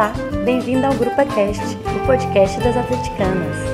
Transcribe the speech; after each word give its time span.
Olá, 0.00 0.14
bem-vindo 0.46 0.86
ao 0.86 0.94
Grupo 0.94 1.14
Cast, 1.14 1.76
o 1.94 2.06
podcast 2.06 2.58
das 2.60 2.74
atleticanas. 2.74 3.69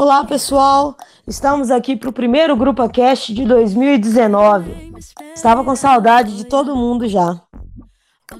Olá, 0.00 0.24
pessoal. 0.24 0.96
Estamos 1.28 1.70
aqui 1.70 1.94
para 1.94 2.08
o 2.08 2.12
primeiro 2.12 2.56
Grupo 2.56 2.88
Cast 2.88 3.34
de 3.34 3.44
2019. 3.44 4.94
Estava 5.34 5.62
com 5.62 5.76
saudade 5.76 6.38
de 6.38 6.44
todo 6.46 6.74
mundo 6.74 7.06
já. 7.06 7.38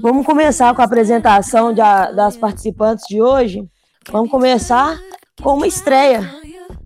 Vamos 0.01 0.25
começar 0.25 0.75
com 0.75 0.81
a 0.81 0.87
apresentação 0.87 1.75
de 1.75 1.83
a, 1.83 2.13
das 2.13 2.35
participantes 2.35 3.05
de 3.07 3.21
hoje. 3.21 3.69
Vamos 4.11 4.31
começar 4.31 4.99
com 5.43 5.57
uma 5.57 5.67
estreia. 5.67 6.23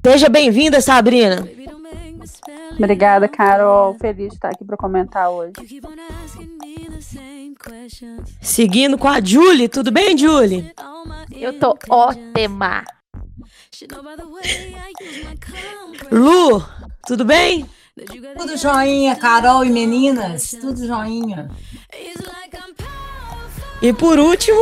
Seja 0.05 0.29
bem-vinda, 0.29 0.81
Sabrina. 0.81 1.49
Obrigada, 2.77 3.29
Carol. 3.29 3.95
Feliz 4.01 4.31
de 4.31 4.35
estar 4.35 4.49
aqui 4.49 4.65
para 4.65 4.77
comentar 4.77 5.31
hoje. 5.31 5.53
Seguindo 8.41 8.99
com 8.99 9.07
a 9.07 9.21
Julie. 9.21 9.69
Tudo 9.69 9.93
bem, 9.93 10.19
Julie? 10.19 10.75
Eu 11.31 11.61
tô 11.61 11.79
ótima. 11.89 12.83
Lu, 16.13 16.65
tudo 17.07 17.25
bem? 17.25 17.69
Tudo 18.37 18.57
joinha, 18.57 19.17
Carol 19.17 19.65
e 19.65 19.71
meninas, 19.71 20.57
tudo 20.61 20.87
joinha. 20.87 21.51
E 23.83 23.93
por 23.93 24.19
último, 24.19 24.61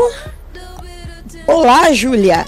olá, 1.47 1.93
Júlia. 1.93 2.47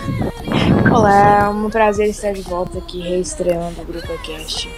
Olá, 0.91 1.45
é 1.45 1.49
um 1.49 1.69
prazer 1.69 2.09
estar 2.09 2.33
de 2.33 2.43
volta 2.43 2.79
aqui 2.79 3.01
reestreando 3.01 3.83
o 3.83 3.85
Grupo 3.85 4.19
Cast. 4.23 4.71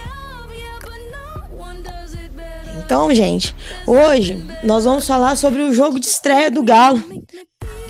Então, 2.77 3.13
gente, 3.13 3.55
hoje 3.85 4.45
nós 4.63 4.83
vamos 4.83 5.07
falar 5.07 5.37
sobre 5.37 5.61
o 5.61 5.73
jogo 5.73 5.99
de 5.99 6.07
estreia 6.07 6.51
do 6.51 6.63
Galo, 6.63 7.01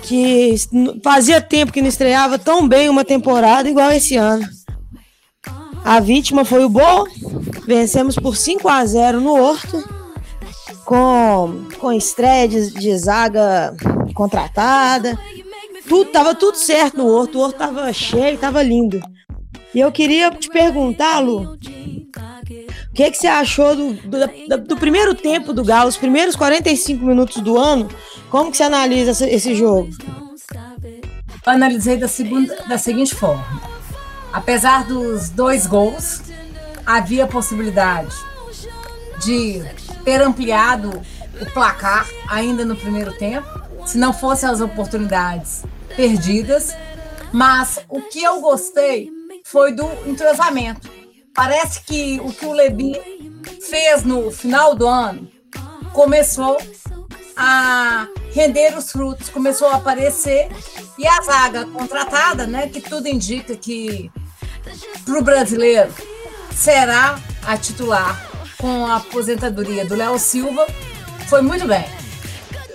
que 0.02 0.54
fazia 1.02 1.40
tempo 1.40 1.72
que 1.72 1.82
não 1.82 1.88
estreava 1.88 2.38
tão 2.38 2.66
bem 2.66 2.88
uma 2.88 3.04
temporada 3.04 3.68
igual 3.68 3.90
esse 3.90 4.16
ano. 4.16 4.46
A 5.84 6.00
vítima 6.00 6.44
foi 6.44 6.64
o 6.64 6.68
Bo. 6.68 7.08
Vencemos 7.66 8.16
por 8.16 8.36
5 8.36 8.68
a 8.68 8.84
0 8.84 9.20
no 9.20 9.34
Horto. 9.34 9.82
Com, 10.84 11.66
com 11.78 11.92
estreia 11.92 12.48
de, 12.48 12.70
de 12.72 12.98
zaga 12.98 13.74
contratada. 14.14 15.18
Tudo, 15.88 16.10
tava 16.10 16.34
tudo 16.34 16.56
certo 16.56 16.98
no 16.98 17.06
Horto. 17.06 17.38
O 17.38 17.42
Horto 17.42 17.58
tava 17.58 17.92
cheio, 17.92 18.38
tava 18.38 18.62
lindo. 18.62 19.00
E 19.74 19.80
eu 19.80 19.92
queria 19.92 20.30
te 20.30 20.48
perguntar, 20.48 21.20
Lu, 21.20 21.42
o 21.52 21.58
que, 22.94 23.10
que 23.10 23.16
você 23.16 23.26
achou 23.26 23.76
do, 23.76 23.92
do, 23.92 24.58
do, 24.66 24.76
primeiro 24.76 25.14
tempo 25.14 25.52
do 25.52 25.62
Galo, 25.62 25.88
os 25.88 25.96
primeiros 25.96 26.34
45 26.34 27.04
minutos 27.04 27.42
do 27.42 27.56
ano? 27.56 27.88
Como 28.30 28.50
que 28.50 28.56
você 28.58 28.62
analisa 28.64 29.28
esse, 29.28 29.54
jogo? 29.54 29.88
Eu 31.46 31.52
analisei 31.52 31.96
da, 31.96 32.06
segunda, 32.06 32.54
da 32.68 32.76
seguinte 32.76 33.14
forma. 33.14 33.62
Apesar 34.32 34.84
dos 34.84 35.30
dois 35.30 35.66
gols, 35.66 36.22
havia 36.84 37.26
possibilidade 37.26 38.14
de 39.24 39.62
ter 40.04 40.20
ampliado 40.20 41.00
o 41.40 41.46
placar 41.52 42.06
ainda 42.28 42.64
no 42.64 42.76
primeiro 42.76 43.12
tempo, 43.16 43.48
se 43.86 43.96
não 43.96 44.12
fossem 44.12 44.48
as 44.48 44.60
oportunidades 44.60 45.64
perdidas. 45.96 46.76
Mas 47.32 47.80
o 47.88 48.02
que 48.02 48.22
eu 48.22 48.40
gostei 48.40 49.10
foi 49.44 49.72
do 49.72 49.86
entrosamento. 50.06 50.90
Parece 51.34 51.82
que 51.82 52.20
o 52.22 52.32
que 52.32 52.44
o 52.44 52.52
Lebi 52.52 52.94
fez 53.68 54.04
no 54.04 54.30
final 54.30 54.74
do 54.74 54.86
ano 54.86 55.30
começou 55.92 56.58
a 57.36 58.06
render 58.32 58.76
os 58.76 58.92
frutos, 58.92 59.28
começou 59.28 59.68
a 59.68 59.76
aparecer 59.76 60.48
e 60.98 61.06
a 61.06 61.20
zaga 61.22 61.66
contratada, 61.66 62.46
né, 62.46 62.68
que 62.68 62.80
tudo 62.80 63.08
indica 63.08 63.56
que 63.56 64.10
para 65.04 65.18
o 65.18 65.22
brasileiro 65.22 65.92
será 66.54 67.18
a 67.46 67.56
titular 67.56 68.28
com 68.58 68.86
a 68.86 68.96
aposentadoria 68.96 69.84
do 69.84 69.94
Léo 69.94 70.18
Silva, 70.18 70.66
foi 71.28 71.42
muito 71.42 71.66
bem. 71.66 71.84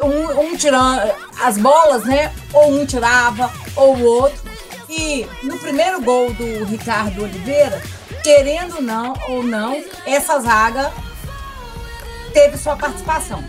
Um, 0.01 0.41
um 0.41 0.55
tirando 0.55 1.11
as 1.41 1.57
bolas, 1.57 2.03
né? 2.03 2.33
Ou 2.53 2.71
um 2.71 2.85
tirava, 2.85 3.51
ou 3.75 3.95
o 3.95 4.03
outro. 4.03 4.41
E 4.89 5.27
no 5.43 5.57
primeiro 5.57 6.01
gol 6.01 6.33
do 6.33 6.65
Ricardo 6.65 7.23
Oliveira, 7.23 7.81
querendo 8.23 8.81
não 8.81 9.13
ou 9.27 9.43
não, 9.43 9.83
essa 10.05 10.39
zaga 10.39 10.91
teve 12.33 12.57
sua 12.57 12.75
participação. 12.75 13.43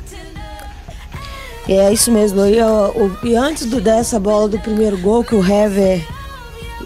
É 1.68 1.92
isso 1.92 2.10
mesmo. 2.12 2.44
E, 2.46 2.60
o, 2.60 3.16
e 3.22 3.34
antes 3.34 3.66
do, 3.66 3.80
dessa 3.80 4.20
bola 4.20 4.48
do 4.48 4.58
primeiro 4.58 4.98
gol, 4.98 5.24
que 5.24 5.34
o 5.34 5.44
Hever, 5.44 6.06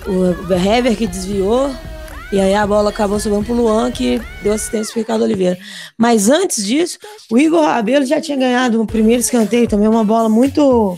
o 0.07 0.53
Hever 0.53 0.97
que 0.97 1.07
desviou, 1.07 1.71
e 2.31 2.39
aí 2.39 2.55
a 2.55 2.67
bola 2.67 2.91
acabou 2.91 3.19
subindo 3.19 3.45
pro 3.45 3.55
Luan, 3.55 3.91
que 3.91 4.21
deu 4.43 4.53
assistência 4.53 4.93
pro 4.93 5.01
Ricardo 5.01 5.25
Oliveira. 5.25 5.59
Mas 5.97 6.29
antes 6.29 6.65
disso, 6.65 6.99
o 7.31 7.39
Igor 7.39 7.63
Rabelo 7.63 8.05
já 8.05 8.21
tinha 8.21 8.37
ganhado 8.37 8.81
o 8.81 8.87
primeiro 8.87 9.21
escanteio, 9.21 9.67
também 9.67 9.89
uma 9.89 10.05
bola 10.05 10.29
muito, 10.29 10.97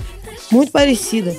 muito 0.51 0.73
parecida. 0.73 1.35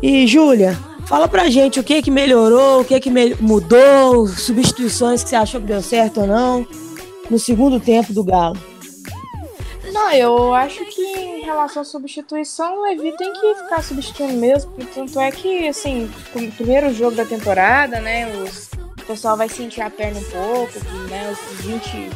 E, 0.00 0.26
Júlia, 0.26 0.78
fala 1.06 1.26
pra 1.26 1.50
gente 1.50 1.80
o 1.80 1.84
que 1.84 2.00
que 2.00 2.10
melhorou, 2.10 2.80
o 2.80 2.84
que 2.84 2.98
que 3.00 3.10
mudou, 3.40 4.28
substituições 4.28 5.24
que 5.24 5.30
você 5.30 5.36
achou 5.36 5.60
que 5.60 5.66
deu 5.66 5.82
certo 5.82 6.20
ou 6.20 6.26
não 6.26 6.66
no 7.28 7.38
segundo 7.38 7.80
tempo 7.80 8.12
do 8.12 8.22
Galo. 8.22 8.56
Não, 9.92 10.12
eu 10.12 10.54
acho 10.54 10.84
que 10.86 11.02
em 11.02 11.42
relação 11.42 11.82
à 11.82 11.84
substituição, 11.84 12.78
o 12.78 12.82
Levi 12.82 13.16
tem 13.16 13.32
que 13.32 13.54
ficar 13.54 13.82
substituindo 13.82 14.34
mesmo. 14.34 14.72
Tanto 14.94 15.18
é 15.18 15.30
que, 15.30 15.68
assim, 15.68 16.10
o 16.34 16.52
primeiro 16.52 16.92
jogo 16.92 17.16
da 17.16 17.24
temporada, 17.24 18.00
né, 18.00 18.30
os, 18.42 18.70
o 19.00 19.06
pessoal 19.06 19.36
vai 19.36 19.48
sentir 19.48 19.80
a 19.80 19.90
perna 19.90 20.20
um 20.20 20.30
pouco, 20.30 20.78
né, 21.08 21.30
os 21.30 21.64
20, 21.64 22.10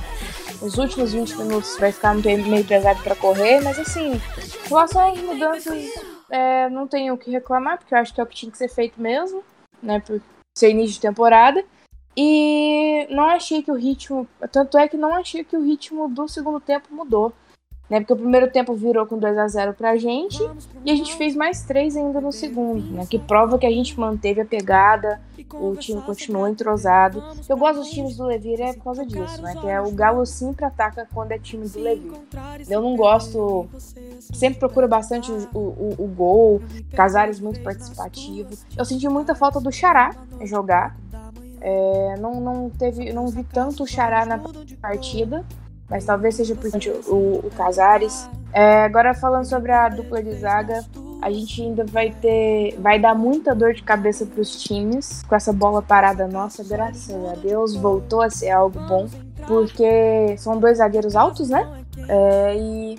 os 0.63 0.79
últimos 0.79 1.13
20 1.13 1.37
minutos 1.37 1.77
vai 1.79 1.93
ficar 1.93 2.15
meio 2.15 2.65
pesado 2.65 3.03
para 3.03 3.17
correr, 3.17 3.61
mas 3.63 3.79
assim, 3.79 4.13
em 4.13 4.69
relação 4.69 5.13
às 5.13 5.19
mudanças, 5.19 5.91
é, 6.31 6.69
não 6.69 6.87
tenho 6.87 7.15
o 7.15 7.19
que 7.19 7.31
reclamar, 7.31 7.79
porque 7.79 7.95
eu 7.95 7.99
acho 7.99 8.13
que 8.13 8.21
é 8.21 8.25
o 8.25 8.27
que 8.27 8.37
tinha 8.37 8.53
que 8.53 8.59
ser 8.59 8.69
feito 8.69 9.01
mesmo, 9.01 9.43
né, 9.83 10.01
por 10.01 10.21
ser 10.57 10.71
início 10.71 10.95
de 10.95 11.01
temporada. 11.01 11.65
E 12.15 13.07
não 13.09 13.25
achei 13.25 13.63
que 13.63 13.71
o 13.71 13.75
ritmo. 13.75 14.29
Tanto 14.51 14.77
é 14.77 14.87
que 14.87 14.99
não 14.99 15.15
achei 15.15 15.43
que 15.43 15.57
o 15.57 15.65
ritmo 15.65 16.11
do 16.11 16.29
segundo 16.29 16.61
tempo 16.61 16.89
mudou 16.91 17.33
né? 17.89 18.01
Porque 18.01 18.13
o 18.13 18.17
primeiro 18.17 18.51
tempo 18.51 18.75
virou 18.75 19.07
com 19.07 19.19
2 19.19 19.37
a 19.37 19.49
0 19.49 19.75
pra 19.75 19.97
gente 19.97 20.43
e 20.85 20.91
a 20.91 20.97
gente 20.97 21.15
fez 21.17 21.37
mais 21.37 21.63
três 21.63 21.97
ainda 21.97 22.21
no 22.21 22.33
segundo, 22.33 22.83
né? 22.91 23.07
Que 23.09 23.19
prova 23.19 23.59
que 23.59 23.67
a 23.67 23.71
gente 23.71 23.99
manteve 23.99 24.41
a 24.41 24.47
pegada, 24.47 25.21
o 25.53 25.77
time 25.77 26.01
continuou 26.01 26.49
entrosado. 26.49 27.23
Eu 27.49 27.57
gosto 27.57 27.81
dos 27.81 27.91
times 27.91 28.17
do 28.17 28.25
Levi 28.25 28.55
é 28.61 28.73
por 28.73 28.85
causa 28.85 29.05
disso, 29.05 29.43
né? 29.43 29.55
Que 29.61 29.69
é 29.69 29.81
o 29.81 29.91
Galo 29.93 30.25
sempre 30.25 30.65
ataca 30.65 31.07
quando 31.13 31.33
é 31.33 31.39
time 31.39 31.69
do 31.69 31.79
Levi. 31.79 32.13
Eu 32.69 32.81
não 32.81 32.97
gosto, 32.97 33.69
sempre 34.33 34.59
procura 34.59 34.89
bastante 34.89 35.31
o, 35.31 35.59
o, 35.59 35.95
o 35.99 36.07
gol, 36.07 36.63
Casares 36.95 37.41
muito 37.41 37.61
participativo. 37.61 38.51
Eu 38.77 38.85
senti 38.85 39.09
muita 39.09 39.35
falta 39.35 39.61
do 39.61 39.71
Xará 39.71 40.15
jogar. 40.43 40.97
É, 41.61 42.17
não, 42.19 42.41
não 42.41 42.71
teve, 42.71 43.13
não 43.13 43.29
vi 43.29 43.45
tanto 43.45 43.85
o 43.85 43.87
Xará 43.87 44.27
na 44.27 44.41
partida, 44.81 45.45
mas 45.89 46.05
talvez 46.05 46.35
seja 46.35 46.55
por 46.55 46.71
o, 47.09 47.47
o 47.47 47.51
Casares. 47.57 48.29
É, 48.53 48.85
agora 48.85 49.15
falando 49.15 49.45
sobre 49.45 49.73
a 49.73 49.89
dupla 49.89 50.23
de 50.23 50.35
zaga, 50.35 50.85
a 51.23 51.31
gente 51.31 51.63
ainda 51.63 51.85
vai 51.85 52.11
ter, 52.11 52.77
vai 52.81 52.99
dar 52.99 53.15
muita 53.15 53.55
dor 53.55 53.73
de 53.73 53.83
cabeça 53.83 54.27
para 54.27 54.41
os 54.41 54.63
times 54.63 55.23
com 55.23 55.35
essa 55.35 55.53
bola 55.53 55.81
parada 55.81 56.27
nossa, 56.27 56.63
graças 56.65 57.15
a 57.31 57.35
Deus, 57.35 57.75
voltou 57.75 58.21
a 58.21 58.29
ser 58.29 58.51
algo 58.51 58.79
bom, 58.89 59.09
porque 59.47 60.37
são 60.37 60.59
dois 60.59 60.79
zagueiros 60.79 61.17
altos, 61.17 61.49
né? 61.49 61.85
É, 62.09 62.57
e 62.57 62.99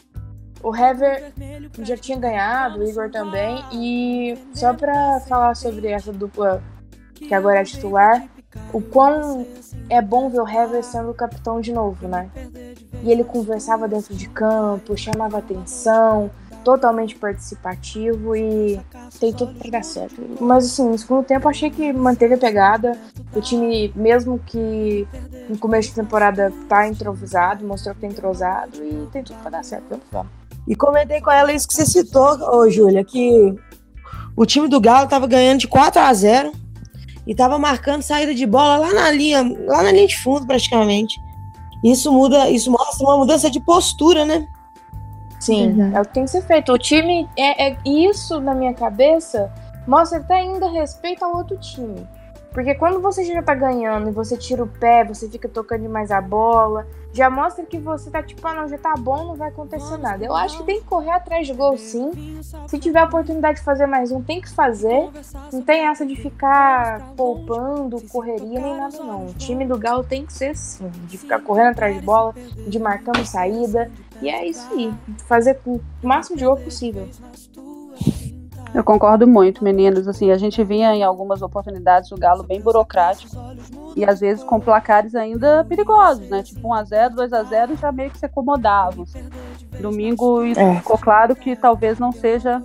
o 0.64 0.76
Hever 0.76 1.34
já 1.82 1.98
tinha 1.98 2.18
ganhado, 2.18 2.80
o 2.80 2.90
Igor 2.90 3.12
também, 3.12 3.64
e 3.74 4.38
só 4.54 4.74
para 4.74 5.20
falar 5.28 5.56
sobre 5.56 5.90
essa 5.90 6.14
dupla 6.14 6.64
que 7.16 7.34
agora 7.34 7.60
é 7.60 7.64
titular, 7.64 8.24
o 8.72 8.82
quão 8.82 9.46
é 9.94 10.02
bom 10.02 10.30
ver 10.30 10.42
o 10.42 10.48
Hever 10.48 10.84
sendo 10.84 11.12
o 11.12 11.14
capitão 11.14 11.62
de 11.62 11.72
novo, 11.72 12.08
né? 12.08 12.30
E 13.04 13.12
ele 13.12 13.24
conversava 13.24 13.88
dentro 13.88 14.16
de 14.16 14.28
campo, 14.30 14.98
chamava 14.98 15.38
atenção, 15.38 16.32
totalmente 16.64 17.16
participativo 17.16 18.36
e 18.36 18.80
tem 19.20 19.34
tudo 19.34 19.54
para 19.54 19.72
dar 19.72 19.84
certo. 19.84 20.22
Mas 20.40 20.66
assim, 20.66 20.88
no 20.88 20.98
segundo 20.98 21.24
tempo 21.26 21.48
achei 21.50 21.70
que 21.70 21.92
manteve 21.92 22.36
a 22.36 22.38
pegada. 22.38 22.98
O 23.36 23.42
time, 23.42 23.92
mesmo 23.96 24.40
que 24.40 25.08
no 25.50 25.58
começo 25.58 25.90
de 25.90 25.96
temporada 25.96 26.52
tá 26.70 26.88
entrosado, 26.88 27.66
mostrou 27.66 27.94
que 27.94 28.02
tá 28.02 28.08
entrosado 28.08 28.84
e 28.84 29.08
tem 29.12 29.24
tudo 29.24 29.40
pra 29.40 29.52
dar 29.52 29.66
certo. 29.66 29.86
Vamos 29.90 30.06
lá. 30.12 30.26
E 30.68 30.76
comentei 30.76 31.20
com 31.20 31.30
ela 31.30 31.52
isso 31.52 31.68
que 31.68 31.74
você 31.74 31.86
citou, 31.86 32.40
ô 32.56 32.70
Júlia, 32.70 33.04
que 33.04 33.54
o 34.36 34.46
time 34.46 34.70
do 34.70 34.80
Galo 34.80 35.10
tava 35.10 35.28
ganhando 35.28 35.60
de 35.60 35.68
4 35.68 36.02
a 36.02 36.14
0 36.14 36.63
e 37.26 37.34
tava 37.34 37.58
marcando 37.58 38.02
saída 38.02 38.34
de 38.34 38.46
bola 38.46 38.78
lá 38.78 38.94
na 38.94 39.12
linha, 39.12 39.42
lá 39.66 39.84
na 39.84 39.92
linha 39.92 40.08
de 40.08 40.18
fundo 40.18 40.46
praticamente. 40.46 41.22
Isso 41.84 42.12
muda, 42.12 42.50
isso 42.50 42.72
mostra 42.72 43.06
uma 43.06 43.18
mudança 43.18 43.50
de 43.50 43.60
postura, 43.60 44.26
né? 44.26 44.48
Sim, 45.40 45.76
é 45.94 46.00
o 46.00 46.06
que 46.06 46.14
tem 46.14 46.24
que 46.24 46.32
ser 46.32 46.42
feito. 46.44 46.72
O 46.72 46.78
time, 46.78 47.28
é, 47.38 47.72
é 47.72 47.78
isso 47.86 48.40
na 48.40 48.56
minha 48.56 48.74
cabeça, 48.74 49.52
mostra 49.86 50.20
até 50.20 50.36
ainda 50.36 50.70
respeito 50.70 51.24
ao 51.24 51.36
outro 51.36 51.58
time. 51.58 52.08
Porque 52.54 52.76
quando 52.76 53.02
você 53.02 53.24
já 53.24 53.42
tá 53.42 53.56
ganhando 53.56 54.10
e 54.10 54.12
você 54.12 54.38
tira 54.38 54.64
o 54.64 54.68
pé, 54.68 55.04
você 55.04 55.28
fica 55.28 55.50
tocando 55.50 55.82
demais 55.82 56.12
a 56.12 56.22
bola, 56.22 56.86
já 57.12 57.30
mostra 57.30 57.66
que 57.66 57.80
você 57.80 58.12
tá 58.12 58.22
tipo, 58.22 58.46
ah, 58.48 58.54
não, 58.54 58.68
já 58.68 58.78
tá 58.78 58.94
bom, 58.96 59.26
não 59.26 59.36
vai 59.36 59.50
acontecer 59.50 59.98
nada. 59.98 60.24
Eu 60.24 60.36
acho 60.36 60.58
que 60.58 60.64
tem 60.64 60.80
que 60.80 60.86
correr 60.86 61.12
atrás 61.12 61.48
de 61.48 61.54
gol 61.54 61.78
sim. 61.78 62.40
Se 62.68 62.78
tiver 62.78 63.00
a 63.00 63.06
oportunidade 63.06 63.60
de 63.60 63.64
fazer 63.64 63.88
mais 63.88 64.12
um, 64.12 64.22
tem 64.22 64.40
que 64.40 64.50
fazer. 64.50 65.10
Não 65.52 65.62
tem 65.62 65.88
essa 65.88 66.06
de 66.06 66.16
ficar 66.16 67.14
poupando, 67.16 68.00
correria, 68.10 68.60
nem 68.60 68.78
nada 68.78 68.98
não. 69.00 69.28
O 69.28 69.34
time 69.34 69.66
do 69.66 69.78
Galo 69.78 70.04
tem 70.04 70.26
que 70.26 70.34
ser 70.34 70.50
assim, 70.50 70.88
de 71.08 71.18
ficar 71.18 71.40
correndo 71.42 71.72
atrás 71.72 71.96
de 71.96 72.02
bola, 72.02 72.36
de 72.68 72.80
marcando 72.80 73.26
saída. 73.26 73.92
E 74.22 74.30
é 74.30 74.48
isso 74.48 74.68
aí, 74.72 74.94
fazer 75.28 75.60
o 75.66 75.82
máximo 76.04 76.38
de 76.38 76.46
gol 76.46 76.58
possível. 76.58 77.10
Eu 78.74 78.84
concordo 78.84 79.28
muito, 79.28 79.64
meninos. 79.64 80.08
Assim, 80.08 80.32
a 80.32 80.38
gente 80.38 80.64
vinha 80.64 80.94
em 80.96 81.04
algumas 81.04 81.42
oportunidades 81.42 82.12
o 82.12 82.16
Galo 82.16 82.44
bem 82.44 82.60
burocrático 82.60 83.36
e 83.96 84.04
às 84.04 84.20
vezes 84.20 84.44
com 84.44 84.60
placares 84.60 85.14
ainda 85.14 85.64
perigosos, 85.64 86.28
né? 86.30 86.42
Tipo 86.42 86.70
1x0, 86.70 87.14
2x0 87.16 87.78
já 87.80 87.92
meio 87.92 88.10
que 88.10 88.18
se 88.18 88.26
acomodavam. 88.26 89.06
Domingo 89.80 90.44
isso 90.44 90.60
É. 90.60 90.76
ficou 90.78 90.98
claro 90.98 91.36
que 91.36 91.56
talvez 91.56 92.00
não 92.00 92.12
seja 92.12 92.62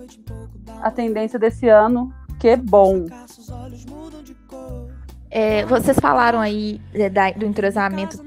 a 0.81 0.90
tendência 0.90 1.38
desse 1.38 1.69
ano, 1.69 2.12
que 2.40 2.49
é 2.49 2.56
bom. 2.56 3.04
É, 5.31 5.64
vocês 5.66 5.99
falaram 5.99 6.40
aí 6.40 6.81
é, 6.94 7.11
da- 7.11 7.32
do 7.32 7.44
entrosamento 7.44 8.19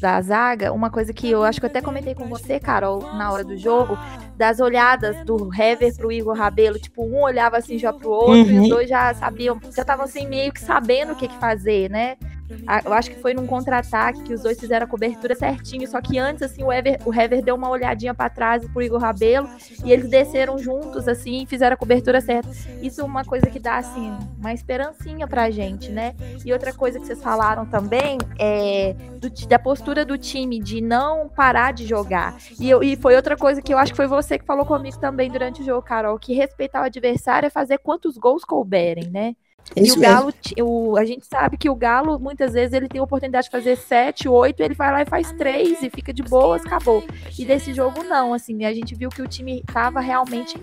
da 0.00 0.18
zaga, 0.22 0.72
uma 0.72 0.88
coisa 0.88 1.12
que 1.12 1.30
eu 1.30 1.44
acho 1.44 1.60
que 1.60 1.66
eu 1.66 1.70
até 1.70 1.82
comentei 1.82 2.14
com 2.14 2.24
você, 2.26 2.58
Carol, 2.58 3.00
na 3.14 3.30
hora 3.30 3.44
do 3.44 3.54
jogo, 3.58 3.98
das 4.40 4.58
olhadas 4.58 5.22
do 5.26 5.50
Hever 5.54 5.94
pro 5.98 6.10
Igor 6.10 6.34
Rabelo, 6.34 6.78
tipo, 6.78 7.04
um 7.04 7.20
olhava 7.20 7.58
assim 7.58 7.76
já 7.76 7.92
pro 7.92 8.08
outro 8.08 8.50
e 8.50 8.56
Uhum. 8.56 8.62
os 8.62 8.68
dois 8.70 8.88
já 8.88 9.12
sabiam, 9.12 9.60
já 9.76 9.82
estavam 9.82 10.06
assim 10.06 10.26
meio 10.26 10.50
que 10.50 10.60
sabendo 10.62 11.12
o 11.12 11.14
que, 11.14 11.28
que 11.28 11.36
fazer, 11.38 11.90
né? 11.90 12.16
Eu 12.84 12.92
acho 12.92 13.10
que 13.10 13.18
foi 13.18 13.34
num 13.34 13.46
contra-ataque 13.46 14.22
que 14.22 14.32
os 14.32 14.40
dois 14.42 14.58
fizeram 14.58 14.84
a 14.84 14.88
cobertura 14.88 15.34
certinho, 15.34 15.86
só 15.88 16.00
que 16.00 16.18
antes, 16.18 16.42
assim, 16.42 16.62
o 16.62 16.72
Hever, 16.72 16.98
o 17.04 17.12
Hever 17.14 17.42
deu 17.42 17.54
uma 17.56 17.68
olhadinha 17.68 18.14
pra 18.14 18.28
trás 18.30 18.64
pro 18.68 18.82
Igor 18.82 19.00
Rabelo 19.00 19.50
e 19.82 19.90
eles 19.92 20.08
desceram 20.08 20.58
juntos, 20.58 21.08
assim, 21.08 21.42
e 21.42 21.46
fizeram 21.46 21.74
a 21.74 21.76
cobertura 21.76 22.20
certa. 22.20 22.48
Isso 22.80 23.00
é 23.00 23.04
uma 23.04 23.24
coisa 23.24 23.50
que 23.50 23.58
dá, 23.58 23.78
assim, 23.78 24.18
uma 24.38 24.52
esperancinha 24.52 25.26
pra 25.26 25.50
gente, 25.50 25.92
né? 25.92 26.14
E 26.44 26.52
outra 26.52 26.72
coisa 26.72 26.98
que 27.00 27.06
vocês 27.06 27.20
falaram 27.22 27.66
também 27.66 28.26
é 28.38 28.94
do 29.18 29.30
da 29.48 29.58
postura 29.58 30.04
do 30.04 30.16
time 30.18 30.60
de 30.60 30.80
não 30.80 31.28
parar 31.28 31.72
de 31.72 31.86
jogar. 31.86 32.34
E, 32.58 32.68
eu- 32.70 32.82
e 32.82 32.96
foi 32.96 33.16
outra 33.16 33.36
coisa 33.36 33.60
que 33.62 33.72
eu 33.72 33.78
acho 33.78 33.92
que 33.92 33.96
foi 33.96 34.06
você 34.06 34.38
que 34.38 34.44
falou 34.44 34.64
comigo 34.66 34.98
também 34.98 35.30
durante 35.30 35.62
o 35.62 35.64
jogo, 35.64 35.82
Carol, 35.82 36.18
que 36.18 36.34
respeitar 36.34 36.80
o 36.82 36.84
adversário 36.84 37.46
é 37.46 37.50
fazer 37.50 37.78
quantos 37.78 38.16
gols 38.16 38.44
couberem, 38.44 39.10
né? 39.10 39.34
É 39.74 39.80
E 39.80 39.84
isso 39.84 39.98
o. 39.98 40.00
Galo, 40.00 40.32
o, 40.60 40.96
a 40.96 41.04
gente 41.04 41.26
sabe 41.26 41.56
que 41.56 41.68
o 41.68 41.74
Galo, 41.74 42.18
muitas 42.18 42.52
vezes, 42.52 42.72
ele 42.72 42.88
tem 42.88 43.00
a 43.00 43.04
oportunidade 43.04 43.46
de 43.46 43.50
fazer 43.50 43.76
sete, 43.76 44.28
oito, 44.28 44.60
ele 44.62 44.74
vai 44.74 44.90
lá 44.92 45.02
e 45.02 45.06
faz 45.06 45.32
três 45.32 45.82
e 45.82 45.90
fica 45.90 46.12
de 46.12 46.22
boas, 46.22 46.64
acabou. 46.64 47.04
E 47.38 47.44
desse 47.44 47.72
jogo, 47.72 48.02
não, 48.02 48.34
assim, 48.34 48.64
a 48.64 48.72
gente 48.72 48.94
viu 48.94 49.10
que 49.10 49.22
o 49.22 49.28
time 49.28 49.62
tava 49.72 50.00
realmente 50.00 50.58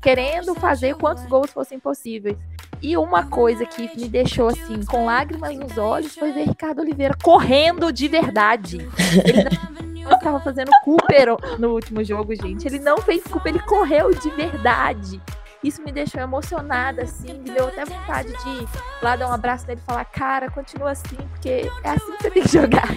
querendo 0.00 0.54
fazer 0.54 0.94
quantos 0.94 1.26
gols 1.26 1.50
fossem 1.50 1.78
possíveis. 1.78 2.36
E 2.80 2.96
uma 2.96 3.26
coisa 3.26 3.64
que 3.64 3.90
me 3.96 4.08
deixou, 4.08 4.48
assim, 4.48 4.84
com 4.84 5.06
lágrimas 5.06 5.56
nos 5.56 5.78
olhos, 5.78 6.14
foi 6.14 6.32
ver 6.32 6.46
Ricardo 6.46 6.80
Oliveira 6.80 7.16
correndo 7.22 7.90
de 7.92 8.06
verdade. 8.06 8.78
Ele 9.24 10.04
não 10.04 10.12
estava 10.12 10.38
fazendo 10.40 10.70
Cooper 10.84 11.36
no 11.58 11.72
último 11.72 12.04
jogo, 12.04 12.34
gente. 12.34 12.66
Ele 12.68 12.78
não 12.78 12.98
fez 12.98 13.24
Cooper, 13.24 13.54
ele 13.54 13.64
correu 13.64 14.12
de 14.14 14.30
verdade. 14.30 15.20
Isso 15.62 15.82
me 15.82 15.90
deixou 15.90 16.20
emocionada, 16.20 17.02
assim, 17.02 17.32
me 17.32 17.50
deu 17.50 17.68
até 17.68 17.84
vontade 17.84 18.28
de 18.28 18.48
ir 18.48 18.68
lá 19.02 19.16
dar 19.16 19.28
um 19.28 19.32
abraço 19.32 19.66
nele 19.66 19.80
e 19.82 19.86
falar, 19.86 20.04
cara, 20.04 20.50
continua 20.50 20.90
assim, 20.90 21.16
porque 21.30 21.70
é 21.82 21.90
assim 21.90 22.12
que 22.12 22.22
você 22.22 22.30
tem 22.30 22.42
que 22.42 22.52
jogar. 22.52 22.88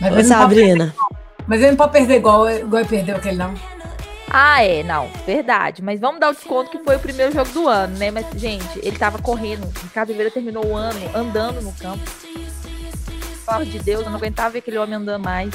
Mas 0.00 0.12
Ô, 0.12 0.18
ele, 0.18 0.28
não 0.28 0.28
pode, 0.28 0.28
Sabrina, 0.28 0.94
mas 1.46 1.60
ele 1.60 1.70
não 1.70 1.76
pode 1.76 1.92
perder 1.92 2.16
igual, 2.16 2.50
igual 2.50 2.80
ele 2.80 2.88
perdeu 2.88 3.16
aquele, 3.16 3.36
não. 3.36 3.54
Ah, 4.30 4.62
é, 4.62 4.82
não, 4.82 5.08
verdade. 5.26 5.82
Mas 5.82 5.98
vamos 5.98 6.20
dar 6.20 6.28
o 6.30 6.34
desconto 6.34 6.70
que 6.70 6.78
foi 6.84 6.96
o 6.96 7.00
primeiro 7.00 7.32
jogo 7.32 7.50
do 7.50 7.66
ano, 7.66 7.96
né? 7.96 8.10
Mas, 8.10 8.26
gente, 8.38 8.78
ele 8.82 8.98
tava 8.98 9.18
correndo. 9.18 9.64
O 9.64 9.80
Ricardo 9.84 10.10
Oliveira 10.10 10.30
terminou 10.30 10.66
o 10.66 10.76
ano 10.76 11.00
andando 11.14 11.62
no 11.62 11.72
campo. 11.72 12.04
Pelo 13.46 13.64
de 13.64 13.78
Deus, 13.78 14.04
eu 14.04 14.10
não 14.10 14.18
aguentava 14.18 14.50
ver 14.50 14.58
aquele 14.58 14.76
homem 14.76 14.96
andando 14.96 15.22
mais. 15.24 15.50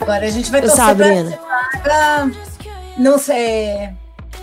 Agora 0.00 0.24
a 0.24 0.30
gente 0.30 0.50
vai 0.50 0.62
torcer 0.62 0.78
Sabrina. 0.78 1.38
pra, 1.82 1.82
pra 1.82 2.30
não 2.98 3.18
ser, 3.18 3.92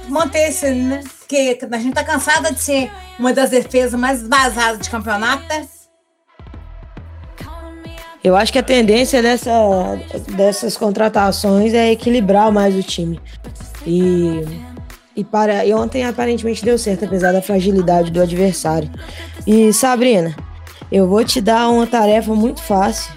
manter 0.07 0.49
esse, 0.49 0.69
né? 0.71 1.03
Porque 1.19 1.57
a 1.71 1.77
gente 1.77 1.93
tá 1.93 2.03
cansada 2.03 2.51
de 2.51 2.61
ser 2.61 2.91
uma 3.17 3.33
das 3.33 3.49
defesas 3.49 3.99
mais 3.99 4.27
vazadas 4.27 4.79
de 4.79 4.89
campeonato, 4.89 5.43
né? 5.47 5.67
Eu 8.23 8.37
acho 8.37 8.53
que 8.53 8.59
a 8.59 8.63
tendência 8.63 9.21
dessa, 9.21 9.51
dessas 10.29 10.77
contratações 10.77 11.73
é 11.73 11.91
equilibrar 11.91 12.51
mais 12.53 12.73
o 12.73 12.81
time. 12.81 13.19
E, 13.85 14.45
e, 15.13 15.25
para, 15.25 15.65
e 15.65 15.73
ontem 15.73 16.05
aparentemente 16.05 16.63
deu 16.63 16.77
certo, 16.77 17.03
apesar 17.03 17.33
da 17.33 17.41
fragilidade 17.41 18.11
do 18.11 18.21
adversário. 18.21 18.89
E 19.45 19.73
Sabrina, 19.73 20.33
eu 20.89 21.05
vou 21.05 21.25
te 21.25 21.41
dar 21.41 21.67
uma 21.69 21.85
tarefa 21.85 22.33
muito 22.33 22.61
fácil. 22.61 23.11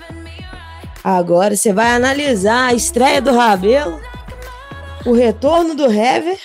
Agora 1.04 1.54
você 1.54 1.72
vai 1.72 1.92
analisar 1.92 2.70
a 2.70 2.74
estreia 2.74 3.22
do 3.22 3.32
Rabelo, 3.32 4.00
o 5.06 5.12
retorno 5.12 5.74
do 5.74 5.84
Hever 5.84 6.38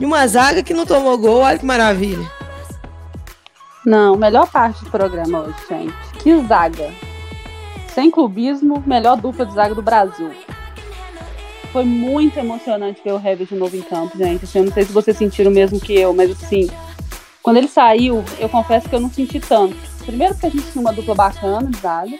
e 0.00 0.04
uma 0.04 0.26
zaga 0.26 0.62
que 0.62 0.72
não 0.72 0.86
tomou 0.86 1.18
gol. 1.18 1.40
Olha 1.40 1.58
que 1.58 1.66
maravilha. 1.66 2.24
Não, 3.84 4.16
melhor 4.16 4.48
parte 4.48 4.82
do 4.84 4.90
programa 4.90 5.40
hoje, 5.40 5.56
gente. 5.68 5.94
Que 6.22 6.46
zaga. 6.46 6.90
Sem 7.92 8.10
clubismo, 8.10 8.82
melhor 8.86 9.16
dupla 9.16 9.44
de 9.44 9.52
zaga 9.52 9.74
do 9.74 9.82
Brasil. 9.82 10.30
Foi 11.72 11.84
muito 11.84 12.38
emocionante 12.38 13.02
ver 13.04 13.12
o 13.12 13.18
Hever 13.18 13.46
de 13.46 13.54
novo 13.56 13.76
em 13.76 13.82
campo, 13.82 14.16
gente. 14.16 14.44
Assim, 14.44 14.60
eu 14.60 14.64
não 14.64 14.72
sei 14.72 14.84
se 14.84 14.92
vocês 14.92 15.16
sentiram 15.16 15.50
o 15.50 15.54
mesmo 15.54 15.80
que 15.80 15.94
eu, 15.94 16.14
mas 16.14 16.30
assim, 16.30 16.70
quando 17.42 17.56
ele 17.56 17.68
saiu, 17.68 18.24
eu 18.38 18.48
confesso 18.48 18.88
que 18.88 18.94
eu 18.94 19.00
não 19.00 19.10
senti 19.10 19.40
tanto. 19.40 19.76
Primeiro 20.06 20.34
porque 20.34 20.46
a 20.46 20.50
gente 20.50 20.70
tinha 20.70 20.80
uma 20.80 20.92
dupla 20.92 21.16
bacana 21.16 21.68
de 21.68 21.78
zaga. 21.78 22.16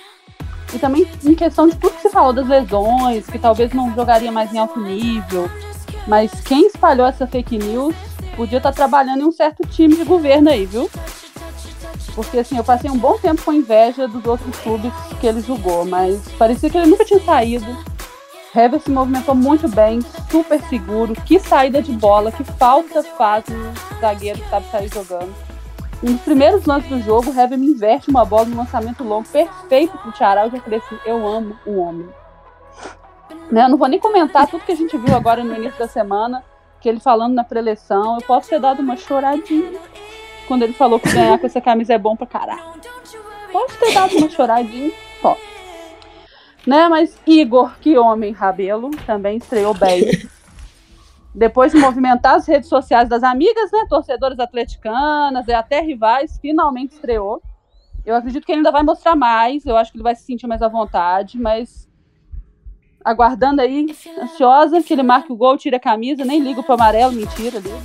E 0.72 0.78
também 0.78 1.06
em 1.24 1.34
questão 1.36 1.68
de 1.68 1.76
tudo 1.76 1.94
que 1.94 2.02
se 2.02 2.10
falou 2.10 2.32
das 2.32 2.48
lesões, 2.48 3.26
que 3.26 3.38
talvez 3.38 3.72
não 3.72 3.94
jogaria 3.94 4.32
mais 4.32 4.52
em 4.52 4.58
alto 4.58 4.80
nível. 4.80 5.48
Mas 6.06 6.40
quem 6.40 6.66
espalhou 6.66 7.06
essa 7.06 7.26
fake 7.26 7.58
news 7.58 7.94
podia 8.36 8.58
estar 8.58 8.72
trabalhando 8.72 9.22
em 9.22 9.26
um 9.26 9.32
certo 9.32 9.66
time 9.66 9.96
de 9.96 10.04
governo 10.04 10.50
aí, 10.50 10.66
viu? 10.66 10.90
Porque 12.14 12.38
assim, 12.38 12.56
eu 12.56 12.64
passei 12.64 12.90
um 12.90 12.98
bom 12.98 13.18
tempo 13.18 13.42
com 13.42 13.52
inveja 13.52 14.06
dos 14.06 14.24
outros 14.24 14.56
clubes 14.58 14.92
que 15.20 15.26
ele 15.26 15.40
jogou, 15.40 15.84
mas 15.84 16.20
parecia 16.38 16.70
que 16.70 16.76
ele 16.76 16.86
nunca 16.86 17.04
tinha 17.04 17.20
saído. 17.20 17.66
Hever 18.54 18.80
se 18.80 18.90
movimentou 18.90 19.34
muito 19.34 19.68
bem, 19.68 19.98
super 20.30 20.62
seguro. 20.68 21.12
Que 21.12 21.40
saída 21.40 21.82
de 21.82 21.90
bola, 21.92 22.30
que 22.30 22.44
falta 22.44 23.02
faz 23.02 23.44
um 23.50 24.00
zagueiro 24.00 24.38
que 24.38 24.48
sabe 24.48 24.66
sair 24.70 24.88
jogando. 24.92 25.34
Um 26.00 26.12
dos 26.12 26.22
primeiros 26.22 26.64
lances 26.64 26.88
do 26.88 27.00
jogo, 27.00 27.30
o 27.30 27.40
Hever 27.40 27.58
me 27.58 27.66
inverte 27.66 28.10
uma 28.10 28.24
bola 28.24 28.44
no 28.44 28.56
lançamento 28.56 29.02
longo, 29.02 29.26
perfeito 29.28 29.98
pro 29.98 30.12
Tiará. 30.12 30.46
Eu 30.46 30.52
já 30.52 30.60
falei 30.60 30.78
assim, 30.78 30.96
eu 31.04 31.26
amo 31.26 31.56
um 31.66 31.80
homem. 31.80 32.08
Né, 33.50 33.64
eu 33.64 33.68
não 33.68 33.76
vou 33.76 33.88
nem 33.88 34.00
comentar 34.00 34.46
tudo 34.46 34.64
que 34.64 34.72
a 34.72 34.76
gente 34.76 34.96
viu 34.96 35.14
agora 35.14 35.44
no 35.44 35.54
início 35.54 35.78
da 35.78 35.86
semana, 35.86 36.42
que 36.80 36.88
ele 36.88 37.00
falando 37.00 37.34
na 37.34 37.44
preleção. 37.44 38.16
Eu 38.16 38.26
posso 38.26 38.48
ter 38.48 38.60
dado 38.60 38.80
uma 38.80 38.96
choradinha 38.96 39.80
quando 40.48 40.62
ele 40.62 40.72
falou 40.72 40.98
que 40.98 41.12
ganhar 41.12 41.38
com 41.38 41.46
essa 41.46 41.60
camisa 41.60 41.94
é 41.94 41.98
bom 41.98 42.16
pra 42.16 42.26
caralho. 42.26 42.80
Posso 43.52 43.78
ter 43.78 43.92
dado 43.92 44.16
uma 44.16 44.28
choradinha? 44.28 44.92
Posso. 45.22 45.40
Né, 46.66 46.88
mas 46.88 47.16
Igor, 47.26 47.78
que 47.78 47.98
homem, 47.98 48.32
Rabelo, 48.32 48.90
também 49.06 49.36
estreou 49.36 49.74
bem. 49.74 50.04
Depois 51.34 51.72
de 51.72 51.78
movimentar 51.78 52.36
as 52.36 52.46
redes 52.46 52.68
sociais 52.68 53.08
das 53.08 53.22
amigas, 53.22 53.70
né, 53.72 53.84
torcedoras 53.88 54.38
atleticanas 54.38 55.46
e 55.48 55.52
até 55.52 55.80
rivais, 55.80 56.38
finalmente 56.40 56.94
estreou. 56.94 57.42
Eu 58.06 58.14
acredito 58.14 58.44
que 58.44 58.52
ele 58.52 58.60
ainda 58.60 58.70
vai 58.70 58.82
mostrar 58.82 59.16
mais, 59.16 59.66
eu 59.66 59.76
acho 59.76 59.90
que 59.90 59.96
ele 59.96 60.04
vai 60.04 60.14
se 60.14 60.24
sentir 60.24 60.46
mais 60.46 60.62
à 60.62 60.68
vontade, 60.68 61.38
mas 61.38 61.88
aguardando 63.04 63.60
aí, 63.60 63.86
ansiosa, 64.20 64.82
que 64.82 64.94
ele 64.94 65.02
marque 65.02 65.30
o 65.30 65.36
gol, 65.36 65.58
tire 65.58 65.76
a 65.76 65.80
camisa, 65.80 66.24
nem 66.24 66.40
ligo 66.40 66.62
pro 66.62 66.74
amarelo, 66.74 67.12
mentira, 67.12 67.58
ligo. 67.58 67.82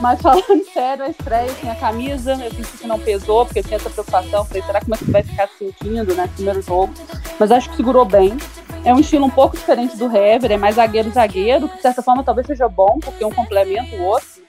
Mas 0.00 0.20
falando 0.20 0.64
sério, 0.72 1.04
a 1.04 1.08
estreia 1.08 1.48
sem 1.54 1.70
a 1.70 1.74
camisa, 1.76 2.32
eu 2.32 2.50
senti 2.50 2.78
que 2.78 2.86
não 2.86 2.98
pesou, 2.98 3.44
porque 3.44 3.60
eu 3.60 3.64
tinha 3.64 3.76
essa 3.76 3.88
preocupação. 3.88 4.44
Falei, 4.44 4.62
será 4.62 4.80
que 4.80 5.10
vai 5.10 5.22
ficar 5.22 5.48
sentindo, 5.56 6.14
né? 6.14 6.28
Primeiro 6.34 6.60
jogo. 6.60 6.92
Mas 7.38 7.52
acho 7.52 7.70
que 7.70 7.76
segurou 7.76 8.04
bem. 8.04 8.36
É 8.84 8.92
um 8.94 8.98
estilo 8.98 9.26
um 9.26 9.30
pouco 9.30 9.56
diferente 9.56 9.96
do 9.96 10.06
Hever, 10.06 10.50
é 10.50 10.56
mais 10.56 10.76
zagueiro-zagueiro, 10.76 11.68
que 11.68 11.76
de 11.76 11.82
certa 11.82 12.02
forma 12.02 12.24
talvez 12.24 12.46
seja 12.46 12.66
bom, 12.66 12.98
porque 12.98 13.24
um 13.24 13.30
complementa 13.30 13.94
o 13.96 14.02
outro. 14.04 14.40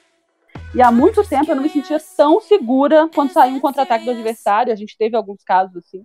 E 0.73 0.81
há 0.81 0.89
muito 0.89 1.21
tempo 1.27 1.51
eu 1.51 1.55
não 1.55 1.63
me 1.63 1.69
sentia 1.69 2.01
tão 2.15 2.39
segura 2.39 3.09
quando 3.13 3.31
saiu 3.31 3.55
um 3.55 3.59
contra-ataque 3.59 4.05
do 4.05 4.11
adversário. 4.11 4.71
A 4.71 4.75
gente 4.75 4.97
teve 4.97 5.17
alguns 5.17 5.43
casos 5.43 5.75
assim. 5.75 6.01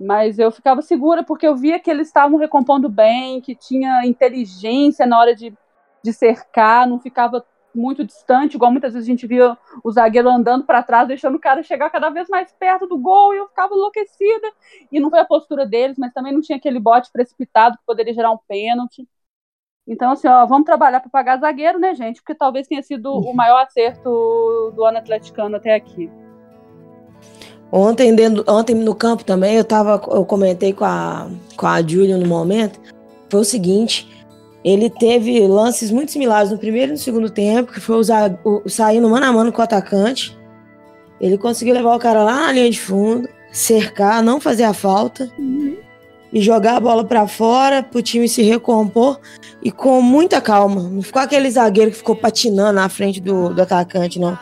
Mas 0.00 0.38
eu 0.38 0.50
ficava 0.52 0.80
segura 0.80 1.24
porque 1.24 1.46
eu 1.46 1.56
via 1.56 1.80
que 1.80 1.90
eles 1.90 2.06
estavam 2.06 2.38
recompondo 2.38 2.88
bem, 2.88 3.40
que 3.40 3.54
tinha 3.54 4.06
inteligência 4.06 5.06
na 5.06 5.18
hora 5.18 5.34
de, 5.34 5.52
de 6.02 6.12
cercar, 6.12 6.86
não 6.86 7.00
ficava 7.00 7.44
muito 7.74 8.04
distante, 8.04 8.54
igual 8.54 8.70
muitas 8.70 8.92
vezes 8.92 9.08
a 9.08 9.10
gente 9.10 9.26
via 9.26 9.56
o 9.84 9.90
zagueiro 9.90 10.28
andando 10.28 10.64
para 10.64 10.82
trás, 10.82 11.06
deixando 11.06 11.36
o 11.36 11.40
cara 11.40 11.62
chegar 11.62 11.90
cada 11.90 12.10
vez 12.10 12.28
mais 12.28 12.52
perto 12.52 12.86
do 12.86 12.98
gol, 12.98 13.34
e 13.34 13.38
eu 13.38 13.48
ficava 13.48 13.74
enlouquecida. 13.74 14.52
E 14.90 15.00
não 15.00 15.10
foi 15.10 15.20
a 15.20 15.24
postura 15.24 15.66
deles, 15.66 15.96
mas 15.98 16.12
também 16.12 16.32
não 16.32 16.40
tinha 16.40 16.58
aquele 16.58 16.80
bote 16.80 17.10
precipitado 17.12 17.76
que 17.76 17.84
poderia 17.86 18.14
gerar 18.14 18.32
um 18.32 18.38
pênalti. 18.48 19.06
Então, 19.86 20.12
assim, 20.12 20.28
ó, 20.28 20.44
vamos 20.44 20.66
trabalhar 20.66 21.00
para 21.00 21.10
pagar 21.10 21.38
zagueiro, 21.38 21.78
né, 21.78 21.94
gente? 21.94 22.20
Porque 22.20 22.34
talvez 22.34 22.66
tenha 22.66 22.82
sido 22.82 23.10
o 23.10 23.34
maior 23.34 23.62
acerto 23.62 24.72
do 24.74 24.84
ano 24.84 24.98
atleticano 24.98 25.56
até 25.56 25.74
aqui. 25.74 26.10
Ontem, 27.70 28.14
dentro, 28.14 28.44
ontem 28.48 28.74
no 28.74 28.94
campo 28.94 29.24
também, 29.24 29.56
eu 29.56 29.64
tava, 29.64 30.00
eu 30.10 30.24
comentei 30.24 30.72
com 30.72 30.84
a, 30.84 31.28
com 31.56 31.66
a 31.66 31.82
Júlia 31.82 32.16
no 32.16 32.26
momento, 32.26 32.80
foi 33.28 33.40
o 33.40 33.44
seguinte, 33.44 34.08
ele 34.64 34.88
teve 34.90 35.46
lances 35.46 35.90
muito 35.90 36.10
similares 36.10 36.50
no 36.50 36.58
primeiro 36.58 36.90
e 36.90 36.92
no 36.92 36.98
segundo 36.98 37.30
tempo, 37.30 37.72
que 37.72 37.80
foi 37.80 37.96
usar, 37.96 38.38
o, 38.44 38.68
saindo 38.68 39.08
mano 39.08 39.26
a 39.26 39.32
mano 39.32 39.52
com 39.52 39.60
o 39.60 39.64
atacante. 39.64 40.36
Ele 41.20 41.36
conseguiu 41.36 41.74
levar 41.74 41.94
o 41.94 41.98
cara 41.98 42.22
lá 42.22 42.46
na 42.46 42.52
linha 42.52 42.70
de 42.70 42.80
fundo, 42.80 43.28
cercar, 43.52 44.22
não 44.22 44.40
fazer 44.40 44.64
a 44.64 44.72
falta 44.72 45.30
uhum. 45.38 45.76
e 46.32 46.40
jogar 46.40 46.76
a 46.76 46.80
bola 46.80 47.04
para 47.04 47.26
fora 47.26 47.82
pro 47.82 48.02
time 48.02 48.28
se 48.28 48.42
recompor 48.42 49.20
e 49.62 49.70
com 49.70 50.00
muita 50.00 50.40
calma. 50.40 50.82
Não 50.82 51.02
ficou 51.02 51.20
aquele 51.20 51.50
zagueiro 51.50 51.90
que 51.90 51.96
ficou 51.96 52.16
patinando 52.16 52.74
na 52.74 52.88
frente 52.88 53.20
do, 53.20 53.52
do 53.52 53.62
atacante, 53.62 54.18
não. 54.18 54.38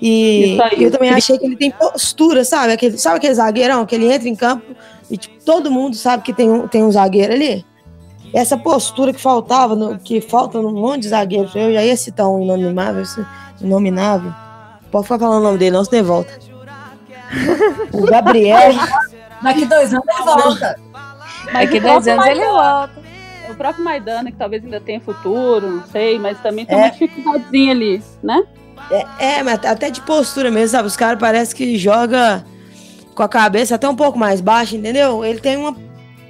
E 0.00 0.56
eu 0.78 0.90
também 0.90 1.10
achei 1.10 1.38
que 1.38 1.46
ele 1.46 1.56
tem 1.56 1.70
postura, 1.70 2.44
sabe? 2.44 2.72
Aquele, 2.72 2.96
sabe 2.96 3.16
aquele 3.16 3.34
zagueirão 3.34 3.84
que 3.84 3.94
ele 3.94 4.12
entra 4.12 4.28
em 4.28 4.36
campo 4.36 4.74
e 5.10 5.16
tipo, 5.16 5.42
todo 5.44 5.70
mundo 5.70 5.96
sabe 5.96 6.22
que 6.22 6.32
tem 6.32 6.50
um, 6.50 6.68
tem 6.68 6.84
um 6.84 6.90
zagueiro 6.90 7.32
ali? 7.32 7.64
Essa 8.32 8.56
postura 8.56 9.12
que 9.12 9.20
faltava, 9.20 9.74
no, 9.74 9.98
que 9.98 10.20
falta 10.20 10.60
num 10.60 10.72
monte 10.72 11.02
de 11.02 11.08
zagueiros. 11.08 11.54
Eu 11.54 11.72
já 11.72 11.82
ia 11.82 11.96
citar 11.96 12.28
um 12.28 12.42
inominável, 12.42 13.02
inominável. 13.60 14.32
Pode 14.90 15.04
ficar 15.04 15.18
falando 15.18 15.40
o 15.40 15.44
nome 15.44 15.58
dele, 15.58 15.76
não 15.76 15.84
se 15.84 16.02
volta. 16.02 16.38
o 17.92 18.04
Gabriel. 18.04 18.72
Daqui 19.42 19.64
dois 19.64 19.92
anos 19.92 20.06
ele 20.08 20.24
volta. 20.24 20.80
Daqui 21.52 21.80
dois 21.80 22.08
anos 22.08 22.26
ele 22.26 22.44
volta. 22.44 23.08
O 23.50 23.54
próprio 23.54 23.82
Maidana, 23.82 24.30
que 24.30 24.36
talvez 24.36 24.62
ainda 24.62 24.78
tenha 24.78 25.00
futuro, 25.00 25.70
não 25.70 25.86
sei, 25.86 26.18
mas 26.18 26.38
também 26.40 26.66
tem 26.66 26.76
é. 26.76 26.82
uma 26.82 26.90
dificuldadezinha 26.90 27.72
ali, 27.72 28.02
né? 28.22 28.44
É, 28.90 29.06
é, 29.24 29.40
até 29.40 29.90
de 29.90 30.00
postura 30.00 30.50
mesmo, 30.50 30.68
sabe? 30.68 30.88
Os 30.88 30.96
caras 30.96 31.18
parece 31.18 31.54
que 31.54 31.76
joga 31.76 32.44
com 33.14 33.22
a 33.22 33.28
cabeça 33.28 33.74
até 33.74 33.88
um 33.88 33.96
pouco 33.96 34.18
mais 34.18 34.40
baixa, 34.40 34.76
entendeu? 34.76 35.24
Ele 35.24 35.40
tem 35.40 35.56
uma. 35.56 35.76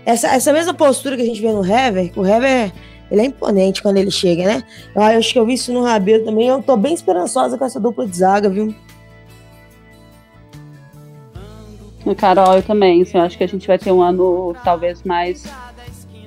Essa, 0.04 0.28
essa 0.28 0.52
mesma 0.52 0.72
postura 0.72 1.16
que 1.16 1.22
a 1.22 1.26
gente 1.26 1.40
vê 1.40 1.52
no 1.52 1.64
Hever, 1.64 2.12
o 2.16 2.26
Hever 2.26 2.72
ele 3.10 3.22
é 3.22 3.24
imponente 3.24 3.82
quando 3.82 3.96
ele 3.96 4.10
chega, 4.10 4.44
né? 4.44 4.64
Eu 4.94 5.02
acho 5.02 5.32
que 5.32 5.38
eu 5.38 5.46
vi 5.46 5.54
isso 5.54 5.72
no 5.72 5.82
Rabelo 5.82 6.24
também. 6.24 6.48
Eu 6.48 6.62
tô 6.62 6.76
bem 6.76 6.92
esperançosa 6.92 7.56
com 7.56 7.64
essa 7.64 7.80
dupla 7.80 8.06
de 8.06 8.16
zaga, 8.16 8.48
viu? 8.48 8.74
Carol, 12.16 12.56
eu 12.56 12.62
também. 12.62 13.02
Assim, 13.02 13.18
eu 13.18 13.24
acho 13.24 13.36
que 13.36 13.44
a 13.44 13.48
gente 13.48 13.66
vai 13.66 13.78
ter 13.78 13.92
um 13.92 14.02
ano 14.02 14.54
talvez 14.62 15.02
mais 15.02 15.44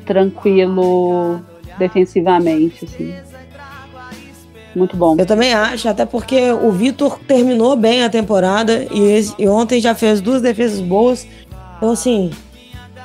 tranquilo 0.05 1.39
defensivamente, 1.77 2.85
assim. 2.85 3.13
Muito 4.75 4.95
bom. 4.95 5.15
Eu 5.17 5.25
também 5.25 5.53
acho, 5.53 5.89
até 5.89 6.05
porque 6.05 6.51
o 6.51 6.71
Vitor 6.71 7.19
terminou 7.27 7.75
bem 7.75 8.03
a 8.03 8.09
temporada 8.09 8.87
e, 8.91 9.19
e 9.37 9.47
ontem 9.47 9.81
já 9.81 9.93
fez 9.93 10.21
duas 10.21 10.41
defesas 10.41 10.79
boas. 10.79 11.27
Então, 11.77 11.91
assim, 11.91 12.31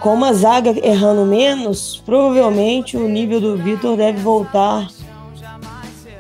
com 0.01 0.15
uma 0.15 0.33
zaga 0.33 0.75
errando 0.87 1.25
menos, 1.25 2.03
provavelmente 2.07 2.97
o 2.97 3.09
nível 3.09 3.41
do 3.41 3.57
Vitor 3.57 3.97
deve 3.97 4.21
voltar 4.21 4.87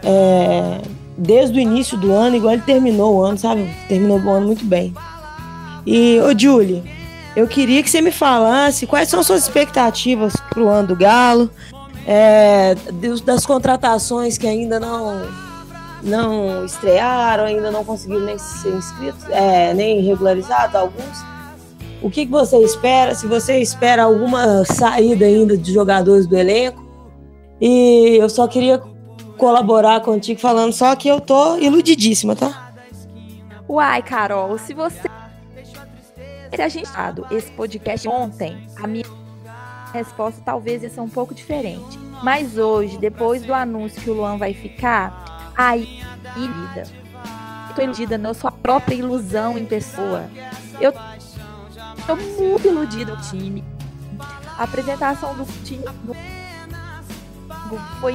é, 0.02 0.80
desde 1.16 1.58
o 1.58 1.60
início 1.60 1.96
do 1.96 2.12
ano, 2.12 2.36
igual 2.36 2.54
ele 2.54 2.62
terminou 2.62 3.16
o 3.16 3.22
ano, 3.22 3.38
sabe? 3.38 3.70
Terminou 3.88 4.18
o 4.18 4.30
ano 4.30 4.46
muito 4.46 4.64
bem. 4.64 4.92
E, 5.86 6.18
ô 6.20 6.36
Julie, 6.36 6.82
eu 7.36 7.46
queria 7.46 7.82
que 7.82 7.90
você 7.90 8.00
me 8.00 8.10
falasse 8.10 8.86
quais 8.86 9.08
são 9.08 9.22
suas 9.22 9.42
expectativas 9.42 10.34
para 10.50 10.62
o 10.62 10.68
ano 10.68 10.88
do 10.88 10.96
Galo 10.96 11.50
é, 12.06 12.76
das 13.24 13.44
contratações 13.44 14.38
que 14.38 14.46
ainda 14.46 14.78
não 14.78 15.26
não 16.02 16.64
estrearam, 16.64 17.44
ainda 17.44 17.70
não 17.70 17.84
conseguiram 17.84 18.24
nem 18.24 18.38
ser 18.38 18.72
inscritos, 18.74 19.28
é, 19.30 19.74
nem 19.74 20.00
regularizados 20.02 20.76
alguns. 20.76 21.24
O 22.00 22.08
que, 22.08 22.26
que 22.26 22.30
você 22.30 22.58
espera? 22.58 23.14
Se 23.14 23.26
você 23.26 23.58
espera 23.58 24.04
alguma 24.04 24.64
saída 24.64 25.24
ainda 25.24 25.56
de 25.56 25.72
jogadores 25.72 26.26
do 26.26 26.36
elenco. 26.36 26.84
E 27.60 28.18
eu 28.20 28.28
só 28.28 28.46
queria 28.46 28.80
colaborar 29.36 30.00
contigo 30.00 30.38
falando 30.38 30.72
só 30.72 30.94
que 30.94 31.08
eu 31.08 31.20
tô 31.20 31.56
iludidíssima, 31.56 32.36
tá? 32.36 32.72
Uai, 33.68 34.02
Carol, 34.02 34.56
se 34.58 34.74
você 34.74 35.08
se 36.54 36.62
a 36.62 36.68
gente 36.68 36.88
esse 37.30 37.50
podcast 37.52 38.08
ontem, 38.08 38.66
a 38.76 38.86
minha 38.86 39.04
resposta 39.96 40.40
talvez 40.44 40.82
ia 40.82 40.90
ser 40.90 41.00
um 41.00 41.08
pouco 41.08 41.34
diferente. 41.34 41.98
Mas 42.22 42.56
hoje, 42.56 42.98
depois 42.98 43.42
do 43.42 43.52
anúncio 43.52 44.00
que 44.00 44.10
o 44.10 44.14
Luan 44.14 44.38
vai 44.38 44.54
ficar, 44.54 45.52
aí, 45.56 46.02
iludida. 46.36 46.84
Tô 47.74 47.82
iludida, 47.82 48.16
não, 48.16 48.30
eu 48.30 48.34
sou 48.34 48.48
a 48.48 48.52
própria 48.52 48.94
ilusão 48.94 49.58
em 49.58 49.66
pessoa. 49.66 50.24
Eu 50.80 50.92
tô 52.06 52.16
muito 52.16 52.68
iludida 52.68 53.12
o 53.12 53.20
time. 53.20 53.62
A 54.58 54.64
apresentação 54.64 55.34
do 55.34 55.44
time 55.64 55.84
foi 58.00 58.14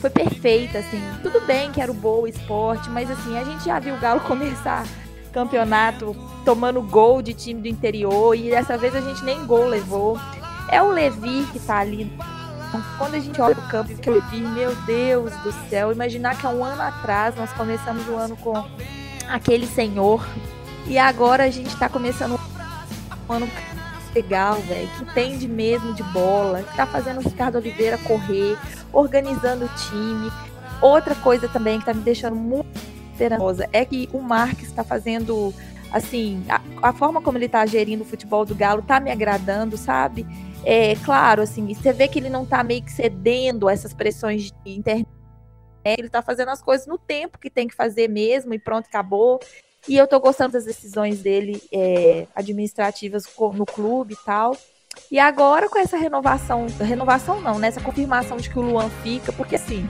foi 0.00 0.10
perfeita, 0.10 0.78
assim. 0.78 1.00
Tudo 1.22 1.40
bem 1.46 1.70
que 1.70 1.80
era 1.80 1.90
o 1.90 1.94
Boa 1.94 2.28
Esporte, 2.28 2.90
mas 2.90 3.08
assim, 3.08 3.38
a 3.38 3.44
gente 3.44 3.64
já 3.64 3.78
viu 3.78 3.94
o 3.94 3.98
Galo 3.98 4.20
começar 4.26 4.84
campeonato 5.32 6.14
tomando 6.44 6.82
gol 6.82 7.22
de 7.22 7.32
time 7.32 7.62
do 7.62 7.68
interior 7.68 8.36
e 8.36 8.50
dessa 8.50 8.76
vez 8.76 8.94
a 8.94 9.00
gente 9.00 9.24
nem 9.24 9.46
gol 9.46 9.66
levou. 9.66 10.18
É 10.72 10.82
o 10.82 10.88
Levi 10.88 11.46
que 11.52 11.60
tá 11.60 11.80
ali. 11.80 12.10
Quando 12.96 13.14
a 13.14 13.18
gente 13.18 13.38
olha 13.38 13.54
o 13.54 13.68
campo 13.68 13.92
e 13.92 13.94
vê 13.94 14.10
o 14.10 14.14
Levi, 14.14 14.40
meu 14.40 14.74
Deus 14.86 15.30
do 15.42 15.52
céu, 15.68 15.92
imaginar 15.92 16.34
que 16.38 16.46
há 16.46 16.48
um 16.48 16.64
ano 16.64 16.80
atrás 16.80 17.36
nós 17.36 17.52
começamos 17.52 18.08
o 18.08 18.16
ano 18.16 18.34
com 18.38 18.54
aquele 19.28 19.66
senhor 19.66 20.26
e 20.86 20.96
agora 20.96 21.44
a 21.44 21.50
gente 21.50 21.76
tá 21.76 21.90
começando 21.90 22.40
um 23.28 23.32
ano 23.32 23.46
legal, 24.14 24.54
velho, 24.62 24.88
que 24.96 25.02
entende 25.04 25.46
mesmo 25.46 25.92
de 25.92 26.02
bola, 26.04 26.62
que 26.62 26.74
tá 26.74 26.86
fazendo 26.86 27.18
o 27.18 27.22
Ricardo 27.22 27.56
Oliveira 27.56 27.98
correr, 27.98 28.56
organizando 28.90 29.66
o 29.66 29.68
time. 29.68 30.32
Outra 30.80 31.14
coisa 31.14 31.48
também 31.48 31.80
que 31.80 31.84
tá 31.84 31.92
me 31.92 32.00
deixando 32.00 32.34
muito 32.34 32.80
esperançosa 33.12 33.68
é 33.74 33.84
que 33.84 34.08
o 34.10 34.22
Marques 34.22 34.68
está 34.68 34.82
fazendo 34.82 35.52
assim, 35.92 36.44
a, 36.48 36.88
a, 36.88 36.92
forma 36.92 37.20
como 37.20 37.38
ele 37.38 37.48
tá 37.48 37.64
gerindo 37.66 38.02
o 38.02 38.06
futebol 38.06 38.44
do 38.44 38.54
Galo 38.54 38.82
tá 38.82 38.98
me 38.98 39.10
agradando, 39.10 39.76
sabe? 39.76 40.26
É 40.64 40.96
claro, 40.96 41.42
assim, 41.42 41.72
você 41.72 41.92
vê 41.92 42.08
que 42.08 42.18
ele 42.18 42.30
não 42.30 42.46
tá 42.46 42.64
meio 42.64 42.82
que 42.82 42.90
cedendo 42.90 43.68
a 43.68 43.72
essas 43.72 43.92
pressões 43.92 44.50
de 44.64 44.72
internet. 44.72 45.06
Ele 45.84 46.08
tá 46.08 46.22
fazendo 46.22 46.48
as 46.50 46.62
coisas 46.62 46.86
no 46.86 46.96
tempo 46.96 47.38
que 47.38 47.50
tem 47.50 47.68
que 47.68 47.74
fazer 47.74 48.08
mesmo 48.08 48.54
e 48.54 48.58
pronto, 48.58 48.86
acabou. 48.86 49.40
E 49.88 49.96
eu 49.96 50.06
tô 50.06 50.18
gostando 50.20 50.52
das 50.52 50.64
decisões 50.64 51.20
dele 51.20 51.60
é, 51.72 52.26
administrativas 52.34 53.24
no 53.54 53.66
clube 53.66 54.14
e 54.14 54.24
tal. 54.24 54.56
E 55.10 55.18
agora 55.18 55.68
com 55.68 55.78
essa 55.78 55.96
renovação, 55.96 56.66
renovação 56.80 57.40
não, 57.40 57.58
né? 57.58 57.68
Essa 57.68 57.80
confirmação 57.80 58.36
de 58.36 58.48
que 58.48 58.58
o 58.58 58.62
Luan 58.62 58.88
fica, 59.02 59.32
porque 59.32 59.56
assim, 59.56 59.88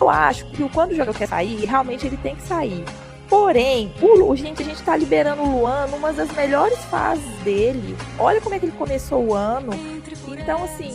eu 0.00 0.08
acho 0.08 0.50
que 0.50 0.68
quando 0.70 0.90
o 0.90 0.94
jogador 0.94 1.16
quer 1.16 1.28
sair, 1.28 1.64
realmente 1.64 2.06
ele 2.06 2.16
tem 2.16 2.34
que 2.34 2.42
sair. 2.42 2.84
Porém, 3.28 3.92
o, 4.00 4.36
gente, 4.36 4.62
a 4.62 4.64
gente 4.64 4.82
tá 4.82 4.96
liberando 4.96 5.42
o 5.42 5.58
Luan 5.60 5.86
numa 5.86 6.12
das 6.12 6.30
melhores 6.32 6.78
fases 6.84 7.24
dele. 7.42 7.96
Olha 8.18 8.40
como 8.40 8.54
é 8.54 8.58
que 8.58 8.66
ele 8.66 8.72
começou 8.72 9.24
o 9.24 9.34
ano. 9.34 9.72
Então, 10.28 10.62
assim, 10.62 10.92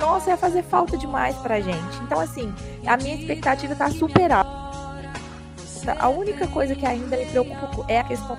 nossa, 0.00 0.30
ia 0.30 0.36
fazer 0.36 0.62
falta 0.62 0.96
demais 0.96 1.36
pra 1.36 1.60
gente. 1.60 1.98
Então, 2.04 2.20
assim, 2.20 2.52
a 2.86 2.96
minha 2.96 3.16
expectativa 3.16 3.74
tá 3.74 3.90
super 3.90 4.30
alta. 4.30 4.62
A 5.98 6.08
única 6.08 6.46
coisa 6.46 6.74
que 6.74 6.86
ainda 6.86 7.16
me 7.16 7.26
preocupa 7.26 7.84
é 7.88 7.98
a 7.98 8.04
questão 8.04 8.38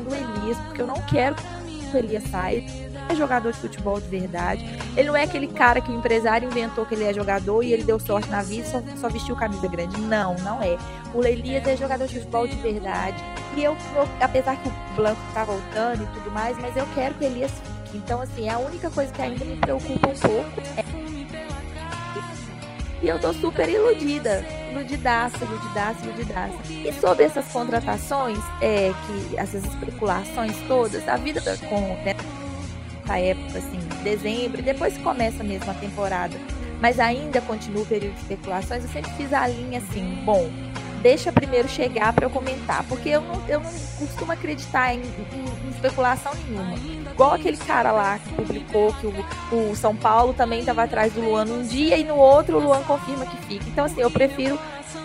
do 0.00 0.14
Elias, 0.14 0.58
porque 0.66 0.82
eu 0.82 0.86
não 0.86 1.00
quero 1.02 1.34
que 1.34 1.96
o 1.96 1.98
Elias 1.98 2.24
saia. 2.24 2.62
É 3.08 3.14
jogador 3.14 3.52
de 3.52 3.58
futebol 3.58 4.00
de 4.00 4.08
verdade. 4.08 4.64
Ele 4.96 5.08
não 5.08 5.16
é 5.16 5.24
aquele 5.24 5.48
cara 5.48 5.80
que 5.80 5.90
o 5.90 5.94
empresário 5.94 6.48
inventou 6.48 6.86
que 6.86 6.94
ele 6.94 7.04
é 7.04 7.12
jogador 7.12 7.62
e 7.62 7.72
ele 7.72 7.84
deu 7.84 7.98
sorte 7.98 8.28
na 8.28 8.42
vida 8.42 8.66
e 8.66 8.70
só, 8.70 8.82
só 8.96 9.08
vestiu 9.08 9.36
camisa 9.36 9.66
grande. 9.68 10.00
Não, 10.00 10.34
não 10.36 10.62
é. 10.62 10.76
O 11.14 11.24
Elias 11.24 11.66
é 11.66 11.76
jogador 11.76 12.06
de 12.06 12.14
futebol 12.14 12.46
de 12.46 12.56
verdade. 12.56 13.22
E 13.56 13.64
eu, 13.64 13.76
apesar 14.20 14.56
que 14.56 14.68
o 14.68 14.72
Blanco 14.96 15.20
tá 15.34 15.44
voltando 15.44 16.02
e 16.02 16.06
tudo 16.14 16.30
mais, 16.30 16.56
mas 16.58 16.76
eu 16.76 16.86
quero 16.94 17.14
que 17.14 17.24
o 17.24 17.26
Elias 17.26 17.50
fique. 17.50 17.72
Então, 17.94 18.22
assim, 18.22 18.48
a 18.48 18.58
única 18.58 18.90
coisa 18.90 19.12
que 19.12 19.20
ainda 19.20 19.44
me 19.44 19.56
preocupa 19.56 20.08
um 20.08 20.14
pouco 20.14 20.60
é 20.76 21.02
e 23.02 23.08
eu 23.08 23.18
tô 23.18 23.32
super 23.32 23.68
iludida. 23.68 24.44
Iludidaça, 24.70 25.44
iludidaça, 25.44 26.04
iludidaça. 26.04 26.54
E 26.70 26.92
sobre 26.92 27.24
essas 27.24 27.46
contratações, 27.48 28.38
é, 28.60 28.92
que 29.06 29.36
essas 29.36 29.64
especulações 29.64 30.56
todas, 30.68 31.06
a 31.08 31.16
vida 31.16 31.42
com 31.68 31.80
né, 32.04 32.14
essa 33.04 33.18
época, 33.18 33.58
assim, 33.58 33.78
dezembro, 34.02 34.62
depois 34.62 34.96
começa 34.98 35.42
mesmo 35.42 35.70
a 35.70 35.74
temporada, 35.74 36.36
mas 36.80 36.98
ainda 36.98 37.40
continua 37.40 37.82
o 37.82 37.86
período 37.86 38.14
de 38.14 38.20
especulações, 38.20 38.84
eu 38.84 38.90
sempre 38.90 39.10
fiz 39.12 39.32
a 39.32 39.46
linha 39.46 39.78
assim, 39.78 40.22
bom, 40.24 40.50
deixa 41.02 41.32
primeiro 41.32 41.68
chegar 41.68 42.12
para 42.12 42.26
eu 42.26 42.30
comentar, 42.30 42.84
porque 42.88 43.10
eu 43.10 43.20
não, 43.20 43.48
eu 43.48 43.60
não 43.60 43.70
costumo 43.98 44.32
acreditar 44.32 44.94
em, 44.94 45.00
em, 45.00 45.66
em, 45.66 45.70
especulação 45.70 46.32
nenhuma. 46.46 46.74
Igual 47.12 47.34
aquele 47.34 47.56
cara 47.56 47.90
lá 47.90 48.18
que 48.18 48.32
publicou 48.32 48.94
que 48.94 49.06
o, 49.06 49.70
o 49.70 49.76
São 49.76 49.94
Paulo 49.94 50.32
também 50.32 50.60
estava 50.60 50.84
atrás 50.84 51.12
do 51.12 51.20
Luan 51.20 51.44
um 51.44 51.62
dia 51.62 51.98
e 51.98 52.04
no 52.04 52.14
outro 52.14 52.56
o 52.56 52.60
Luan 52.60 52.82
confirma 52.84 53.26
que 53.26 53.36
fica. 53.46 53.64
Então, 53.68 53.84
assim, 53.84 54.00
eu 54.00 54.10
prefiro. 54.10 54.58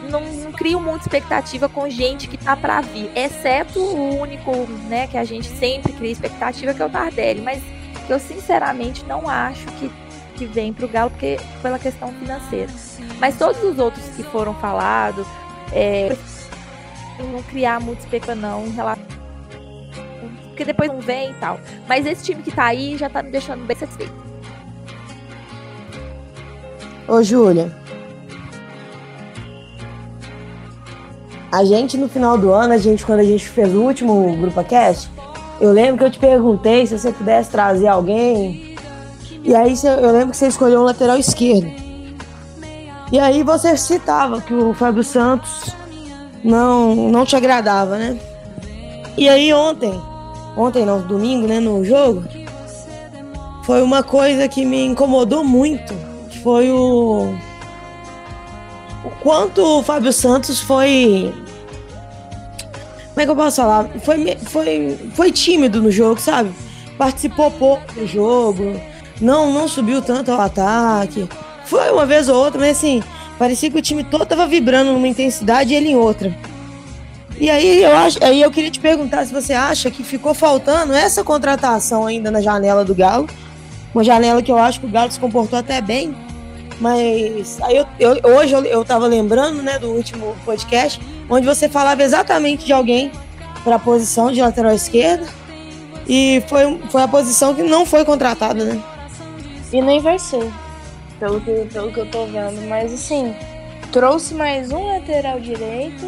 Não, 0.10 0.22
não 0.22 0.52
crio 0.52 0.80
muita 0.80 1.06
expectativa 1.06 1.68
com 1.68 1.90
gente 1.90 2.28
que 2.28 2.38
tá 2.38 2.56
para 2.56 2.82
vir, 2.82 3.10
exceto 3.16 3.80
o 3.80 4.20
único, 4.20 4.52
né, 4.88 5.08
que 5.08 5.18
a 5.18 5.24
gente 5.24 5.48
sempre 5.48 5.92
cria 5.94 6.12
expectativa, 6.12 6.74
que 6.74 6.82
é 6.82 6.86
o 6.86 6.90
Tardelli. 6.90 7.42
Mas 7.42 7.64
eu 8.10 8.20
sinceramente 8.20 9.06
não 9.06 9.28
acho 9.28 9.66
que, 9.74 9.92
que 10.36 10.46
vem 10.46 10.74
pro 10.74 10.88
Galo 10.88 11.10
porque, 11.12 11.40
pela 11.62 11.80
questão 11.80 12.12
financeira. 12.14 12.72
Mas 13.20 13.38
todos 13.38 13.64
os 13.64 13.80
outros 13.80 14.04
que 14.16 14.24
foram 14.24 14.54
falados, 14.56 15.26
é, 15.72 16.16
não 17.20 17.42
criar 17.44 17.80
muito 17.80 18.00
expectativa 18.00 18.36
não 18.36 18.68
em 18.68 18.72
relação 18.72 19.18
porque 20.58 20.66
depois 20.66 20.92
não 20.92 21.00
vem 21.00 21.30
e 21.30 21.34
tal. 21.36 21.60
Mas 21.88 22.06
esse 22.08 22.24
time 22.24 22.42
que 22.42 22.52
tá 22.52 22.66
aí 22.66 22.98
já 22.98 23.08
tá 23.08 23.22
me 23.22 23.30
deixando 23.30 23.64
bem 23.64 23.78
satisfeito. 23.78 24.12
Ô, 27.08 27.22
Júlia. 27.22 27.72
A 31.52 31.64
gente, 31.64 31.96
no 31.96 32.10
final 32.10 32.38
do 32.38 32.52
ano, 32.52 32.74
a 32.74 32.78
gente, 32.78 33.06
quando 33.06 33.20
a 33.20 33.24
gente 33.24 33.48
fez 33.48 33.74
o 33.74 33.82
último 33.82 34.36
Grupo 34.38 34.64
Cast, 34.64 35.10
eu 35.60 35.72
lembro 35.72 35.98
que 35.98 36.04
eu 36.04 36.12
te 36.12 36.20
perguntei 36.20 36.86
se 36.86 36.98
você 36.98 37.12
pudesse 37.12 37.50
trazer 37.50 37.88
alguém. 37.88 38.76
E 39.44 39.56
aí 39.56 39.74
eu 39.84 40.12
lembro 40.12 40.32
que 40.32 40.38
você 40.38 40.48
escolheu 40.48 40.82
um 40.82 40.84
lateral 40.84 41.18
esquerdo. 41.18 41.72
E 43.12 43.20
aí 43.20 43.42
você 43.44 43.78
citava 43.78 44.42
que 44.42 44.54
o 44.54 44.74
Fábio 44.74 45.04
Santos 45.04 45.74
não, 46.44 46.96
não 46.96 47.26
te 47.26 47.36
agradava, 47.36 47.98
né? 47.98 48.18
E 49.18 49.28
aí 49.28 49.54
ontem, 49.54 50.00
ontem 50.56 50.86
não, 50.86 51.02
domingo, 51.02 51.48
né, 51.48 51.60
no 51.60 51.84
jogo, 51.84 52.24
foi 53.64 53.82
uma 53.82 54.04
coisa 54.04 54.48
que 54.48 54.64
me 54.64 54.86
incomodou 54.86 55.44
muito. 55.44 55.94
Foi 56.44 56.72
o. 56.72 57.34
O 59.04 59.10
quanto 59.22 59.62
o 59.62 59.84
Fábio 59.84 60.14
Santos 60.14 60.60
foi. 60.60 61.34
Como 63.18 63.24
é 63.24 63.26
que 63.26 63.32
eu 63.32 63.36
posso 63.36 63.60
falar? 63.64 63.90
Foi, 64.04 64.38
foi, 64.44 64.98
foi 65.16 65.32
tímido 65.32 65.82
no 65.82 65.90
jogo, 65.90 66.22
sabe? 66.22 66.52
Participou 67.00 67.50
pouco 67.50 67.92
do 67.96 68.06
jogo, 68.06 68.80
não, 69.20 69.52
não 69.52 69.68
subiu 69.68 70.04
tanto 70.04 70.32
ao 70.32 70.40
ataque. 70.40 71.28
Foi 71.66 71.90
uma 71.90 72.06
vez 72.06 72.30
ou 72.30 72.36
outra, 72.36 72.60
mas 72.60 72.78
assim, 72.78 73.02
parecia 73.40 73.72
que 73.72 73.78
o 73.80 73.82
time 73.82 74.04
todo 74.04 74.24
tava 74.24 74.46
vibrando 74.46 74.94
numa 74.94 75.08
intensidade 75.08 75.74
e 75.74 75.76
ele 75.76 75.90
em 75.90 75.96
outra. 75.96 76.32
E 77.40 77.50
aí 77.50 77.82
eu 77.82 77.96
acho, 77.96 78.24
aí 78.24 78.40
eu 78.40 78.52
queria 78.52 78.70
te 78.70 78.80
perguntar 78.80 79.26
se 79.26 79.34
você 79.34 79.54
acha 79.54 79.90
que 79.90 80.04
ficou 80.04 80.36
faltando 80.36 80.94
essa 80.94 81.24
contratação 81.24 82.06
ainda 82.06 82.30
na 82.30 82.40
janela 82.40 82.86
do 82.86 82.94
Galo. 82.94 83.28
Uma 83.96 84.04
janela 84.04 84.44
que 84.44 84.52
eu 84.52 84.60
acho 84.60 84.80
que 84.80 84.86
o 84.86 84.92
Galo 84.92 85.12
se 85.12 85.20
comportou 85.20 85.58
até 85.58 85.82
bem. 85.82 86.16
Mas 86.80 87.60
aí 87.64 87.78
eu, 87.78 87.88
eu, 88.00 88.36
hoje 88.36 88.54
eu, 88.54 88.64
eu 88.64 88.86
tava 88.86 89.08
lembrando, 89.08 89.64
né, 89.64 89.80
do 89.80 89.88
último 89.88 90.36
podcast, 90.46 91.02
onde 91.30 91.46
você 91.46 91.68
falava 91.68 92.04
exatamente 92.04 92.66
de 92.66 92.74
alguém 92.74 93.12
para 93.64 93.76
a 93.76 93.80
posição 93.80 94.32
de 94.32 94.42
lateral 94.42 94.74
esquerda. 94.74 95.28
E 96.08 96.42
foi, 96.48 96.80
foi 96.90 97.02
a 97.04 97.08
posição 97.08 97.54
que 97.54 97.64
não 97.64 97.86
foi 97.86 98.06
contratada, 98.06 98.64
né? 98.64 98.82
E 99.74 99.82
nem 99.82 100.00
vai 100.00 100.18
ser 100.18 100.50
pelo 101.20 101.42
que, 101.42 101.66
pelo 101.72 101.92
que 101.92 102.00
eu 102.00 102.10
tô 102.10 102.26
vendo. 102.26 102.66
Mas 102.68 102.94
assim, 102.94 103.36
trouxe 103.92 104.34
mais 104.34 104.72
um 104.72 104.94
lateral 104.94 105.40
direito 105.40 106.06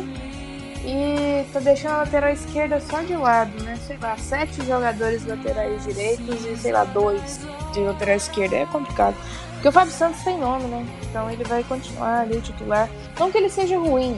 e 0.86 1.44
tá 1.52 1.60
deixando 1.60 1.96
a 1.96 1.98
lateral 1.98 2.32
esquerda 2.32 2.80
só 2.80 3.02
de 3.02 3.16
lado, 3.16 3.52
né? 3.64 3.78
Sei 3.86 3.98
lá, 3.98 4.16
sete 4.18 4.66
jogadores 4.66 5.26
laterais 5.26 5.84
direitos 5.84 6.46
e 6.46 6.56
sei 6.56 6.72
lá, 6.72 6.86
dois 6.86 7.40
de 7.74 7.82
lateral 7.82 8.16
esquerda. 8.16 8.56
É 8.56 8.66
complicado. 8.66 9.16
Porque 9.54 9.68
o 9.68 9.72
Fábio 9.72 9.92
Santos 9.92 10.24
tem 10.24 10.38
nome, 10.38 10.64
né? 10.66 10.86
Então 11.10 11.30
ele 11.30 11.44
vai 11.44 11.64
continuar 11.64 12.22
ali 12.22 12.40
titular. 12.40 12.90
Não 13.20 13.30
que 13.30 13.38
ele 13.38 13.50
seja 13.50 13.78
ruim, 13.78 14.18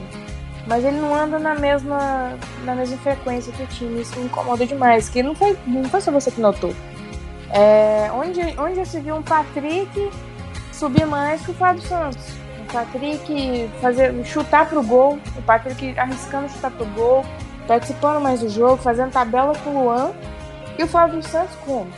mas 0.66 0.84
ele 0.84 1.00
não 1.00 1.14
anda 1.14 1.38
na 1.38 1.54
mesma, 1.54 2.38
na 2.64 2.74
mesma 2.74 2.96
frequência 2.98 3.52
que 3.52 3.62
o 3.62 3.66
time. 3.66 4.02
Isso 4.02 4.18
me 4.18 4.26
incomoda 4.26 4.64
demais. 4.64 5.08
Que 5.08 5.22
não 5.22 5.34
foi, 5.34 5.58
não 5.66 5.84
foi 5.84 6.00
só 6.00 6.10
você 6.12 6.30
que 6.30 6.40
notou. 6.40 6.74
É, 7.50 8.10
onde, 8.12 8.40
onde 8.58 8.86
se 8.86 9.00
viu 9.00 9.16
um 9.16 9.22
Patrick 9.22 10.10
subir 10.72 11.06
mais 11.06 11.44
que 11.44 11.50
o 11.50 11.54
Fábio 11.54 11.82
Santos. 11.82 12.22
O 12.60 12.72
Patrick 12.72 13.70
fazer, 13.80 14.24
chutar 14.24 14.68
pro 14.68 14.82
gol, 14.82 15.18
o 15.36 15.42
Patrick 15.42 15.98
arriscando 15.98 16.48
chutar 16.48 16.70
pro 16.70 16.86
gol, 16.86 17.24
participando 17.66 18.22
mais 18.22 18.40
do 18.40 18.48
jogo, 18.48 18.78
fazendo 18.78 19.12
tabela 19.12 19.52
com 19.58 19.70
o 19.70 19.82
Luan. 19.82 20.12
E 20.78 20.82
o 20.82 20.86
Fábio 20.86 21.22
Santos 21.22 21.54
como? 21.66 21.90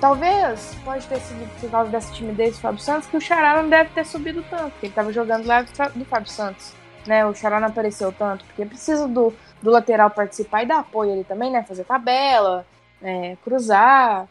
Talvez, 0.00 0.74
pode 0.82 1.06
ter 1.06 1.20
sido 1.20 1.46
por 1.60 1.70
causa 1.70 1.90
dessa 1.90 2.10
timidez 2.14 2.56
do 2.56 2.62
Fábio 2.62 2.80
Santos, 2.80 3.06
que 3.06 3.16
o 3.18 3.20
Xará 3.20 3.62
não 3.62 3.68
deve 3.68 3.90
ter 3.90 4.06
subido 4.06 4.42
tanto, 4.48 4.70
porque 4.70 4.86
ele 4.86 4.92
estava 4.92 5.12
jogando 5.12 5.46
lá 5.46 5.60
do 5.60 6.04
Fábio 6.06 6.30
Santos. 6.30 6.79
Né? 7.06 7.24
O 7.26 7.34
Xará 7.34 7.58
não 7.60 7.68
apareceu 7.68 8.12
tanto, 8.12 8.44
porque 8.44 8.66
precisa 8.66 9.08
do, 9.08 9.32
do 9.62 9.70
lateral 9.70 10.10
participar 10.10 10.62
e 10.62 10.66
dar 10.66 10.80
apoio 10.80 11.12
ali 11.12 11.24
também, 11.24 11.50
né? 11.50 11.62
Fazer 11.62 11.84
tabela, 11.84 12.66
né? 13.00 13.36
cruzar. 13.42 14.28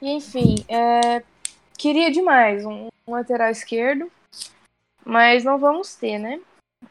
E 0.00 0.10
enfim, 0.10 0.64
é, 0.68 1.22
Queria 1.82 2.12
demais 2.12 2.64
um, 2.64 2.90
um 3.04 3.12
lateral 3.12 3.50
esquerdo, 3.50 4.08
mas 5.04 5.42
não 5.42 5.58
vamos 5.58 5.96
ter, 5.96 6.16
né? 6.16 6.40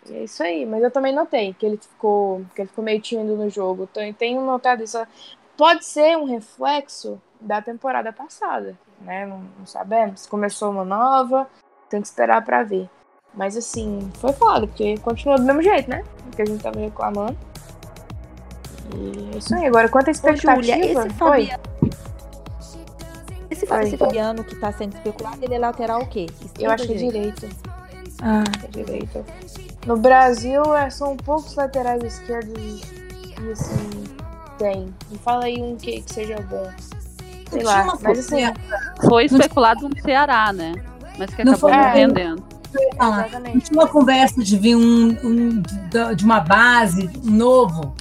E 0.06 0.14
é 0.14 0.24
isso 0.26 0.44
aí. 0.44 0.66
Mas 0.66 0.84
eu 0.84 0.92
também 0.92 1.16
notei 1.16 1.54
que 1.54 1.66
ele 1.66 1.78
ficou, 1.78 2.46
que 2.54 2.62
ele 2.62 2.68
ficou 2.68 2.84
meio 2.84 3.00
tímido 3.00 3.38
no 3.38 3.50
jogo. 3.50 3.88
Então, 3.90 4.12
tenho 4.12 4.42
notado 4.42 4.84
isso. 4.84 4.98
Pode 5.56 5.86
ser 5.86 6.18
um 6.18 6.26
reflexo 6.26 7.22
da 7.40 7.62
temporada 7.62 8.12
passada, 8.12 8.78
né? 9.00 9.26
Não, 9.26 9.40
não 9.60 9.66
sabemos. 9.66 10.26
Começou 10.26 10.72
uma 10.72 10.84
nova, 10.84 11.50
tem 11.90 12.02
que 12.02 12.08
esperar 12.08 12.44
para 12.44 12.62
ver. 12.64 12.90
Mas 13.34 13.56
assim, 13.56 14.10
foi 14.16 14.34
foda, 14.34 14.68
porque 14.68 14.98
continuou 14.98 15.40
do 15.40 15.46
mesmo 15.46 15.62
jeito, 15.62 15.90
né? 15.90 16.04
Que 16.36 16.42
a 16.42 16.46
gente 16.46 16.62
tava 16.62 16.80
reclamando. 16.80 17.38
E 18.96 19.36
é 19.36 19.38
isso 19.38 19.56
aí. 19.56 19.66
Agora, 19.66 19.88
quanto 19.88 20.10
a 20.10 20.12
expectativa... 20.12 20.54
Ô, 20.54 20.64
Julia, 20.64 20.86
esse 20.86 21.10
Fabiano, 21.16 21.62
esse, 23.50 23.66
esse 23.66 23.98
Fabiano 23.98 24.44
que 24.44 24.56
tá 24.56 24.72
sendo 24.72 24.96
especulado, 24.96 25.38
ele 25.42 25.56
é 25.56 25.60
lateral 25.60 26.02
o 26.02 26.08
quê? 26.08 26.28
Esquerda 26.30 26.64
eu 26.64 26.72
acho 26.72 26.88
que 26.88 26.94
é 26.94 26.98
direito. 26.98 27.50
Ah, 28.22 28.44
é 28.64 28.68
direito. 28.68 29.26
No 29.86 29.98
Brasil, 29.98 30.76
é, 30.76 30.90
são 30.90 31.16
poucos 31.16 31.56
laterais 31.56 32.04
esquerdos 32.04 32.82
que, 32.84 33.52
assim, 33.52 34.04
tem. 34.58 34.94
Me 35.10 35.18
fala 35.20 35.46
aí 35.46 35.62
um 35.62 35.76
que, 35.76 36.02
que 36.02 36.14
seja 36.14 36.40
bom. 36.42 36.70
Sei 37.50 37.64
lá, 37.64 37.98
mas 38.02 38.20
assim... 38.20 38.42
Foi 39.08 39.26
especulado 39.26 39.88
no 39.88 40.02
Ceará, 40.02 40.54
né? 40.54 40.74
Mas 41.18 41.34
que 41.34 41.42
acabou 41.42 41.70
não, 41.70 41.78
não 41.78 41.94
vendendo. 41.94 42.44
Ah, 42.44 42.51
tinha 42.72 43.82
uma 43.82 43.88
conversa 43.88 44.42
de 44.44 44.58
vir 44.58 44.76
um, 44.76 45.10
um, 45.24 45.64
de 46.16 46.24
uma 46.24 46.40
base 46.40 47.10
novo, 47.24 47.96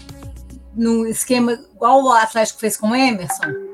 num 0.74 1.06
esquema 1.06 1.52
igual 1.52 2.02
o 2.02 2.12
Atlético 2.12 2.60
fez 2.60 2.76
com 2.76 2.90
o 2.90 2.94
Emerson? 2.94 3.70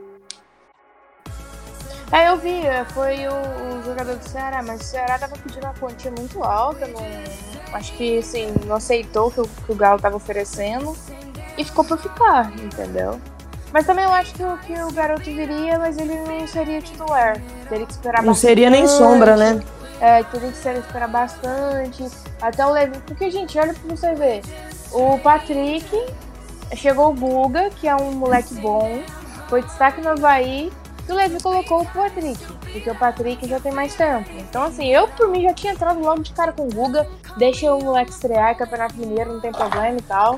É, 2.12 2.28
eu 2.28 2.37
vi, 2.37 2.64
é, 2.64 2.85
foi 2.85 3.26
o, 3.26 3.78
o, 3.78 3.82
jogador 3.82 4.16
do 4.16 4.28
Ceará, 4.28 4.62
mas 4.62 4.80
o 4.80 4.85
Ceará 4.85 5.18
tava 5.18 5.35
pedindo 5.38 5.64
uma 5.64 5.74
quantia 5.74 6.12
muito 6.16 6.42
alta, 6.42 6.87
não, 6.87 7.00
acho 7.74 7.92
que 7.94 8.18
assim, 8.18 8.54
não 8.64 8.76
aceitou 8.76 9.30
que 9.30 9.40
o, 9.40 9.44
que 9.44 9.72
o 9.72 9.74
Galo 9.74 10.00
tava 10.00 10.16
oferecendo 10.16 10.96
e 11.59 11.64
ficou 11.64 11.85
por 11.85 11.98
ficar, 11.98 12.52
entendeu? 12.61 13.20
Mas 13.72 13.85
também 13.85 14.04
eu 14.04 14.12
acho 14.12 14.32
que, 14.35 14.42
que 14.66 14.80
o 14.80 14.92
garoto 14.92 15.24
viria, 15.24 15.78
mas 15.78 15.98
ele 15.98 16.14
não 16.14 16.46
seria 16.46 16.80
titular. 16.80 17.42
Teria 17.68 17.85
que 17.85 17.92
esperar 17.92 18.22
não 18.22 18.28
bastante. 18.28 18.28
Não 18.28 18.35
seria 18.35 18.70
nem 18.70 18.87
sombra, 18.87 19.37
né? 19.37 19.61
É, 20.00 20.22
que 20.22 20.37
esperar 20.37 21.09
bastante. 21.09 22.06
Até 22.40 22.66
o 22.66 22.70
Levi. 22.70 22.98
Porque, 23.06 23.30
gente, 23.30 23.59
olha 23.59 23.74
pra 23.74 23.96
você 23.96 24.14
ver. 24.14 24.42
O 24.92 25.18
Patrick 25.18 25.88
chegou 26.74 27.11
o 27.11 27.14
Guga, 27.14 27.70
que 27.70 27.88
é 27.88 27.96
um 27.96 28.12
moleque 28.12 28.54
bom 28.56 29.02
foi 29.48 29.62
destaque 29.62 30.00
no 30.00 30.11
Havaí 30.11 30.72
que 31.04 31.12
o 31.12 31.14
Levi 31.14 31.40
colocou 31.40 31.82
o 31.82 31.87
Patrick, 31.87 32.44
porque 32.72 32.90
o 32.90 32.94
Patrick 32.96 33.48
já 33.48 33.61
tem 33.61 33.70
mais 33.70 33.94
tempo. 33.94 34.28
Então, 34.38 34.64
assim, 34.64 34.88
eu 34.88 35.06
por 35.06 35.28
mim 35.28 35.42
já 35.42 35.54
tinha 35.54 35.72
entrado 35.72 36.00
logo 36.00 36.20
de 36.20 36.32
cara 36.32 36.52
com 36.52 36.66
o 36.66 36.68
Guga, 36.68 37.09
deixa 37.37 37.72
o 37.72 37.82
moleque 37.82 38.11
estrear, 38.11 38.56
Campeonato 38.56 38.96
Mineiro, 38.96 39.35
não 39.35 39.40
tem 39.40 39.52
problema 39.52 39.96
e 39.96 40.02
tal. 40.02 40.37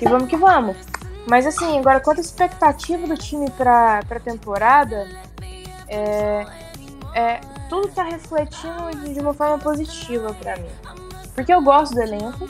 E 0.00 0.04
vamos 0.08 0.28
que 0.28 0.36
vamos. 0.36 0.76
Mas, 1.24 1.46
assim, 1.46 1.78
agora 1.78 2.00
quanto 2.00 2.18
à 2.18 2.20
expectativa 2.20 3.06
do 3.06 3.16
time 3.16 3.48
pra, 3.50 4.00
pra 4.08 4.18
temporada, 4.18 5.06
é, 5.86 6.44
é, 7.14 7.40
tudo 7.68 7.88
tá 7.88 8.02
refletindo 8.02 8.90
de, 9.12 9.20
uma 9.20 9.34
forma 9.34 9.58
positiva 9.58 10.34
para 10.34 10.56
mim. 10.56 10.70
Porque 11.34 11.52
eu 11.52 11.62
gosto 11.62 11.94
do 11.94 12.00
elenco, 12.00 12.48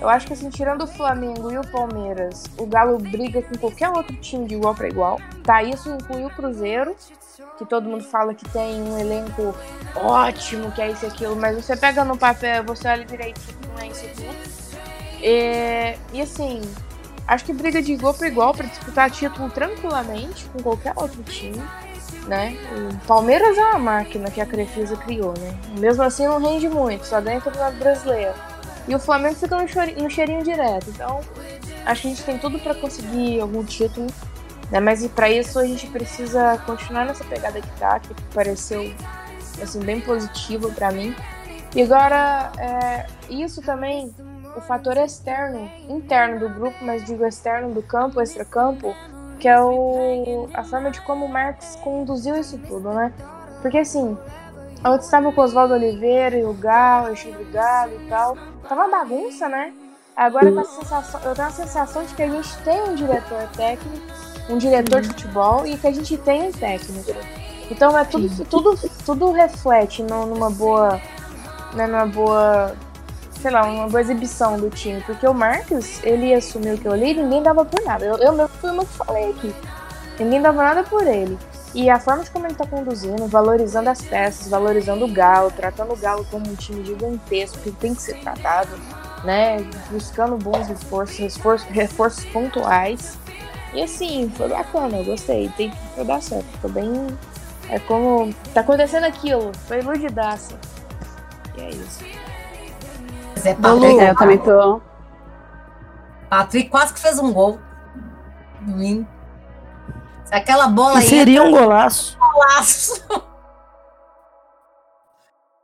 eu 0.00 0.08
acho 0.08 0.26
que 0.26 0.32
assim, 0.34 0.50
tirando 0.50 0.82
o 0.82 0.86
Flamengo 0.86 1.50
e 1.50 1.58
o 1.58 1.66
Palmeiras, 1.70 2.44
o 2.58 2.66
Galo 2.66 2.98
briga 2.98 3.40
com 3.42 3.56
qualquer 3.56 3.88
outro 3.88 4.14
time 4.16 4.46
de 4.46 4.54
igual 4.54 4.74
para 4.74 4.88
igual. 4.88 5.20
Tá, 5.42 5.62
isso 5.62 5.88
inclui 5.88 6.24
o 6.24 6.30
Cruzeiro, 6.30 6.94
que 7.56 7.64
todo 7.64 7.88
mundo 7.88 8.04
fala 8.04 8.34
que 8.34 8.48
tem 8.50 8.82
um 8.82 8.98
elenco 8.98 9.54
ótimo, 9.94 10.70
que 10.72 10.82
é 10.82 10.90
isso 10.90 11.04
e 11.04 11.08
aquilo, 11.08 11.36
mas 11.36 11.56
você 11.56 11.76
pega 11.76 12.04
no 12.04 12.16
papel, 12.16 12.64
você 12.64 12.88
olha 12.88 13.04
direitinho, 13.04 13.56
não 13.72 13.82
é 13.82 13.88
isso 13.88 14.06
tudo. 14.14 14.56
E, 15.22 15.96
e 16.12 16.20
assim, 16.20 16.60
acho 17.26 17.44
que 17.44 17.52
briga 17.52 17.80
de 17.80 17.92
igual 17.92 18.12
para 18.12 18.28
igual 18.28 18.54
para 18.54 18.66
disputar 18.66 19.10
título 19.10 19.50
tranquilamente 19.50 20.44
com 20.50 20.62
qualquer 20.62 20.92
outro 20.96 21.22
time. 21.22 21.62
Né? 22.26 22.56
O 22.72 23.06
Palmeiras 23.06 23.56
é 23.56 23.64
uma 23.66 23.78
máquina 23.78 24.30
que 24.30 24.40
a 24.40 24.46
Crefisa 24.46 24.96
criou, 24.96 25.32
né? 25.38 25.56
Mesmo 25.78 26.02
assim 26.02 26.26
não 26.26 26.40
rende 26.40 26.68
muito, 26.68 27.06
só 27.06 27.20
ganha 27.20 27.38
o 27.38 27.42
Campeonato 27.42 27.76
Brasileiro. 27.76 28.34
E 28.88 28.94
o 28.94 28.98
Flamengo 28.98 29.34
fica 29.34 29.60
no, 29.60 29.68
cheirinho, 29.68 30.02
no 30.02 30.10
cheirinho 30.10 30.42
direto. 30.42 30.90
Então, 30.90 31.20
acho 31.84 32.02
que 32.02 32.08
a 32.08 32.10
gente 32.10 32.24
tem 32.24 32.38
tudo 32.38 32.58
para 32.58 32.74
conseguir 32.74 33.40
algum 33.40 33.64
título. 33.64 34.06
Né? 34.70 34.80
Mas 34.80 35.06
para 35.08 35.30
isso 35.30 35.58
a 35.58 35.64
gente 35.64 35.86
precisa 35.88 36.58
continuar 36.66 37.04
nessa 37.04 37.24
pegada 37.24 37.60
que 37.60 37.70
tá, 37.78 37.98
que 38.00 38.14
pareceu 38.34 38.92
assim, 39.62 39.80
bem 39.80 40.00
positiva 40.00 40.68
para 40.70 40.92
mim. 40.92 41.14
E 41.74 41.82
agora, 41.82 42.52
é, 42.58 43.06
isso 43.28 43.60
também, 43.60 44.14
o 44.56 44.60
fator 44.60 44.96
externo, 44.96 45.70
interno 45.88 46.40
do 46.40 46.48
grupo, 46.48 46.76
mas 46.82 47.04
digo 47.04 47.26
externo 47.26 47.74
do 47.74 47.82
campo, 47.82 48.20
extra-campo, 48.20 48.94
que 49.38 49.48
é 49.48 49.60
o, 49.60 50.48
a 50.54 50.64
forma 50.64 50.90
de 50.90 51.00
como 51.02 51.26
o 51.26 51.28
Marcos 51.28 51.76
conduziu 51.76 52.36
isso 52.36 52.58
tudo, 52.66 52.92
né? 52.92 53.12
Porque 53.62 53.78
assim, 53.78 54.16
Antes 54.84 55.06
estava 55.06 55.32
com 55.32 55.40
o 55.40 55.44
Oswaldo 55.44 55.74
Oliveira 55.74 56.36
e 56.36 56.44
o 56.44 56.52
Galo, 56.52 57.12
o 57.12 57.52
Galo 57.52 57.92
e 58.00 58.08
tal. 58.08 58.36
Tava 58.68 58.82
uma 58.82 58.98
bagunça, 58.98 59.48
né? 59.48 59.72
Agora 60.14 60.52
tá 60.52 60.64
sensação, 60.64 61.20
eu 61.24 61.34
tenho 61.34 61.48
a 61.48 61.50
sensação 61.50 62.04
de 62.04 62.14
que 62.14 62.22
a 62.22 62.28
gente 62.28 62.56
tem 62.58 62.80
um 62.82 62.94
diretor 62.94 63.42
técnico, 63.54 64.06
um 64.48 64.56
diretor 64.56 65.00
de 65.00 65.08
futebol 65.08 65.66
e 65.66 65.76
que 65.76 65.86
a 65.86 65.92
gente 65.92 66.16
tem 66.18 66.48
um 66.48 66.52
técnico. 66.52 67.12
Então 67.70 67.98
é 67.98 68.04
tudo, 68.04 68.44
tudo, 68.44 68.90
tudo 69.04 69.32
reflete 69.32 70.02
numa 70.02 70.50
boa. 70.50 71.00
Né, 71.74 71.86
numa 71.86 72.06
boa. 72.06 72.76
Sei 73.46 73.52
lá, 73.52 73.64
uma 73.64 73.88
boa 73.88 74.00
exibição 74.00 74.58
do 74.58 74.68
time. 74.68 75.00
Porque 75.02 75.24
o 75.24 75.32
Marcos, 75.32 76.02
ele 76.02 76.34
assumiu 76.34 76.76
que 76.76 76.84
eu 76.84 76.96
li 76.96 77.12
e 77.12 77.14
ninguém 77.14 77.40
dava 77.40 77.64
por 77.64 77.80
nada. 77.84 78.04
Eu, 78.04 78.16
eu 78.16 78.32
mesmo 78.32 78.48
fui 78.60 78.70
uma 78.72 78.84
que 78.84 78.92
falei 78.94 79.30
aqui. 79.30 79.54
Ninguém 80.18 80.42
dava 80.42 80.60
nada 80.64 80.82
por 80.82 81.06
ele. 81.06 81.38
E 81.72 81.88
a 81.88 82.00
forma 82.00 82.24
de 82.24 82.30
como 82.30 82.44
ele 82.44 82.54
está 82.54 82.66
conduzindo, 82.66 83.24
valorizando 83.28 83.88
as 83.88 84.02
peças, 84.02 84.48
valorizando 84.48 85.04
o 85.04 85.12
Galo, 85.12 85.52
tratando 85.52 85.92
o 85.92 85.96
Galo 85.96 86.26
como 86.28 86.44
um 86.50 86.56
time 86.56 86.84
gigantesco 86.84 87.56
que 87.60 87.70
tem 87.70 87.94
que 87.94 88.02
ser 88.02 88.18
tratado, 88.18 88.76
né? 89.22 89.58
Buscando 89.92 90.36
bons 90.36 90.66
reforços, 90.66 91.16
reforços, 91.16 91.68
reforços 91.68 92.24
pontuais. 92.24 93.16
E 93.72 93.80
assim, 93.80 94.28
foi 94.36 94.48
bacana, 94.48 94.96
eu 94.96 95.04
gostei. 95.04 95.48
Tem 95.56 95.70
que 95.70 96.02
dar 96.02 96.20
certo. 96.20 96.46
Ficou 96.46 96.70
bem. 96.72 97.16
É 97.68 97.78
como. 97.78 98.34
Tá 98.52 98.62
acontecendo 98.62 99.04
aquilo. 99.04 99.52
Foi 99.68 99.78
iludidaça. 99.78 100.58
E 101.56 101.60
é 101.60 101.70
isso. 101.70 102.25
É, 103.46 103.54
Patrick, 103.54 103.98
eu 104.00 104.16
também 104.16 104.38
tô. 104.38 104.80
Patrick 106.28 106.68
quase 106.68 106.92
que 106.92 107.00
fez 107.00 107.18
um 107.18 107.32
gol. 107.32 107.58
Se 110.24 110.34
aquela 110.34 110.66
bola 110.66 110.98
aí. 110.98 111.06
Seria 111.06 111.42
um 111.42 111.52
golaço. 111.52 112.18
Golaço. 112.18 113.04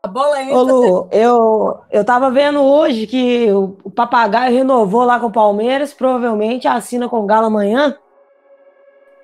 A 0.04 0.08
bola 0.08 0.42
entra. 0.42 0.56
Ô, 0.56 0.62
Lu, 0.62 1.08
eu, 1.12 1.80
eu 1.90 2.04
tava 2.04 2.30
vendo 2.30 2.60
hoje 2.60 3.06
que 3.06 3.50
o, 3.52 3.76
o 3.84 3.90
Papagaio 3.90 4.52
renovou 4.52 5.04
lá 5.04 5.20
com 5.20 5.26
o 5.26 5.32
Palmeiras, 5.32 5.92
provavelmente 5.92 6.66
assina 6.66 7.08
com 7.08 7.20
o 7.20 7.26
Galo 7.26 7.46
amanhã. 7.46 7.96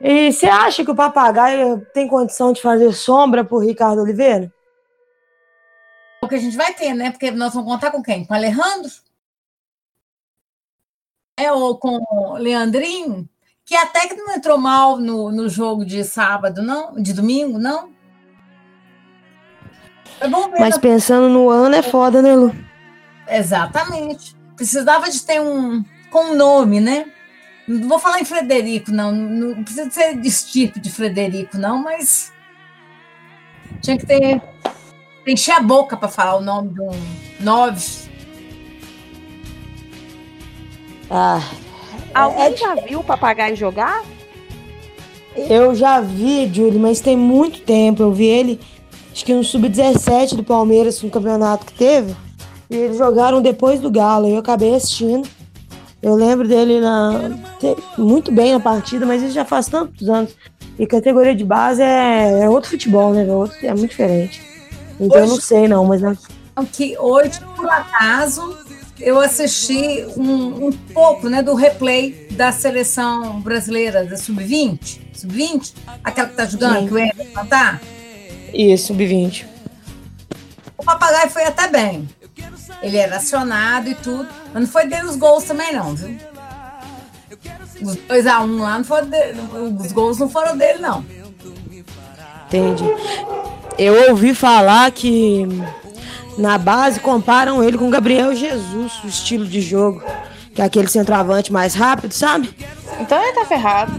E 0.01 0.33
você 0.33 0.47
acha 0.47 0.85
que 0.85 0.91
o 0.91 0.95
Papagaio 0.95 1.85
tem 1.93 2.07
condição 2.07 2.53
de 2.53 2.63
fazer 2.63 2.93
sombra 2.93 3.45
pro 3.45 3.59
Ricardo 3.59 4.03
Oliveira? 4.03 4.53
O 6.29 6.31
que 6.31 6.37
a 6.37 6.41
gente 6.41 6.57
vai 6.57 6.75
ter, 6.75 6.95
né? 6.95 7.11
Porque 7.11 7.31
nós 7.31 7.55
vamos 7.55 7.73
contar 7.73 7.91
com 7.91 8.03
quem? 8.03 8.25
Com 8.25 8.35
o 8.35 8.37
Alejandro? 8.37 8.93
É, 11.39 11.51
ou 11.53 11.79
com 11.79 11.99
o 11.99 12.37
Leandrinho? 12.37 13.29
que 13.69 13.77
até 13.77 14.09
que 14.09 14.15
não 14.15 14.35
entrou 14.35 14.57
mal 14.57 14.97
no, 14.97 15.31
no 15.31 15.47
jogo 15.47 15.85
de 15.85 16.03
sábado, 16.03 16.63
não? 16.63 16.95
De 16.95 17.13
domingo, 17.13 17.59
não? 17.59 17.91
Mas 20.59 20.79
pensando 20.79 21.29
no 21.29 21.51
ano 21.51 21.75
é 21.75 21.83
foda, 21.83 22.23
né, 22.23 22.35
Lu? 22.35 22.51
Exatamente. 23.29 24.35
Precisava 24.57 25.11
de 25.11 25.23
ter 25.23 25.39
um 25.39 25.85
com 26.11 26.33
um 26.33 26.35
nome, 26.35 26.81
né? 26.81 27.13
Não 27.69 27.87
vou 27.87 27.99
falar 27.99 28.21
em 28.21 28.25
Frederico, 28.25 28.91
não. 28.91 29.13
Não 29.13 29.63
precisa 29.63 29.91
ser 29.91 30.15
desse 30.15 30.51
tipo 30.51 30.81
de 30.81 30.91
Frederico, 30.91 31.59
não, 31.59 31.83
mas 31.83 32.33
tinha 33.83 33.99
que 33.99 34.07
ter 34.07 34.41
encher 35.31 35.53
a 35.53 35.61
boca 35.61 35.97
para 35.97 36.09
falar 36.09 36.37
o 36.37 36.41
nome 36.41 36.71
de 36.71 36.81
um 36.81 36.91
nove. 37.41 38.09
Ah, 41.11 41.41
Alguém 42.15 42.47
é, 42.47 42.57
já 42.57 42.75
viu 42.75 43.01
o 43.01 43.05
papagaio 43.05 43.55
jogar? 43.57 44.03
Eu 45.37 45.75
já 45.75 46.01
vi, 46.01 46.51
Júlio, 46.53 46.81
mas 46.81 47.01
tem 47.01 47.17
muito 47.17 47.61
tempo. 47.61 48.03
Eu 48.03 48.13
vi 48.13 48.27
ele, 48.27 48.61
acho 49.13 49.25
que 49.25 49.33
no 49.33 49.45
Sub-17 49.45 50.35
do 50.35 50.43
Palmeiras, 50.43 51.01
no 51.03 51.11
campeonato 51.11 51.67
que 51.67 51.75
teve. 51.75 52.15
E 52.69 52.77
eles 52.77 52.99
jogaram 52.99 53.41
depois 53.41 53.81
do 53.81 53.91
Galo. 53.91 54.27
E 54.27 54.33
eu 54.33 54.39
acabei 54.39 54.75
assistindo. 54.75 55.29
Eu 56.03 56.15
lembro 56.15 56.47
dele 56.47 56.81
na, 56.81 57.31
muito 57.97 58.31
bem 58.31 58.53
na 58.53 58.61
partida, 58.61 59.05
mas 59.05 59.23
isso 59.23 59.33
já 59.33 59.45
faz 59.45 59.67
tantos 59.67 60.09
anos. 60.09 60.35
E 60.79 60.87
categoria 60.87 61.35
de 61.35 61.45
base 61.45 61.83
é, 61.83 62.41
é 62.43 62.49
outro 62.49 62.71
futebol, 62.71 63.13
né? 63.13 63.27
É, 63.27 63.33
outro, 63.33 63.57
é 63.63 63.75
muito 63.75 63.91
diferente. 63.91 64.41
Então 65.01 65.17
hoje, 65.17 65.19
eu 65.19 65.27
não 65.27 65.41
sei, 65.41 65.69
não, 65.69 65.85
mas. 65.85 66.03
Que 66.73 66.99
hoje, 66.99 67.41
por 67.55 67.69
acaso, 67.69 68.59
eu 68.99 69.21
assisti 69.21 70.07
um, 70.17 70.67
um, 70.67 70.73
pouco 70.73 71.29
né, 71.29 71.41
do 71.43 71.55
replay 71.55 72.29
da 72.33 72.51
seleção 72.51 73.41
brasileira 73.41 74.05
da 74.05 74.17
Sub-20. 74.17 75.01
Sub-20? 75.13 75.75
Aquela 76.03 76.29
que 76.29 76.37
tá 76.37 76.47
jogando, 76.47 76.81
Sim. 76.81 76.89
que 76.89 76.95
o 76.95 76.99
Emerson 76.99 77.47
tá? 77.47 77.81
Isso, 78.53 78.89
Sub-20. 78.89 79.47
O 80.77 80.85
papagaio 80.85 81.31
foi 81.31 81.45
até 81.45 81.69
bem. 81.69 82.09
Ele 82.83 82.97
era 82.97 83.17
acionado 83.17 83.89
e 83.89 83.95
tudo. 83.95 84.29
Mas 84.53 84.63
não 84.63 84.71
foi 84.71 84.87
dele 84.87 85.07
os 85.07 85.17
gols 85.17 85.45
também, 85.45 85.73
não, 85.73 85.95
viu? 85.95 86.17
Os 87.83 87.97
2x1 87.97 88.45
um 88.45 88.63
lá 88.63 88.79
não 88.79 88.85
foram 88.85 89.07
dele, 89.09 89.41
Os 89.81 89.93
gols 89.93 90.19
não 90.19 90.29
foram 90.29 90.57
dele, 90.57 90.79
não. 90.81 91.05
Entendi. 92.47 92.85
Eu 93.79 94.11
ouvi 94.11 94.35
falar 94.35 94.91
que 94.91 95.47
na 96.37 96.59
base 96.59 96.99
comparam 96.99 97.63
ele 97.63 97.79
com 97.79 97.89
Gabriel 97.91 98.35
Jesus, 98.35 98.93
o 99.05 99.07
estilo 99.07 99.47
de 99.47 99.61
jogo. 99.61 100.03
Que 100.55 100.63
é 100.63 100.65
aquele 100.65 100.89
centroavante 100.89 101.53
mais 101.53 101.75
rápido, 101.75 102.13
sabe? 102.13 102.53
Então 102.99 103.23
ele 103.23 103.33
tá 103.33 103.45
ferrado. 103.45 103.93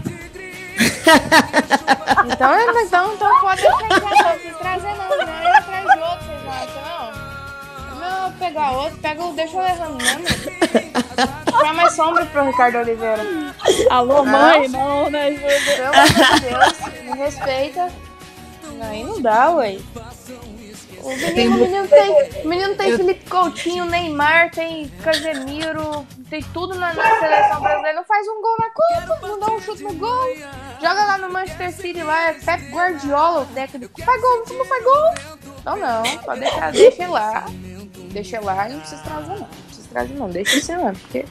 então, 2.32 2.52
então, 2.84 3.14
então 3.14 3.40
pode 3.40 3.62
trazer 4.58 4.88
não, 4.88 5.08
não 5.08 5.32
é 5.32 5.56
atrás 5.56 5.86
de 5.86 5.98
outro, 5.98 6.26
vocês 6.44 6.70
não. 6.76 8.00
Não, 8.00 8.32
pegar 8.32 8.70
outro, 8.72 8.98
pega 8.98 9.24
o, 9.24 9.32
deixa 9.32 9.56
eu 9.56 9.62
levando 9.62 9.96
mesmo. 10.02 10.24
Dá 11.62 11.72
mais 11.72 11.94
sombra 11.94 12.26
pro 12.26 12.44
Ricardo 12.44 12.78
Oliveira. 12.78 13.24
Alô, 13.90 14.24
mãe, 14.24 14.68
não, 14.68 15.08
né? 15.08 15.30
Pelo 15.32 15.88
amor 15.88 16.06
de 16.06 16.40
Deus, 16.40 17.04
me 17.04 17.18
respeita. 17.18 18.09
Aí 18.80 19.04
não 19.04 19.20
dá, 19.20 19.50
ué. 19.50 19.78
O 21.02 21.08
menino, 21.08 21.56
o 21.56 21.58
menino 21.60 21.88
tem, 21.88 22.42
o 22.44 22.48
menino 22.48 22.74
tem 22.76 22.96
Felipe 22.96 23.30
Coutinho, 23.30 23.86
Neymar, 23.86 24.50
tem 24.50 24.88
Casemiro, 25.02 26.06
tem 26.28 26.42
tudo 26.52 26.74
na, 26.74 26.92
na, 26.92 27.18
seleção 27.18 27.60
brasileira. 27.60 27.96
Não 27.96 28.04
faz 28.04 28.28
um 28.28 28.42
gol 28.42 28.56
na 28.58 28.70
Copa, 28.70 29.28
não 29.28 29.40
dá 29.40 29.46
um 29.46 29.60
chute 29.60 29.82
no 29.82 29.94
gol. 29.94 30.36
Joga 30.80 31.04
lá 31.04 31.18
no 31.18 31.32
Manchester 31.32 31.72
City, 31.72 32.02
lá 32.02 32.28
é 32.28 32.32
Pep 32.34 32.70
Guardiola, 32.70 33.42
o 33.42 33.46
técnico. 33.46 34.02
Faz 34.02 34.20
gol, 34.20 34.44
não 34.58 34.64
faz 34.66 34.84
gol. 34.84 35.50
Não, 35.64 35.76
não, 35.76 36.04
só 36.22 36.34
deixa, 36.34 36.70
deixa 36.70 37.08
lá. 37.08 37.46
Deixa 38.12 38.40
lá 38.40 38.68
e 38.68 38.72
não 38.72 38.80
precisa 38.80 39.02
trazer 39.02 39.28
não. 39.28 39.38
Não 39.38 39.46
precisa 39.46 39.88
trazer 39.88 40.14
não, 40.14 40.28
deixa 40.28 40.58
assim 40.58 40.76
lá, 40.76 40.92
porque... 40.92 41.24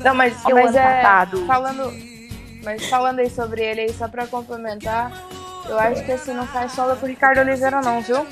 Não, 0.00 0.14
mas, 0.14 0.40
mas 0.44 0.76
é, 0.76 1.02
falando, 1.46 1.90
Mas 2.68 2.84
falando 2.84 3.20
aí 3.20 3.30
sobre 3.30 3.62
ele 3.62 3.80
aí, 3.80 3.94
só 3.94 4.06
pra 4.08 4.26
complementar, 4.26 5.26
eu 5.66 5.78
acho 5.78 6.04
que 6.04 6.12
assim, 6.12 6.34
não 6.34 6.46
faz 6.46 6.72
sombra 6.72 6.96
pro 6.96 7.06
Ricardo 7.06 7.38
Oliveira 7.40 7.80
não, 7.80 8.02
viu? 8.02 8.26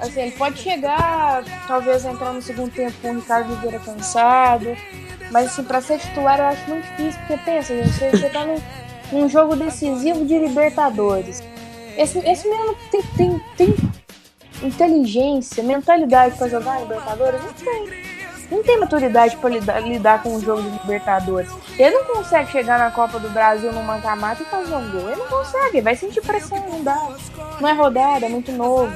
Assim, 0.00 0.22
ele 0.22 0.32
pode 0.32 0.58
chegar, 0.58 1.44
talvez 1.68 2.04
entrar 2.04 2.32
no 2.32 2.42
segundo 2.42 2.72
tempo 2.72 2.96
com 3.00 3.12
o 3.12 3.14
Ricardo 3.20 3.52
Oliveira 3.52 3.78
cansado. 3.78 4.76
Mas 5.30 5.46
assim, 5.46 5.62
pra 5.62 5.80
ser 5.80 6.00
titular 6.00 6.40
eu 6.40 6.46
acho 6.46 6.68
muito 6.68 6.88
difícil, 6.88 7.20
porque 7.20 7.44
pensa, 7.44 7.76
gente, 7.76 8.16
você, 8.18 8.28
tá 8.30 8.44
num, 8.44 8.60
num 9.12 9.28
jogo 9.28 9.54
decisivo 9.54 10.26
de 10.26 10.36
Libertadores. 10.36 11.40
Esse, 11.96 12.18
esse 12.18 12.48
menino 12.48 12.76
tem, 12.90 13.02
tem, 13.16 13.38
tem 13.56 13.76
inteligência, 14.60 15.62
mentalidade 15.62 16.36
pra 16.36 16.48
jogar 16.48 16.80
Libertadores? 16.80 17.40
Não 17.44 17.52
tem. 17.52 18.07
Não 18.50 18.62
tem 18.62 18.78
maturidade 18.80 19.36
pra 19.36 19.50
lidar, 19.50 19.80
lidar 19.80 20.22
com 20.22 20.34
o 20.34 20.40
jogo 20.40 20.62
de 20.62 20.70
Libertadores. 20.70 21.50
Ele 21.78 21.90
não 21.90 22.04
consegue 22.04 22.50
chegar 22.50 22.78
na 22.78 22.90
Copa 22.90 23.18
do 23.18 23.28
Brasil 23.28 23.70
no 23.72 23.82
mata-mata 23.82 24.42
e 24.42 24.46
fazer 24.46 24.74
um 24.74 24.90
gol. 24.90 25.10
Ele 25.10 25.16
não 25.16 25.26
consegue, 25.26 25.80
vai 25.82 25.94
sentir 25.94 26.22
pressão, 26.22 26.58
não 26.68 26.82
dá. 26.82 27.08
Não 27.60 27.68
é 27.68 27.72
rodada, 27.72 28.26
é 28.26 28.28
muito 28.28 28.50
novo. 28.52 28.92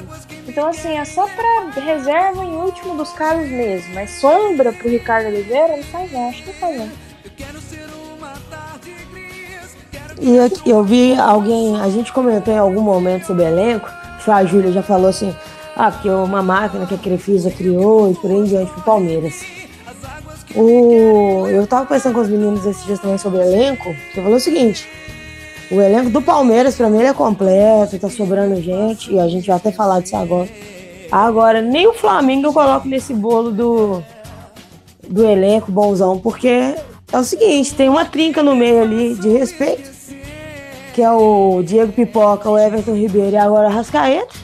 Então, 0.47 0.67
assim, 0.67 0.97
é 0.97 1.05
só 1.05 1.27
pra 1.27 1.81
reserva 1.81 2.43
em 2.43 2.55
último 2.55 2.95
dos 2.95 3.11
casos 3.11 3.47
mesmo. 3.47 3.93
Mas 3.93 4.19
sombra 4.19 4.73
pro 4.73 4.89
Ricardo 4.89 5.27
Oliveira, 5.27 5.77
não 5.77 5.83
faz 5.83 6.11
não, 6.11 6.29
acho 6.29 6.43
que 6.43 6.53
faz 6.53 6.77
não. 6.77 6.89
E 10.19 10.35
eu, 10.35 10.49
eu 10.65 10.83
vi 10.83 11.19
alguém, 11.19 11.79
a 11.79 11.89
gente 11.89 12.11
comentou 12.13 12.53
em 12.53 12.57
algum 12.57 12.81
momento 12.81 13.25
sobre 13.25 13.43
elenco, 13.43 13.89
a 14.25 14.45
Júlia 14.45 14.71
já 14.71 14.81
falou 14.81 15.09
assim, 15.09 15.35
ah, 15.75 15.91
porque 15.91 16.09
uma 16.09 16.41
máquina 16.43 16.85
que 16.85 16.93
a 16.93 16.97
Crefisa 16.97 17.49
criou 17.49 18.11
e 18.11 18.15
por 18.15 18.29
aí 18.29 18.37
em 18.37 18.43
diante 18.43 18.71
pro 18.71 18.81
Palmeiras. 18.81 19.41
O, 20.55 21.47
eu 21.47 21.65
tava 21.65 21.85
conversando 21.85 22.13
com 22.13 22.21
os 22.21 22.29
meninos 22.29 22.65
esses 22.65 22.85
dias 22.85 22.99
também 22.99 23.17
sobre 23.17 23.41
elenco, 23.41 23.93
que 24.13 24.21
falou 24.21 24.35
o 24.35 24.39
seguinte, 24.39 24.87
o 25.71 25.81
elenco 25.81 26.11
do 26.11 26.21
Palmeiras, 26.21 26.75
pra 26.75 26.89
mim, 26.89 26.99
ele 26.99 27.07
é 27.07 27.13
completo, 27.13 27.97
tá 27.97 28.09
sobrando 28.09 28.61
gente, 28.61 29.11
e 29.11 29.19
a 29.19 29.27
gente 29.27 29.47
vai 29.47 29.55
até 29.55 29.71
falar 29.71 30.01
disso 30.01 30.15
agora. 30.15 30.47
Agora, 31.11 31.61
nem 31.61 31.87
o 31.87 31.93
Flamengo 31.93 32.47
eu 32.47 32.53
coloco 32.53 32.87
nesse 32.87 33.13
bolo 33.13 33.51
do, 33.51 34.03
do 35.07 35.25
elenco 35.25 35.71
bonzão, 35.71 36.19
porque 36.19 36.75
é 37.11 37.17
o 37.17 37.23
seguinte, 37.23 37.73
tem 37.73 37.89
uma 37.89 38.05
trinca 38.05 38.43
no 38.43 38.55
meio 38.55 38.83
ali 38.83 39.15
de 39.15 39.29
respeito, 39.29 39.89
que 40.93 41.01
é 41.01 41.11
o 41.11 41.63
Diego 41.63 41.91
Pipoca, 41.91 42.49
o 42.49 42.57
Everton 42.57 42.93
Ribeiro 42.93 43.31
e 43.31 43.37
agora 43.37 43.67
a 43.67 43.71
Rascaeta. 43.71 44.42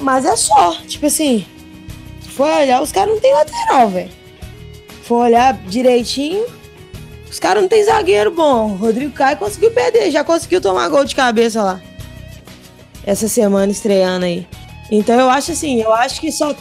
Mas 0.00 0.24
é 0.24 0.34
só, 0.34 0.72
tipo 0.86 1.06
assim, 1.06 1.46
for 2.22 2.48
olhar, 2.48 2.80
os 2.80 2.90
caras 2.90 3.12
não 3.12 3.20
tem 3.20 3.34
lateral, 3.34 3.90
velho. 3.90 4.10
For 5.02 5.26
olhar 5.26 5.54
direitinho, 5.68 6.46
os 7.30 7.38
caras 7.38 7.62
não 7.62 7.68
tem 7.68 7.84
zagueiro 7.84 8.30
bom. 8.30 8.76
Rodrigo 8.76 9.12
Caio 9.12 9.36
conseguiu 9.36 9.70
perder, 9.70 10.10
já 10.10 10.24
conseguiu 10.24 10.60
tomar 10.60 10.88
gol 10.88 11.04
de 11.04 11.14
cabeça 11.14 11.62
lá. 11.62 11.80
Essa 13.04 13.28
semana 13.28 13.70
estreando 13.70 14.24
aí. 14.24 14.46
Então 14.90 15.18
eu 15.20 15.28
acho 15.28 15.52
assim, 15.52 15.80
eu 15.80 15.92
acho 15.92 16.20
que 16.20 16.32
só. 16.32 16.54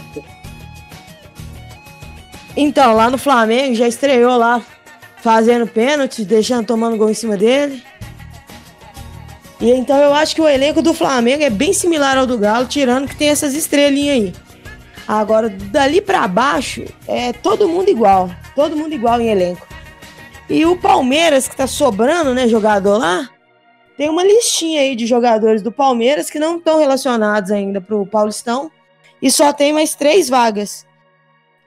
Então, 2.58 2.94
lá 2.94 3.10
no 3.10 3.18
Flamengo 3.18 3.74
já 3.74 3.88
estreou 3.88 4.38
lá 4.38 4.62
fazendo 5.22 5.66
pênalti, 5.66 6.26
deixando 6.26 6.66
tomando 6.66 6.98
gol 6.98 7.10
em 7.10 7.14
cima 7.14 7.38
dele. 7.38 7.82
E 9.60 9.72
então 9.72 9.98
eu 9.98 10.14
acho 10.14 10.34
que 10.34 10.42
o 10.42 10.48
elenco 10.48 10.82
do 10.82 10.94
Flamengo 10.94 11.44
é 11.44 11.50
bem 11.50 11.74
similar 11.74 12.18
ao 12.18 12.26
do 12.26 12.38
Galo, 12.38 12.66
tirando 12.66 13.08
que 13.08 13.16
tem 13.16 13.30
essas 13.30 13.54
estrelinhas 13.54 14.16
aí. 14.16 14.34
Agora, 15.08 15.50
dali 15.50 16.00
para 16.00 16.28
baixo, 16.28 16.86
é 17.08 17.34
todo 17.34 17.68
mundo 17.68 17.90
igual. 17.90 18.30
Todo 18.56 18.76
mundo 18.76 18.94
igual 18.94 19.20
em 19.20 19.30
elenco. 19.30 19.68
E 20.50 20.66
o 20.66 20.78
Palmeiras, 20.78 21.48
que 21.48 21.58
tá 21.58 21.68
sobrando, 21.68 22.34
né, 22.34 22.48
jogador 22.48 22.98
lá, 22.98 23.30
tem 23.98 24.10
uma 24.10 24.24
listinha 24.24 24.82
aí 24.82 24.96
de 24.96 25.06
jogadores 25.06 25.62
do 25.62 25.72
Palmeiras 25.72 26.30
que 26.30 26.40
não 26.40 26.58
estão 26.58 26.80
relacionados 26.80 27.52
ainda 27.52 27.82
pro 27.82 28.06
Paulistão. 28.06 28.72
E 29.22 29.30
só 29.30 29.52
tem 29.52 29.74
mais 29.74 29.94
três 29.94 30.30
vagas. 30.30 30.86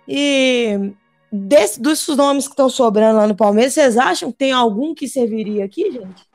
E 0.08 0.92
desse, 1.30 1.80
dos 1.80 2.06
nomes 2.08 2.46
que 2.46 2.52
estão 2.52 2.70
sobrando 2.70 3.18
lá 3.18 3.26
no 3.26 3.36
Palmeiras, 3.36 3.74
vocês 3.74 3.98
acham 3.98 4.32
que 4.32 4.38
tem 4.38 4.52
algum 4.52 4.94
que 4.94 5.06
serviria 5.06 5.64
aqui, 5.64 5.92
gente? 5.92 6.31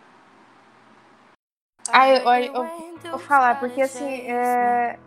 Ah, 1.92 2.10
eu, 2.10 2.16
eu, 2.18 2.64
eu 3.04 3.12
vou 3.12 3.20
falar, 3.20 3.60
porque 3.60 3.82
assim, 3.82 4.30
é, 4.30 4.98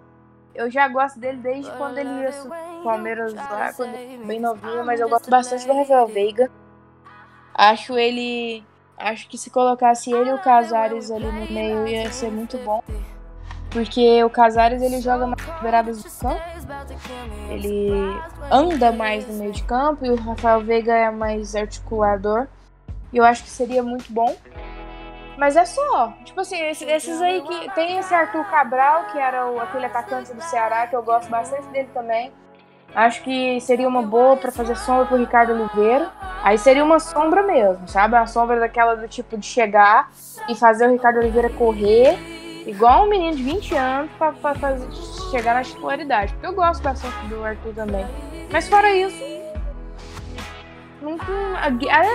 eu 0.55 0.71
já 0.71 0.89
gosto 0.89 1.19
dele 1.19 1.39
desde 1.39 1.71
quando 1.73 1.99
ele 1.99 2.11
ia 2.23 2.31
pro 2.33 2.83
Palmeiras 2.83 3.35
lá, 3.35 3.73
quando 3.73 4.27
bem 4.27 4.41
novinho, 4.41 4.85
mas 4.85 5.01
eu 5.01 5.09
gosto 5.09 5.31
bastante 5.31 5.67
do 5.67 5.73
Rafael 5.73 6.07
Veiga. 6.07 6.51
Acho 7.55 7.99
ele. 7.99 8.65
Acho 8.97 9.29
que 9.29 9.39
se 9.39 9.49
colocasse 9.49 10.13
ele 10.13 10.31
e 10.31 10.33
o 10.33 10.39
Casares 10.39 11.11
ali 11.11 11.25
no 11.25 11.51
meio 11.51 11.87
ia 11.87 12.13
ser 12.13 12.31
muito 12.31 12.59
bom. 12.59 12.83
Porque 13.71 14.23
o 14.25 14.29
Casares 14.29 14.83
ele 14.83 15.01
joga 15.01 15.27
mais 15.27 15.61
beiradas 15.63 16.03
do 16.03 16.11
campo. 16.11 16.43
Ele 17.49 17.91
anda 18.51 18.93
mais 18.93 19.27
no 19.27 19.35
meio 19.35 19.53
de 19.53 19.63
campo 19.63 20.05
e 20.05 20.11
o 20.11 20.17
Rafael 20.17 20.61
Veiga 20.61 20.93
é 20.93 21.11
mais 21.11 21.55
articulador. 21.55 22.47
E 23.13 23.17
eu 23.17 23.25
acho 23.25 23.43
que 23.43 23.51
seria 23.51 23.83
muito 23.83 24.13
bom. 24.13 24.37
Mas 25.41 25.57
é 25.57 25.65
só. 25.65 26.13
Tipo 26.23 26.43
assim, 26.43 26.61
esses, 26.67 26.87
esses 26.87 27.23
aí 27.23 27.41
que. 27.41 27.71
Tem 27.75 27.97
esse 27.97 28.15
Arthur 28.15 28.45
Cabral, 28.51 29.07
que 29.11 29.19
era 29.19 29.51
o, 29.51 29.59
aquele 29.59 29.87
atacante 29.87 30.35
do 30.35 30.43
Ceará, 30.43 30.87
que 30.87 30.95
eu 30.95 31.03
gosto 31.03 31.31
bastante 31.31 31.67
dele 31.69 31.89
também. 31.95 32.31
Acho 32.95 33.23
que 33.23 33.59
seria 33.63 33.89
uma 33.89 34.03
boa 34.03 34.37
para 34.37 34.53
fazer 34.53 34.77
sombra 34.77 35.07
pro 35.07 35.17
Ricardo 35.17 35.55
Oliveira. 35.55 36.11
Aí 36.43 36.59
seria 36.59 36.85
uma 36.85 36.99
sombra 36.99 37.43
mesmo, 37.43 37.89
sabe? 37.89 38.17
A 38.17 38.27
sombra 38.27 38.61
daquela 38.61 38.95
do 38.95 39.09
tipo 39.09 39.39
de 39.39 39.47
chegar 39.47 40.11
e 40.47 40.55
fazer 40.55 40.87
o 40.87 40.93
Ricardo 40.93 41.21
Oliveira 41.21 41.49
correr, 41.49 42.19
igual 42.67 43.07
um 43.07 43.09
menino 43.09 43.35
de 43.35 43.43
20 43.43 43.75
anos, 43.77 44.11
pra, 44.19 44.33
pra 44.33 44.55
fazer, 44.55 44.87
chegar 45.31 45.55
na 45.55 45.63
titularidade. 45.63 46.35
Porque 46.35 46.49
eu 46.49 46.53
gosto 46.53 46.83
bastante 46.83 47.17
do 47.29 47.43
Arthur 47.43 47.75
também. 47.75 48.05
Mas 48.53 48.69
fora 48.69 48.93
isso, 48.93 49.17
Nunca. 51.01 51.25
A, 51.57 51.67
a 51.67 51.71
guerra 51.71 52.11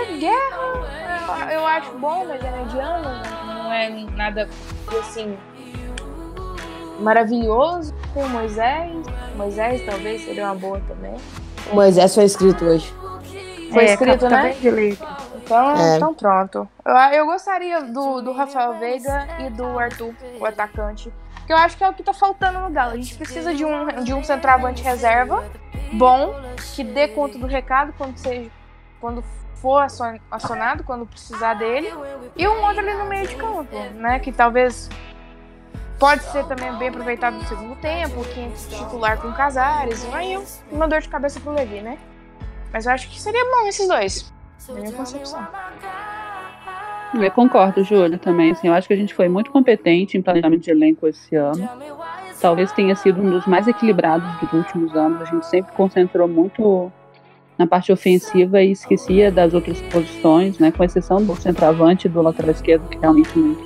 eu, 1.48 1.50
eu 1.50 1.66
acho 1.66 1.90
bom, 1.98 2.24
mas 2.26 2.42
é 2.44 2.50
mediano, 2.50 3.08
não 3.46 3.72
é 3.72 3.88
nada 4.14 4.48
assim 5.00 5.36
maravilhoso. 7.00 7.94
Tem 8.14 8.24
o 8.24 8.28
Moisés. 8.28 8.92
Moisés 9.34 9.84
talvez 9.84 10.24
seria 10.24 10.46
uma 10.46 10.54
boa 10.54 10.80
também. 10.88 11.14
O 11.70 11.74
Moisés 11.74 12.14
foi 12.14 12.24
escrito 12.24 12.64
hoje. 12.64 12.92
Foi 13.72 13.84
É, 13.84 13.92
escrito, 13.92 14.28
né? 14.28 14.50
de 14.60 14.70
leite. 14.70 15.02
Então, 15.36 15.76
É. 15.76 15.96
então 15.96 16.14
pronto. 16.14 16.68
Eu, 16.84 16.94
eu 16.94 17.26
gostaria 17.26 17.82
do, 17.82 18.20
do 18.22 18.32
Rafael 18.32 18.78
Veiga 18.78 19.26
e 19.40 19.50
do 19.50 19.78
Arthur, 19.78 20.14
o 20.40 20.44
atacante. 20.46 21.12
Que 21.46 21.52
eu 21.52 21.56
acho 21.56 21.76
que 21.76 21.84
é 21.84 21.88
o 21.88 21.92
que 21.92 22.02
tá 22.02 22.12
faltando 22.12 22.58
no 22.60 22.70
Galo. 22.70 22.92
A 22.92 22.96
gente 22.96 23.14
precisa 23.16 23.54
de 23.54 23.64
um, 23.64 23.86
de 24.02 24.12
um 24.12 24.24
centroavante 24.24 24.82
reserva 24.82 25.44
bom, 25.92 26.34
que 26.74 26.82
dê 26.82 27.08
conta 27.08 27.38
do 27.38 27.46
recado 27.46 27.92
quando, 27.96 28.16
seja, 28.16 28.50
quando 29.00 29.22
for 29.54 29.82
acion- 29.82 30.18
acionado, 30.30 30.84
quando 30.84 31.06
precisar 31.06 31.54
dele. 31.54 31.92
E 32.36 32.46
um 32.46 32.62
outro 32.64 32.80
ali 32.80 32.94
no 32.94 33.06
meio 33.06 33.26
de 33.26 33.36
campo, 33.36 33.76
né? 33.94 34.18
Que 34.18 34.30
talvez 34.32 34.88
pode 35.98 36.22
ser 36.24 36.44
também 36.46 36.72
bem 36.74 36.88
aproveitado 36.88 37.34
no 37.34 37.44
segundo 37.44 37.74
tempo, 37.76 38.22
que 38.24 38.40
entre 38.40 38.76
titular 38.76 39.18
com 39.18 39.32
Casares. 39.32 40.06
Aí 40.12 40.38
uma 40.70 40.86
dor 40.86 41.00
de 41.00 41.08
cabeça 41.08 41.40
pro 41.40 41.52
Levi, 41.52 41.80
né? 41.80 41.98
Mas 42.72 42.86
eu 42.86 42.92
acho 42.92 43.08
que 43.08 43.20
seria 43.20 43.44
bom 43.44 43.66
esses 43.66 43.88
dois. 43.88 44.32
Na 44.68 44.74
minha 44.74 44.92
concepção. 44.92 45.46
Eu 47.14 47.30
concordo, 47.30 47.82
Júlia, 47.82 48.18
também. 48.18 48.50
Assim, 48.50 48.68
eu 48.68 48.74
acho 48.74 48.86
que 48.86 48.92
a 48.92 48.96
gente 48.96 49.14
foi 49.14 49.28
muito 49.28 49.50
competente 49.50 50.18
em 50.18 50.22
planejamento 50.22 50.62
de 50.62 50.70
elenco 50.70 51.06
esse 51.06 51.34
ano. 51.34 51.68
Talvez 52.40 52.70
tenha 52.72 52.94
sido 52.94 53.22
um 53.22 53.30
dos 53.30 53.46
mais 53.46 53.66
equilibrados 53.66 54.28
dos 54.40 54.52
últimos 54.52 54.94
anos. 54.94 55.22
A 55.22 55.24
gente 55.24 55.46
sempre 55.46 55.72
concentrou 55.72 56.28
muito 56.28 56.92
na 57.58 57.66
parte 57.66 57.92
ofensiva 57.92 58.62
e 58.62 58.72
esquecia 58.72 59.30
das 59.32 59.54
outras 59.54 59.80
posições, 59.82 60.58
né? 60.58 60.70
Com 60.70 60.84
exceção 60.84 61.22
do 61.24 61.34
centroavante 61.36 62.06
e 62.06 62.10
do 62.10 62.20
lateral 62.20 62.50
esquerdo, 62.50 62.88
que 62.88 62.98
realmente 62.98 63.38
não, 63.38 63.56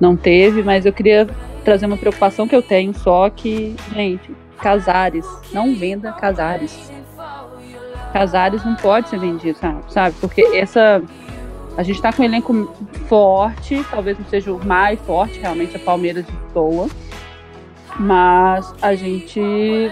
não 0.00 0.16
teve. 0.16 0.62
Mas 0.62 0.86
eu 0.86 0.92
queria 0.92 1.28
trazer 1.64 1.86
uma 1.86 1.96
preocupação 1.96 2.46
que 2.46 2.54
eu 2.54 2.62
tenho 2.62 2.94
só 2.94 3.28
que, 3.30 3.74
gente, 3.92 4.30
Casares, 4.58 5.26
não 5.52 5.74
venda 5.74 6.12
Casares. 6.12 6.90
Casares 8.12 8.64
não 8.64 8.74
pode 8.76 9.08
ser 9.08 9.18
vendido, 9.18 9.58
sabe? 9.58 9.82
sabe? 9.88 10.16
Porque 10.20 10.42
essa 10.54 11.02
a 11.76 11.82
gente 11.82 12.02
tá 12.02 12.12
com 12.12 12.22
um 12.22 12.24
elenco 12.24 12.72
forte, 13.08 13.84
talvez 13.90 14.18
não 14.18 14.26
seja 14.26 14.52
o 14.52 14.64
mais 14.64 15.00
forte, 15.00 15.38
realmente, 15.38 15.76
a 15.76 15.78
Palmeiras 15.78 16.26
de 16.26 16.36
toa. 16.52 16.88
Mas 17.98 18.72
a 18.82 18.94
gente, 18.94 19.90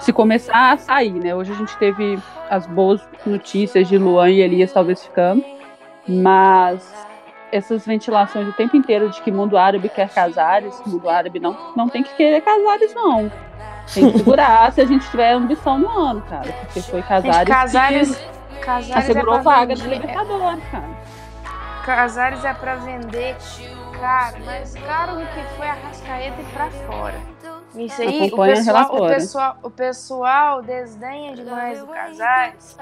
se 0.00 0.12
começar 0.12 0.72
a 0.72 0.76
sair, 0.76 1.12
né? 1.12 1.34
Hoje 1.34 1.52
a 1.52 1.54
gente 1.54 1.76
teve 1.78 2.18
as 2.50 2.66
boas 2.66 3.00
notícias 3.26 3.88
de 3.88 3.98
Luan 3.98 4.30
e 4.30 4.40
Elias 4.40 4.72
talvez 4.72 5.02
ficando. 5.04 5.44
Mas 6.06 6.82
essas 7.50 7.86
ventilações 7.86 8.48
o 8.48 8.52
tempo 8.52 8.76
inteiro 8.76 9.08
de 9.10 9.22
que 9.22 9.30
mundo 9.30 9.56
árabe 9.56 9.88
quer 9.88 10.08
Casares, 10.08 10.80
mundo 10.86 11.08
árabe 11.08 11.38
não, 11.38 11.56
não 11.76 11.88
tem 11.88 12.02
que 12.02 12.14
querer 12.14 12.40
Casares, 12.40 12.94
não. 12.94 13.30
Tem 13.92 14.10
que 14.10 14.18
segurar 14.18 14.72
se 14.72 14.80
a 14.80 14.84
gente 14.84 15.08
tiver 15.10 15.32
ambição 15.32 15.78
no 15.78 15.88
ano, 15.88 16.22
cara. 16.22 16.52
Porque 16.52 16.82
foi 16.82 17.02
Casares, 17.02 17.38
Gente, 17.38 17.48
Casares, 17.48 18.16
que 18.16 18.58
Casares 18.60 19.10
assegurou 19.10 19.36
é 19.36 19.42
vaga 19.42 19.74
vender. 19.74 19.94
Libertadores, 19.94 20.64
cara. 20.70 21.04
Casares 21.84 22.44
é 22.44 22.54
pra 22.54 22.76
vender. 22.76 23.36
Cara, 24.00 24.38
mais 24.40 24.74
caro 24.74 25.16
que 25.16 25.56
foi 25.56 25.66
a 25.66 25.74
Rascaeta 25.74 26.40
e 26.40 26.44
pra 26.46 26.70
fora. 26.70 27.33
Isso 27.76 28.02
aí, 28.02 28.30
o 28.32 28.36
pessoal, 28.36 28.94
o, 28.94 29.06
pessoal, 29.08 29.56
o 29.62 29.70
pessoal 29.70 30.62
desdenha 30.62 31.34
demais 31.34 31.80
do 31.80 31.86
Casares, 31.86 32.76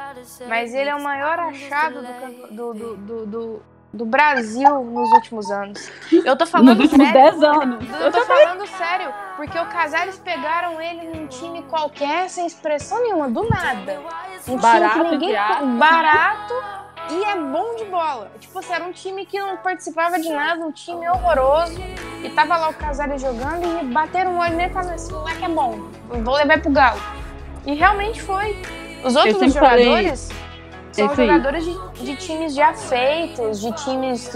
mas 0.46 0.74
ele 0.74 0.90
é 0.90 0.94
o 0.94 1.02
maior 1.02 1.38
achado 1.38 2.02
do, 2.50 2.74
do, 2.74 2.96
do, 2.96 3.26
do, 3.26 3.62
do, 3.92 4.04
Brasil 4.04 4.84
nos 4.84 5.10
últimos 5.12 5.50
anos. 5.50 5.90
Eu 6.12 6.36
tô 6.36 6.44
falando 6.44 6.76
Nos 6.76 6.84
últimos 6.84 7.08
sério. 7.08 7.30
10 7.30 7.42
anos. 7.42 8.00
Eu 8.00 8.12
tô 8.12 8.20
falando 8.22 8.66
sério, 8.66 9.14
porque 9.36 9.58
o 9.58 9.66
Casares 9.66 10.18
pegaram 10.18 10.80
ele 10.80 11.16
num 11.16 11.26
time 11.26 11.62
qualquer, 11.62 12.28
sem 12.28 12.46
expressão 12.46 13.02
nenhuma, 13.02 13.30
do 13.30 13.48
nada. 13.48 14.00
Um 14.46 14.56
Barato, 14.58 14.94
time 14.94 15.04
que 15.04 15.16
ninguém. 15.16 15.78
Barato 15.78 16.81
e 17.12 17.24
é 17.24 17.36
bom 17.36 17.76
de 17.76 17.84
bola. 17.84 18.30
Tipo 18.40 18.58
assim, 18.58 18.72
era 18.72 18.84
um 18.84 18.92
time 18.92 19.26
que 19.26 19.38
não 19.38 19.56
participava 19.58 20.18
de 20.18 20.30
nada, 20.30 20.64
um 20.64 20.72
time 20.72 21.08
horroroso. 21.08 21.80
E 22.22 22.30
tava 22.30 22.56
lá 22.56 22.68
o 22.70 22.74
Casares 22.74 23.20
jogando 23.20 23.80
e 23.80 23.84
bateram 23.86 24.36
o 24.36 24.38
olho 24.38 24.56
nele 24.56 24.70
e 24.70 24.72
falaram: 24.72 24.94
esse 24.94 25.12
moleque 25.12 25.44
é 25.44 25.48
bom, 25.48 25.90
vou 26.08 26.34
levar 26.34 26.60
pro 26.60 26.70
Galo. 26.70 27.00
E 27.66 27.74
realmente 27.74 28.22
foi. 28.22 28.62
Os 29.04 29.16
outros 29.16 29.52
jogadores 29.52 30.30
são 30.92 31.08
aí. 31.08 31.16
jogadores 31.16 31.64
de, 31.64 32.04
de 32.04 32.16
times 32.16 32.54
já 32.54 32.72
feitos, 32.74 33.60
de 33.60 33.72
times 33.72 34.30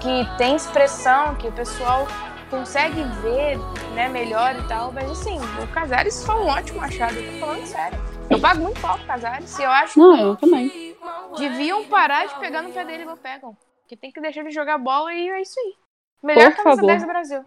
que 0.00 0.36
tem 0.38 0.54
expressão, 0.54 1.34
que 1.34 1.48
o 1.48 1.52
pessoal 1.52 2.06
consegue 2.50 3.02
ver 3.22 3.58
né, 3.94 4.08
melhor 4.08 4.54
e 4.56 4.62
tal. 4.68 4.92
Mas 4.92 5.10
assim, 5.10 5.38
o 5.62 5.66
Casares 5.68 6.24
foi 6.24 6.34
um 6.36 6.46
ótimo 6.46 6.80
achado, 6.80 7.14
eu 7.14 7.32
tô 7.32 7.38
falando 7.46 7.66
sério. 7.66 7.98
Eu 8.30 8.38
pago 8.40 8.62
muito 8.62 8.80
pau 8.80 8.96
pro 8.96 9.06
Casares 9.06 9.58
e 9.58 9.62
eu 9.62 9.70
acho 9.70 9.98
Não, 9.98 10.16
eu 10.16 10.36
também. 10.36 10.93
Que 11.36 11.48
deviam 11.48 11.84
parar 11.84 12.26
de 12.26 12.38
pegar 12.38 12.62
no 12.62 12.72
pé 12.72 12.84
dele 12.84 13.02
igual 13.02 13.16
pegam. 13.16 13.56
Que 13.86 13.96
tem 13.96 14.10
que 14.10 14.20
deixar 14.20 14.40
ele 14.40 14.50
jogar 14.50 14.78
bola 14.78 15.12
e 15.12 15.28
é 15.28 15.42
isso 15.42 15.58
aí. 15.60 15.74
Melhor 16.22 16.54
Por 16.54 16.56
camisa 16.56 16.76
favor. 16.76 16.86
10 16.86 17.02
do 17.02 17.08
Brasil. 17.08 17.44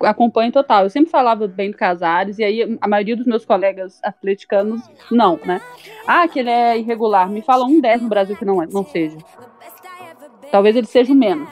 Acompanho 0.00 0.52
total. 0.52 0.84
Eu 0.84 0.90
sempre 0.90 1.10
falava 1.10 1.46
bem 1.46 1.70
do 1.70 1.76
Casares, 1.76 2.38
e 2.38 2.44
aí 2.44 2.78
a 2.80 2.88
maioria 2.88 3.16
dos 3.16 3.26
meus 3.26 3.44
colegas 3.46 3.98
atleticanos, 4.02 4.82
não, 5.10 5.38
né? 5.44 5.60
Ah, 6.06 6.28
que 6.28 6.40
ele 6.40 6.50
é 6.50 6.76
irregular. 6.78 7.28
Me 7.28 7.40
fala 7.40 7.64
um 7.64 7.80
10 7.80 8.02
no 8.02 8.08
Brasil 8.08 8.36
que 8.36 8.44
não, 8.44 8.62
é, 8.62 8.66
não 8.66 8.84
seja. 8.84 9.16
Talvez 10.50 10.76
ele 10.76 10.86
seja 10.86 11.12
o 11.12 11.16
menos. 11.16 11.48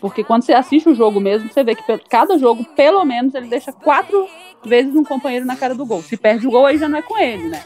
Porque 0.00 0.24
quando 0.24 0.42
você 0.42 0.54
assiste 0.54 0.88
o 0.88 0.94
jogo 0.94 1.20
mesmo, 1.20 1.52
você 1.52 1.62
vê 1.62 1.74
que 1.74 1.98
cada 2.08 2.38
jogo, 2.38 2.64
pelo 2.74 3.04
menos, 3.04 3.34
ele 3.34 3.48
deixa 3.48 3.70
quatro 3.70 4.26
vezes 4.64 4.96
um 4.96 5.04
companheiro 5.04 5.44
na 5.44 5.56
cara 5.56 5.74
do 5.74 5.84
gol. 5.84 6.02
Se 6.02 6.16
perde 6.16 6.46
o 6.46 6.50
gol, 6.50 6.64
aí 6.64 6.78
já 6.78 6.88
não 6.88 6.98
é 6.98 7.02
com 7.02 7.18
ele, 7.18 7.48
né? 7.48 7.62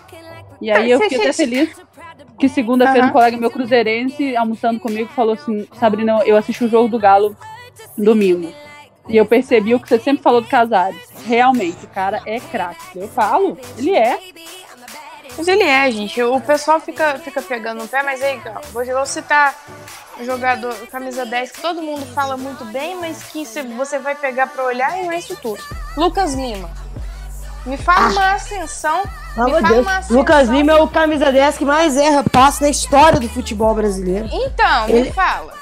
E 0.60 0.70
aí 0.70 0.90
eu 0.90 1.00
fiquei 1.00 1.18
até 1.18 1.32
feliz 1.32 1.80
que 2.38 2.48
segunda-feira 2.48 3.00
um 3.00 3.04
Aham. 3.04 3.12
colega 3.12 3.36
meu 3.36 3.50
cruzeirense, 3.50 4.36
almoçando 4.36 4.80
comigo, 4.80 5.08
falou 5.10 5.34
assim, 5.34 5.66
Sabrina, 5.78 6.20
eu 6.24 6.36
assisti 6.36 6.64
o 6.64 6.68
jogo 6.68 6.88
do 6.88 6.98
Galo 6.98 7.36
domingo. 7.96 8.52
E 9.08 9.16
eu 9.16 9.26
percebi 9.26 9.74
o 9.74 9.80
que 9.80 9.88
você 9.88 9.98
sempre 9.98 10.22
falou 10.22 10.40
do 10.40 10.48
Casares. 10.48 11.08
Realmente, 11.26 11.84
o 11.84 11.88
cara 11.88 12.22
é 12.24 12.40
craque. 12.40 12.98
Eu 12.98 13.08
falo, 13.08 13.58
ele 13.76 13.94
é. 13.94 14.18
Mas 15.36 15.48
ele 15.48 15.62
é, 15.62 15.90
gente. 15.90 16.22
O 16.22 16.40
pessoal 16.40 16.80
fica, 16.80 17.18
fica 17.18 17.42
pegando 17.42 17.82
no 17.82 17.88
pé, 17.88 18.02
mas 18.02 18.22
aí, 18.22 18.40
vou, 18.72 18.84
vou 18.84 19.06
citar 19.06 19.54
um 20.18 20.24
jogador, 20.24 20.74
camisa 20.86 21.26
10, 21.26 21.52
que 21.52 21.60
todo 21.60 21.82
mundo 21.82 22.06
fala 22.14 22.36
muito 22.36 22.64
bem, 22.66 22.96
mas 22.96 23.22
que 23.24 23.44
você 23.76 23.98
vai 23.98 24.14
pegar 24.14 24.46
pra 24.46 24.64
olhar 24.64 24.98
e 24.98 25.04
não 25.04 25.12
é 25.12 25.18
isso 25.18 25.36
tudo. 25.36 25.62
Lucas 25.96 26.34
Lima. 26.34 26.70
Me 27.66 27.76
fala 27.76 28.08
uma 28.10 28.32
ascensão. 28.32 29.02
Pelo 29.34 29.46
me 29.56 29.60
fala 29.62 29.80
uma 29.80 29.96
ascensão. 29.98 30.16
Lucas 30.16 30.48
Lima 30.48 30.72
é 30.72 30.76
o 30.76 30.88
camisa 30.88 31.32
10 31.32 31.56
que 31.58 31.64
mais 31.64 31.96
erra 31.96 32.22
passe 32.30 32.62
na 32.62 32.68
história 32.68 33.18
do 33.18 33.28
futebol 33.28 33.74
brasileiro. 33.74 34.28
Então, 34.30 34.88
Ele- 34.88 35.04
me 35.04 35.12
fala. 35.12 35.52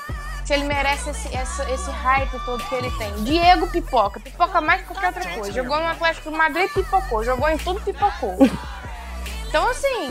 Se 0.45 0.55
ele 0.55 0.65
merece 0.65 1.09
esse, 1.11 1.35
essa- 1.37 1.71
esse 1.71 1.88
hype 1.91 2.37
todo 2.45 2.65
que 2.65 2.75
ele 2.75 2.91
tem. 2.99 3.12
Diego 3.23 3.69
pipoca. 3.69 4.19
Pipoca 4.19 4.61
mais 4.61 4.81
que 4.83 4.88
qualquer 4.88 5.07
outra 5.15 5.31
coisa. 5.35 5.53
Jogou 5.53 5.79
no 5.79 5.87
Atlético 5.87 6.31
de 6.33 6.37
Madrid, 6.37 6.69
pipocou. 6.73 7.23
Jogou 7.25 7.49
em 7.49 7.57
tudo, 7.59 7.81
pipocou. 7.81 8.37
Então, 9.49 9.69
assim, 9.69 10.09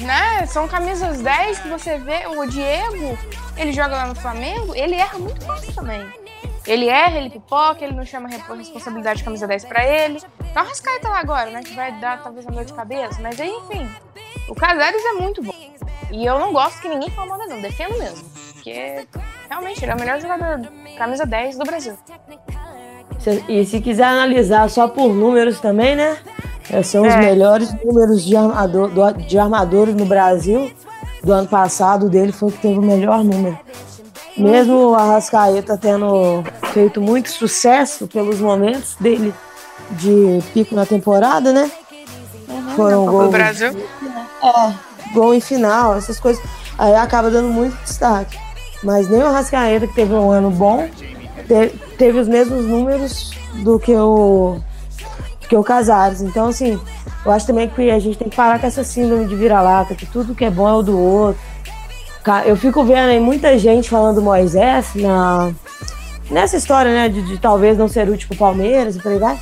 né? 0.00 0.44
São 0.46 0.66
camisas 0.66 1.20
10 1.20 1.60
que 1.60 1.68
você 1.68 1.96
vê. 1.98 2.26
O 2.26 2.44
Diego, 2.44 3.16
ele 3.56 3.72
joga 3.72 3.94
lá 3.94 4.06
no 4.06 4.16
Flamengo, 4.16 4.74
ele 4.74 4.96
erra 4.96 5.16
muito 5.16 5.40
fácil 5.46 5.72
também. 5.72 6.04
Ele 6.68 6.86
erra, 6.88 7.16
ele 7.16 7.30
pipoca, 7.30 7.82
ele 7.84 7.94
não 7.94 8.04
chama 8.04 8.28
responsabilidade 8.28 9.18
de 9.20 9.24
camisa 9.24 9.46
10 9.46 9.64
pra 9.64 9.84
ele. 9.86 10.20
Tá 10.52 10.62
o 10.62 10.66
Rascaeta 10.66 11.08
lá 11.08 11.18
agora, 11.18 11.50
né? 11.50 11.60
Que 11.62 11.74
vai 11.74 11.92
dar 11.98 12.22
talvez 12.22 12.44
uma 12.44 12.54
dor 12.56 12.64
de 12.64 12.72
cabeça. 12.74 13.18
Mas 13.22 13.40
aí, 13.40 13.48
enfim, 13.50 13.88
o 14.48 14.54
Casares 14.54 15.02
é 15.04 15.12
muito 15.14 15.42
bom. 15.42 15.54
E 16.10 16.24
eu 16.24 16.38
não 16.38 16.52
gosto 16.52 16.80
que 16.80 16.88
ninguém 16.88 17.10
fale 17.10 17.28
mal 17.30 17.38
não. 17.38 17.60
Defendo 17.60 17.98
mesmo. 17.98 18.28
Porque 18.52 19.06
realmente 19.48 19.82
ele 19.84 19.92
é 19.92 19.94
o 19.94 19.98
melhor 19.98 20.20
jogador, 20.20 20.60
camisa 20.98 21.24
10 21.24 21.56
do 21.56 21.64
Brasil. 21.64 21.94
E 23.48 23.64
se 23.64 23.80
quiser 23.80 24.04
analisar 24.04 24.68
só 24.70 24.88
por 24.88 25.08
números 25.14 25.60
também, 25.60 25.96
né? 25.96 26.16
eh, 26.70 26.82
São 26.82 27.02
os 27.06 27.12
É. 27.14 27.16
melhores 27.18 27.72
números 27.82 28.22
de, 28.24 28.36
armador, 28.36 28.88
do- 28.88 29.12
de 29.14 29.38
armadores 29.38 29.94
no 29.94 30.04
Brasil. 30.04 30.70
Do 31.24 31.32
ano 31.32 31.48
passado, 31.48 32.06
o 32.06 32.08
dele 32.10 32.30
foi 32.30 32.48
o 32.48 32.52
que 32.52 32.58
teve 32.58 32.78
o 32.78 32.82
melhor 32.82 33.24
número. 33.24 33.58
Mesmo 34.38 34.90
o 34.90 34.94
Arrascaeta 34.94 35.76
tendo 35.76 36.42
feito 36.72 37.00
muito 37.00 37.30
sucesso 37.30 38.06
pelos 38.06 38.38
momentos 38.40 38.94
dele 39.00 39.34
de 39.92 40.40
pico 40.52 40.74
na 40.74 40.86
temporada, 40.86 41.52
né? 41.52 41.70
Foram 42.76 43.00
Copa 43.06 43.10
do 43.10 43.18
gols, 43.18 43.30
Brasil. 43.30 43.70
gol 45.12 45.34
em 45.34 45.40
final, 45.40 45.96
essas 45.96 46.20
coisas. 46.20 46.42
Aí 46.78 46.94
acaba 46.94 47.30
dando 47.30 47.48
muito 47.48 47.76
destaque. 47.82 48.38
Mas 48.84 49.08
nem 49.08 49.20
o 49.22 49.26
Arrascaeta, 49.26 49.86
que 49.88 49.94
teve 49.94 50.14
um 50.14 50.30
ano 50.30 50.50
bom, 50.50 50.88
te- 51.48 51.70
teve 51.96 52.20
os 52.20 52.28
mesmos 52.28 52.64
números 52.64 53.32
do 53.64 53.78
que 53.80 53.92
o, 53.94 54.58
que 55.48 55.56
o 55.56 55.64
Casares. 55.64 56.20
Então, 56.20 56.46
assim, 56.48 56.78
eu 57.26 57.32
acho 57.32 57.46
também 57.46 57.68
que 57.68 57.90
a 57.90 57.98
gente 57.98 58.16
tem 58.16 58.28
que 58.28 58.36
parar 58.36 58.60
com 58.60 58.66
essa 58.68 58.84
síndrome 58.84 59.26
de 59.26 59.34
vira-lata, 59.34 59.96
que 59.96 60.06
tudo 60.06 60.34
que 60.34 60.44
é 60.44 60.50
bom 60.50 60.68
é 60.68 60.74
o 60.74 60.82
do 60.82 60.96
outro. 60.96 61.40
Eu 62.46 62.56
fico 62.56 62.84
vendo 62.84 63.08
aí 63.08 63.20
muita 63.20 63.58
gente 63.58 63.88
falando 63.88 64.16
do 64.16 64.22
Moisés 64.22 64.94
na, 64.94 65.50
nessa 66.30 66.56
história, 66.56 66.92
né, 66.92 67.08
de, 67.08 67.22
de 67.22 67.38
talvez 67.38 67.78
não 67.78 67.88
ser 67.88 68.08
útil 68.08 68.28
pro 68.28 68.36
Palmeiras 68.38 68.96
e 68.96 69.00
por 69.00 69.12
aí 69.12 69.18
vai. 69.18 69.38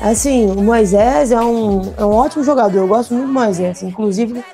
Assim, 0.00 0.50
o 0.50 0.60
Moisés 0.62 1.30
é 1.32 1.40
um, 1.40 1.94
é 1.96 2.04
um 2.04 2.12
ótimo 2.12 2.44
jogador, 2.44 2.76
eu 2.78 2.86
gosto 2.88 3.14
muito 3.14 3.28
do 3.28 3.32
Moisés. 3.32 3.82
Inclusive, 3.82 4.44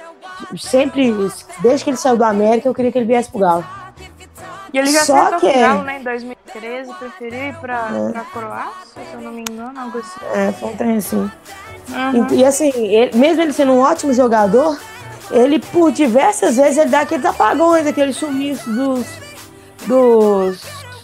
sempre, 0.57 1.13
desde 1.61 1.85
que 1.85 1.91
ele 1.91 1.97
saiu 1.97 2.17
do 2.17 2.25
América, 2.25 2.69
eu 2.69 2.75
queria 2.75 2.93
que 2.93 2.99
ele 2.99 3.07
viesse 3.07 3.31
pro 3.31 3.41
Galo. 3.41 3.65
E 4.73 4.79
ele 4.79 4.93
já 4.93 5.01
Só 5.05 5.33
que 5.33 5.41
com 5.41 5.47
o 5.47 5.51
é. 5.51 5.61
Galo, 5.61 5.83
né? 5.83 5.99
Em 5.99 6.05
2013, 6.05 6.95
preferiu 6.95 7.49
ir 7.49 7.55
pra, 7.57 7.89
É. 7.93 8.13
pra 8.13 8.21
Croácia, 8.21 8.71
se 8.95 9.15
eu 9.15 9.21
não 9.21 9.33
me 9.33 9.41
engano, 9.41 9.81
algo 9.81 9.99
assim. 9.99 10.21
É, 10.33 10.53
foi 10.53 10.69
um 10.69 10.77
trem 10.77 10.97
assim. 10.99 11.31
Uhum. 11.89 12.27
E, 12.31 12.35
e 12.37 12.45
assim, 12.45 12.71
ele- 12.77 13.17
mesmo 13.19 13.43
ele 13.43 13.53
sendo 13.53 13.73
um 13.73 13.81
ótimo 13.81 14.13
jogador, 14.13 14.79
ele 15.31 15.59
por 15.59 15.93
diversas 15.93 16.57
vezes 16.57 16.79
ele 16.79 16.91
dá 16.91 17.01
aqueles 17.01 17.25
apagões, 17.25 17.87
aqueles 17.87 18.17
sumiços 18.17 18.75
dos, 18.75 19.07
dos, 19.87 20.61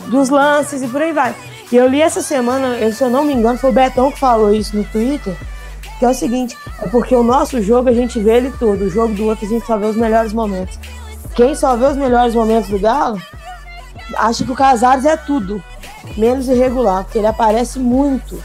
dos 0.07 0.29
lances 0.29 0.83
e 0.83 0.89
por 0.89 1.01
aí 1.01 1.13
vai. 1.13 1.35
E 1.71 1.77
eu 1.77 1.89
li 1.89 2.01
essa 2.01 2.23
semana, 2.23 2.93
se 2.93 3.03
eu 3.03 3.11
não 3.11 3.25
me 3.25 3.33
engano, 3.33 3.59
foi 3.59 3.71
o 3.71 3.73
Betão 3.73 4.11
que 4.11 4.19
falou 4.19 4.55
isso 4.55 4.77
no 4.77 4.85
Twitter, 4.85 5.37
que 5.99 6.05
é 6.05 6.09
o 6.09 6.15
seguinte, 6.15 6.57
é 6.81 6.89
porque 6.89 7.15
o 7.15 7.23
nosso 7.23 7.61
jogo 7.63 7.89
a 7.89 7.93
gente 7.93 8.21
vê 8.21 8.37
ele 8.37 8.53
todo, 8.59 8.83
o 8.83 8.91
jogo 8.91 9.15
do 9.15 9.27
outro 9.27 9.47
a 9.47 9.49
gente 9.49 9.67
só 9.67 9.77
vê 9.77 9.87
os 9.87 9.97
melhores 9.97 10.33
momentos. 10.33 10.79
Quem 11.35 11.55
só 11.55 11.77
vê 11.77 11.87
os 11.87 11.97
melhores 11.97 12.35
momentos 12.35 12.71
do 12.71 12.79
Galo, 12.79 13.21
acha 14.17 14.45
que 14.45 14.53
o 14.53 14.55
Casares 14.55 15.05
é 15.05 15.17
tudo, 15.17 15.63
menos 16.17 16.49
irregular, 16.49 17.05
porque 17.05 17.19
ele 17.19 17.27
aparece 17.27 17.79
muito 17.79 18.41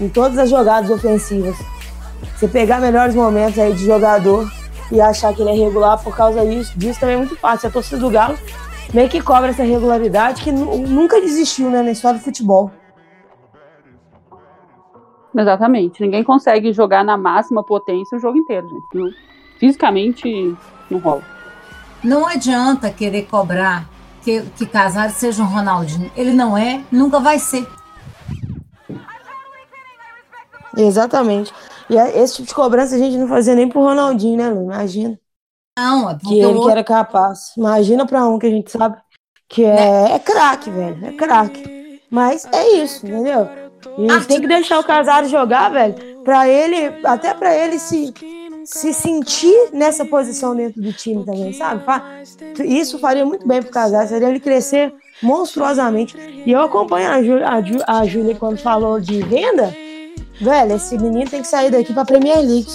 em 0.00 0.08
todas 0.08 0.38
as 0.38 0.48
jogadas 0.48 0.90
ofensivas. 0.90 1.56
Você 2.34 2.48
pegar 2.48 2.80
melhores 2.80 3.14
momentos 3.14 3.58
aí 3.58 3.74
de 3.74 3.84
jogador 3.84 4.50
e 4.94 5.00
achar 5.00 5.34
que 5.34 5.42
ele 5.42 5.50
é 5.50 5.54
regular 5.54 6.02
por 6.02 6.16
causa 6.16 6.46
disso, 6.46 6.72
disso 6.78 7.00
também 7.00 7.16
é 7.16 7.18
muito 7.18 7.36
fácil. 7.36 7.68
A 7.68 7.72
torcida 7.72 7.98
do 8.00 8.08
Galo 8.08 8.38
meio 8.92 9.08
que 9.08 9.20
cobra 9.20 9.50
essa 9.50 9.64
regularidade 9.64 10.40
que 10.42 10.52
nu- 10.52 10.78
nunca 10.86 11.20
desistiu 11.20 11.68
né, 11.68 11.82
na 11.82 11.90
história 11.90 12.18
do 12.18 12.24
futebol. 12.24 12.70
Exatamente. 15.36 16.00
Ninguém 16.00 16.22
consegue 16.22 16.72
jogar 16.72 17.04
na 17.04 17.16
máxima 17.16 17.62
potência 17.64 18.16
o 18.16 18.20
jogo 18.20 18.38
inteiro, 18.38 18.68
gente. 18.68 18.86
Não- 18.94 19.10
fisicamente, 19.58 20.56
não 20.88 20.98
rola. 21.00 21.22
Não 22.02 22.26
adianta 22.26 22.90
querer 22.90 23.22
cobrar 23.26 23.88
que, 24.22 24.42
que 24.56 24.64
Casares 24.66 25.14
seja 25.14 25.42
um 25.42 25.46
Ronaldinho. 25.46 26.10
Ele 26.16 26.32
não 26.32 26.56
é, 26.56 26.82
nunca 26.92 27.18
vai 27.18 27.38
ser. 27.38 27.66
Exatamente. 30.76 31.52
E 31.88 31.96
é- 31.98 32.18
esse 32.22 32.36
tipo 32.36 32.48
de 32.48 32.54
cobrança 32.54 32.94
a 32.94 32.98
gente 32.98 33.16
não 33.16 33.28
fazia 33.28 33.54
nem 33.54 33.68
pro 33.68 33.80
Ronaldinho, 33.80 34.36
né, 34.36 34.48
Lu? 34.48 34.62
Imagina. 34.62 35.18
Não, 35.78 36.10
é 36.10 36.14
porque 36.14 36.28
Que 36.28 36.40
ele 36.40 36.60
que 36.60 36.70
era 36.70 36.84
capaz. 36.84 37.52
Imagina 37.56 38.06
pra 38.06 38.26
um 38.28 38.38
que 38.38 38.46
a 38.46 38.50
gente 38.50 38.70
sabe 38.70 38.96
que 39.48 39.64
é, 39.64 40.12
é 40.12 40.18
craque, 40.18 40.70
velho. 40.70 41.06
É 41.06 41.12
craque. 41.12 42.00
Mas 42.10 42.46
é 42.52 42.76
isso, 42.76 43.06
entendeu? 43.06 43.48
E 43.98 44.10
a 44.10 44.14
gente 44.14 44.28
tem 44.28 44.40
que 44.40 44.46
deixar 44.46 44.78
o 44.78 44.84
Casares 44.84 45.30
jogar, 45.30 45.70
velho. 45.70 46.22
Pra 46.22 46.48
ele, 46.48 46.94
até 47.04 47.34
pra 47.34 47.54
ele 47.54 47.78
se 47.78 48.14
se 48.64 48.94
sentir 48.94 49.70
nessa 49.74 50.06
posição 50.06 50.56
dentro 50.56 50.80
do 50.80 50.90
time 50.92 51.22
também, 51.24 51.52
sabe? 51.52 51.82
Isso 52.64 52.98
faria 52.98 53.24
muito 53.26 53.46
bem 53.46 53.60
pro 53.60 53.70
casal, 53.70 54.06
seria 54.06 54.28
ele 54.28 54.40
crescer 54.40 54.94
monstruosamente. 55.22 56.16
E 56.46 56.50
eu 56.50 56.62
acompanho 56.62 57.10
a, 57.10 57.22
Jú, 57.62 57.78
a 57.86 58.06
Júlia 58.06 58.34
quando 58.36 58.56
falou 58.56 58.98
de 58.98 59.20
venda. 59.22 59.74
Velho, 60.40 60.76
esse 60.76 60.98
menino 60.98 61.30
tem 61.30 61.42
que 61.42 61.48
sair 61.48 61.70
daqui 61.70 61.92
pra 61.92 62.04
Premier 62.04 62.38
League. 62.38 62.66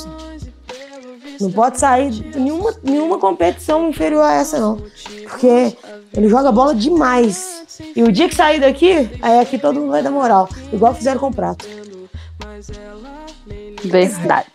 Não 1.39 1.51
pode 1.51 1.79
sair 1.79 2.09
de 2.09 2.37
nenhuma, 2.37 2.73
nenhuma 2.83 3.17
competição 3.17 3.89
inferior 3.89 4.23
a 4.23 4.33
essa, 4.33 4.59
não. 4.59 4.77
Porque 5.23 5.75
ele 6.13 6.27
joga 6.27 6.51
bola 6.51 6.75
demais. 6.75 7.63
E 7.95 8.03
o 8.03 8.11
dia 8.11 8.27
que 8.27 8.35
sair 8.35 8.59
daqui, 8.59 9.09
aí 9.21 9.39
aqui 9.39 9.57
todo 9.57 9.79
mundo 9.79 9.91
vai 9.91 10.03
dar 10.03 10.11
moral. 10.11 10.49
Igual 10.71 10.93
fizeram 10.93 11.19
com 11.19 11.27
o 11.27 11.33
Prato. 11.33 11.65
Verdade. 13.83 14.47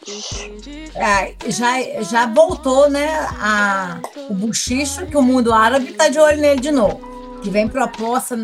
É, 0.94 1.34
já, 1.50 2.02
já 2.02 2.26
voltou, 2.26 2.88
né, 2.88 3.08
a, 3.40 3.98
o 4.28 4.34
buchicho 4.34 5.06
que 5.06 5.16
o 5.16 5.22
mundo 5.22 5.52
árabe 5.52 5.90
está 5.90 6.08
de 6.08 6.18
olho 6.18 6.38
nele 6.38 6.60
de 6.60 6.70
novo. 6.70 7.00
Que 7.42 7.48
vem 7.48 7.66
proposta 7.66 8.36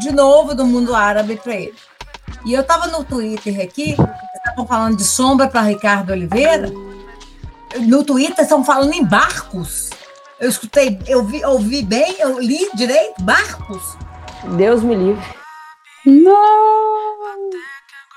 de 0.00 0.12
novo 0.12 0.54
do 0.54 0.66
mundo 0.66 0.94
árabe 0.94 1.36
para 1.36 1.54
ele. 1.54 1.74
E 2.44 2.52
eu 2.52 2.60
estava 2.60 2.86
no 2.86 3.04
Twitter 3.04 3.60
aqui, 3.60 3.96
estavam 4.36 4.66
falando 4.66 4.96
de 4.96 5.04
sombra 5.04 5.48
para 5.48 5.62
Ricardo 5.62 6.10
Oliveira. 6.10 6.72
No 7.80 8.02
Twitter 8.02 8.44
estão 8.44 8.64
falando 8.64 8.92
em 8.92 9.04
barcos. 9.04 9.90
Eu 10.40 10.48
escutei, 10.48 10.98
eu 11.06 11.24
vi, 11.24 11.44
ouvi 11.44 11.82
bem, 11.82 12.16
eu 12.20 12.38
li 12.38 12.70
direito, 12.74 13.22
barcos. 13.22 13.96
Deus 14.56 14.82
me 14.82 14.94
livre. 14.94 15.24
Não! 16.06 17.18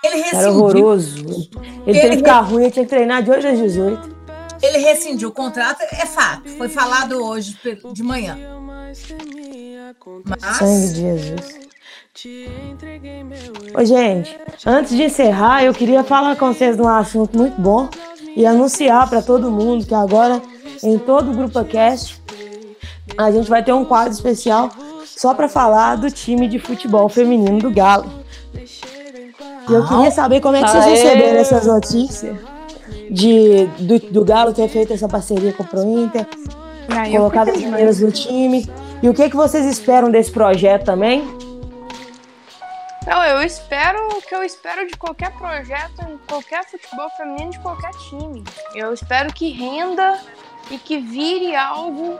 Ele 0.04 0.16
rescindiu. 0.16 0.40
Era 0.40 0.52
horroroso. 0.52 1.18
Ele, 1.20 1.50
ele 1.86 2.00
tem 2.00 2.10
que 2.12 2.18
ficar 2.18 2.42
ruim, 2.42 2.64
ele 2.64 2.72
tinha 2.72 2.86
que 2.86 2.90
treinar 2.90 3.24
de 3.24 3.32
hoje 3.32 3.48
às 3.48 3.58
18. 3.58 4.16
Ele 4.62 4.78
rescindiu 4.78 5.30
o 5.30 5.32
contrato, 5.32 5.82
é 5.82 6.06
fato. 6.06 6.48
Foi 6.58 6.70
falado 6.70 7.24
hoje 7.24 7.58
de 7.92 8.04
manhã. 8.04 8.38
Mas... 8.64 10.58
Sangue 10.58 10.88
de 10.90 11.02
Jesus. 11.02 11.71
Ô, 13.74 13.86
gente, 13.86 14.38
antes 14.66 14.96
de 14.96 15.04
encerrar, 15.04 15.64
eu 15.64 15.74
queria 15.74 16.04
falar 16.04 16.36
com 16.36 16.54
vocês 16.54 16.76
de 16.76 16.82
um 16.82 16.88
assunto 16.88 17.38
muito 17.38 17.60
bom 17.60 17.88
e 18.36 18.46
anunciar 18.46 19.10
para 19.10 19.22
todo 19.22 19.50
mundo 19.50 19.86
que 19.86 19.96
agora, 19.96 20.42
em 20.84 20.98
todo 20.98 21.32
o 21.32 21.34
Grupo 21.34 21.64
Cast, 21.64 22.22
a 23.18 23.32
gente 23.32 23.50
vai 23.50 23.64
ter 23.64 23.72
um 23.72 23.86
quadro 23.86 24.12
especial 24.12 24.70
só 25.06 25.34
para 25.34 25.48
falar 25.48 25.96
do 25.96 26.12
time 26.12 26.48
de 26.50 26.60
futebol 26.60 27.08
feminino 27.08 27.60
do 27.60 27.72
Galo. 27.72 28.12
E 29.70 29.74
eu 29.74 29.88
queria 29.88 30.12
saber 30.12 30.42
como 30.42 30.58
é 30.58 30.64
que 30.64 30.70
vocês 30.70 30.86
receberam 30.86 31.40
essas 31.40 31.66
notícias 31.66 32.36
de, 33.10 33.66
do, 33.80 34.00
do 34.12 34.26
Galo 34.26 34.54
ter 34.54 34.68
feito 34.68 34.92
essa 34.92 35.08
parceria 35.08 35.54
com 35.54 35.64
o 35.64 35.68
Pro 35.68 35.82
Inter, 35.84 36.28
Ah, 36.90 37.10
colocado 37.10 37.50
as 37.50 37.58
meninas 37.58 38.02
no 38.02 38.12
time. 38.12 38.70
E 39.02 39.08
o 39.08 39.14
que, 39.14 39.30
que 39.30 39.36
vocês 39.36 39.66
esperam 39.66 40.12
desse 40.12 40.30
projeto 40.32 40.84
também? 40.86 41.24
Não, 43.06 43.24
eu 43.24 43.42
espero 43.42 44.10
o 44.10 44.22
que 44.22 44.34
eu 44.34 44.44
espero 44.44 44.86
de 44.86 44.96
qualquer 44.96 45.32
projeto, 45.32 46.02
em 46.08 46.20
qualquer 46.20 46.64
futebol 46.66 47.10
feminino, 47.12 47.50
de 47.50 47.60
qualquer 47.60 47.92
time. 48.10 48.44
Eu 48.76 48.94
espero 48.94 49.34
que 49.34 49.50
renda 49.50 50.22
e 50.70 50.78
que 50.78 51.00
vire 51.00 51.56
algo 51.56 52.20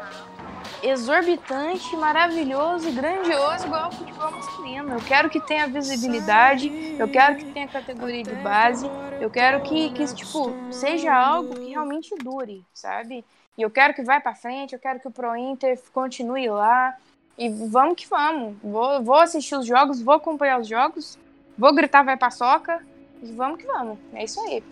exorbitante, 0.82 1.96
maravilhoso 1.96 2.90
e 2.90 2.92
grandioso 2.92 3.68
igual 3.68 3.84
ao 3.86 3.92
futebol 3.92 4.32
masculino. 4.32 4.94
Eu 4.94 5.02
quero 5.02 5.30
que 5.30 5.40
tenha 5.40 5.68
visibilidade, 5.68 6.96
eu 6.98 7.08
quero 7.08 7.36
que 7.36 7.46
tenha 7.46 7.68
categoria 7.68 8.24
de 8.24 8.36
base, 8.38 8.90
eu 9.20 9.30
quero 9.30 9.62
que, 9.62 9.92
que 9.92 10.16
tipo, 10.16 10.52
seja 10.72 11.14
algo 11.14 11.54
que 11.54 11.70
realmente 11.70 12.16
dure, 12.16 12.66
sabe? 12.74 13.24
E 13.56 13.62
eu 13.62 13.70
quero 13.70 13.94
que 13.94 14.02
vá 14.02 14.20
para 14.20 14.34
frente, 14.34 14.74
eu 14.74 14.80
quero 14.80 15.00
que 15.00 15.08
o 15.08 15.12
Pro 15.12 15.36
Inter 15.36 15.80
continue 15.94 16.50
lá. 16.50 16.98
E 17.38 17.50
vamos 17.50 17.96
que 17.96 18.08
vamos. 18.08 18.56
Vou, 18.64 19.02
vou 19.04 19.16
assistir 19.16 19.56
os 19.56 19.66
jogos, 19.66 20.02
vou 20.02 20.16
acompanhar 20.16 20.60
os 20.60 20.68
jogos, 20.68 21.18
vou 21.58 21.74
gritar 21.74 22.04
vai 22.04 22.18
paçoca 22.18 22.80
e 23.24 23.32
vamos 23.34 23.58
que 23.60 23.66
vamos. 23.68 23.98
É 24.14 24.24
isso 24.24 24.40
aí. 24.42 24.64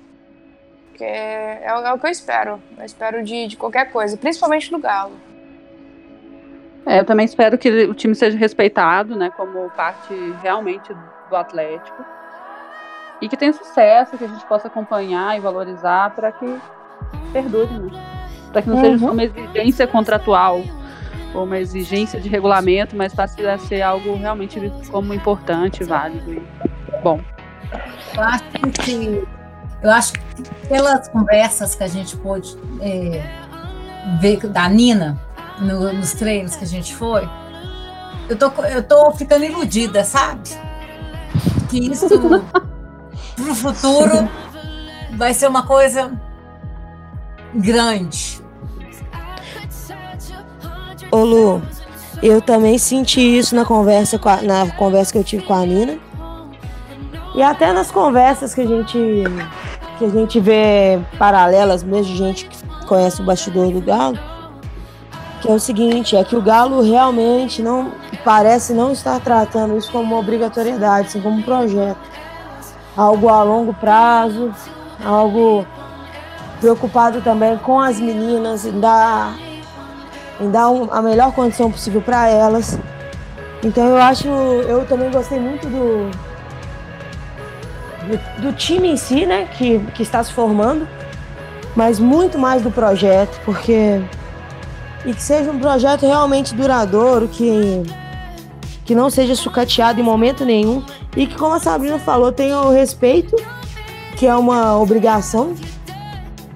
Que 0.96 1.04
é, 1.04 1.64
é, 1.66 1.74
o- 1.76 1.86
é 1.86 1.94
o 1.94 2.00
que 2.00 2.06
eu 2.08 2.12
espero. 2.12 2.62
Eu 2.78 2.86
espero 2.86 3.24
de, 3.24 3.48
de 3.48 3.58
qualquer 3.58 3.92
coisa, 3.92 4.18
principalmente 4.18 4.70
do 4.70 4.78
Galo. 4.80 5.14
É, 6.86 7.00
eu 7.00 7.06
também 7.06 7.26
espero 7.26 7.58
que 7.58 7.70
o 7.86 7.94
time 7.94 8.16
seja 8.16 8.38
respeitado, 8.38 9.16
né, 9.16 9.30
como 9.36 9.70
parte 9.72 10.14
realmente 10.42 10.92
do 11.30 11.36
Atlético. 11.36 12.04
E 13.22 13.28
que 13.28 13.36
tenha 13.36 13.52
sucesso, 13.54 14.18
que 14.18 14.24
a 14.24 14.28
gente 14.28 14.46
possa 14.46 14.68
acompanhar 14.68 15.36
e 15.38 15.42
valorizar 15.42 16.16
para 16.16 16.32
que 16.32 16.60
perdure, 17.34 17.72
né? 17.74 17.92
Para 18.52 18.62
que 18.62 18.70
não 18.70 18.80
seja 18.80 18.98
só 18.98 19.12
uma 19.12 19.24
exigência 19.24 19.86
contratual 19.86 20.62
ou 21.34 21.44
uma 21.44 21.58
exigência 21.60 22.20
de 22.20 22.28
regulamento, 22.30 22.96
mas 22.96 23.14
passe 23.14 23.46
a 23.46 23.58
ser 23.58 23.82
algo 23.82 24.16
realmente 24.16 24.60
visto 24.60 24.90
como 24.92 25.14
importante, 25.14 25.84
válido 25.84 26.34
e 26.34 26.42
bom. 27.04 27.20
Eu 28.16 28.24
acho 28.24 28.44
que, 28.84 29.28
eu 29.84 29.92
acho 29.92 30.14
que 30.14 30.20
pelas 30.68 31.08
conversas 31.08 31.76
que 31.76 31.84
a 31.84 31.88
gente 31.88 32.18
pôde 32.18 32.58
é, 32.82 33.22
ver 34.20 34.40
da 34.48 34.68
Nina 34.68 35.20
no- 35.60 35.94
nos 35.94 36.14
treinos 36.14 36.56
que 36.56 36.64
a 36.64 36.68
gente 36.68 36.96
foi, 36.96 37.28
eu 38.28 38.38
tô, 38.38 38.48
eu 38.66 38.84
tô 38.84 39.12
ficando 39.12 39.44
iludida, 39.46 40.04
sabe? 40.04 40.50
Que 41.70 41.92
isso 41.92 42.08
pro 43.36 43.56
futuro 43.56 44.30
vai 45.16 45.34
ser 45.34 45.48
uma 45.48 45.64
coisa 45.64 46.12
grande. 47.54 48.39
Ô 51.12 51.24
Lu, 51.24 51.62
eu 52.22 52.42
também 52.42 52.78
senti 52.78 53.20
isso 53.38 53.56
na 53.56 53.66
conversa, 53.66 54.20
a- 54.24 54.42
na 54.42 54.72
conversa 54.72 55.12
que 55.12 55.18
eu 55.18 55.24
tive 55.24 55.44
com 55.44 55.54
a 55.54 55.66
Nina. 55.66 55.98
E 57.36 57.42
até 57.42 57.72
nas 57.74 57.90
conversas 57.92 58.54
que 58.54 58.62
a 58.62 58.66
gente, 58.68 59.24
que 59.98 60.06
a 60.06 60.10
gente 60.10 60.40
vê 60.40 61.00
paralelas 61.18 61.84
mesmo 61.84 62.16
gente 62.16 62.46
que 62.46 62.86
conhece 62.86 63.22
o 63.22 63.26
bastidor 63.26 63.72
do 63.72 63.82
Galo. 63.82 64.18
Que 65.42 65.50
é 65.50 65.54
o 65.54 65.60
seguinte, 65.60 66.16
é 66.16 66.24
que 66.24 66.36
o 66.36 66.42
Galo 66.42 66.82
realmente 66.82 67.62
não 67.62 67.92
parece 68.26 68.74
não 68.74 68.92
estar 68.92 69.20
tratando 69.22 69.78
isso 69.78 69.92
como 69.92 70.04
uma 70.04 70.18
obrigatoriedade, 70.20 71.08
assim, 71.08 71.22
como 71.22 71.38
um 71.38 71.42
projeto. 71.42 71.98
Algo 72.98 73.30
a 73.30 73.42
longo 73.44 73.74
prazo, 73.74 74.52
algo 75.06 75.66
preocupado 76.60 77.22
também 77.22 77.58
com 77.60 77.80
as 77.80 78.00
meninas, 78.00 78.66
dar 78.82 79.34
em 80.40 80.50
dar 80.50 80.70
um- 80.70 80.88
a 80.92 81.02
melhor 81.02 81.32
condição 81.34 81.72
possível 81.72 82.02
para 82.02 82.28
elas. 82.28 82.80
Então 83.64 83.86
eu 83.88 83.98
acho, 83.98 84.28
eu 84.28 84.86
também 84.86 85.12
gostei 85.12 85.40
muito 85.40 85.68
do, 85.68 86.10
do, 88.08 88.42
do 88.44 88.54
time 88.54 88.90
em 88.90 88.98
si, 88.98 89.26
né, 89.26 89.48
que, 89.58 89.80
que 89.94 90.02
está 90.04 90.24
se 90.24 90.32
formando, 90.32 90.88
mas 91.76 92.00
muito 92.00 92.38
mais 92.40 92.62
do 92.62 92.72
projeto, 92.72 93.40
porque 93.44 94.02
e 95.06 95.14
que 95.14 95.22
seja 95.22 95.50
um 95.52 95.60
projeto 95.60 96.06
realmente 96.06 96.54
duradouro, 96.54 97.28
que 97.28 97.84
que 98.86 98.96
não 98.96 99.08
seja 99.08 99.36
sucateado 99.36 100.00
em 100.00 100.04
momento 100.04 100.44
nenhum 100.44 100.84
e 101.16 101.28
que, 101.28 101.36
como 101.38 101.54
a 101.54 101.60
Sabrina 101.60 102.00
falou, 102.00 102.32
tenha 102.32 102.60
o 102.62 102.72
respeito, 102.72 103.36
que 104.16 104.26
é 104.26 104.36
uma 104.36 104.80
obrigação 104.80 105.54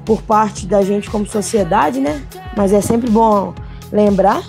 por 0.04 0.20
parte 0.24 0.66
da 0.66 0.82
gente 0.82 1.12
como 1.12 1.28
sociedade, 1.28 2.00
né? 2.00 2.24
Mas 2.58 2.74
é 2.74 2.82
sempre 2.82 3.08
bom 3.08 3.54
lembrar. 3.94 4.44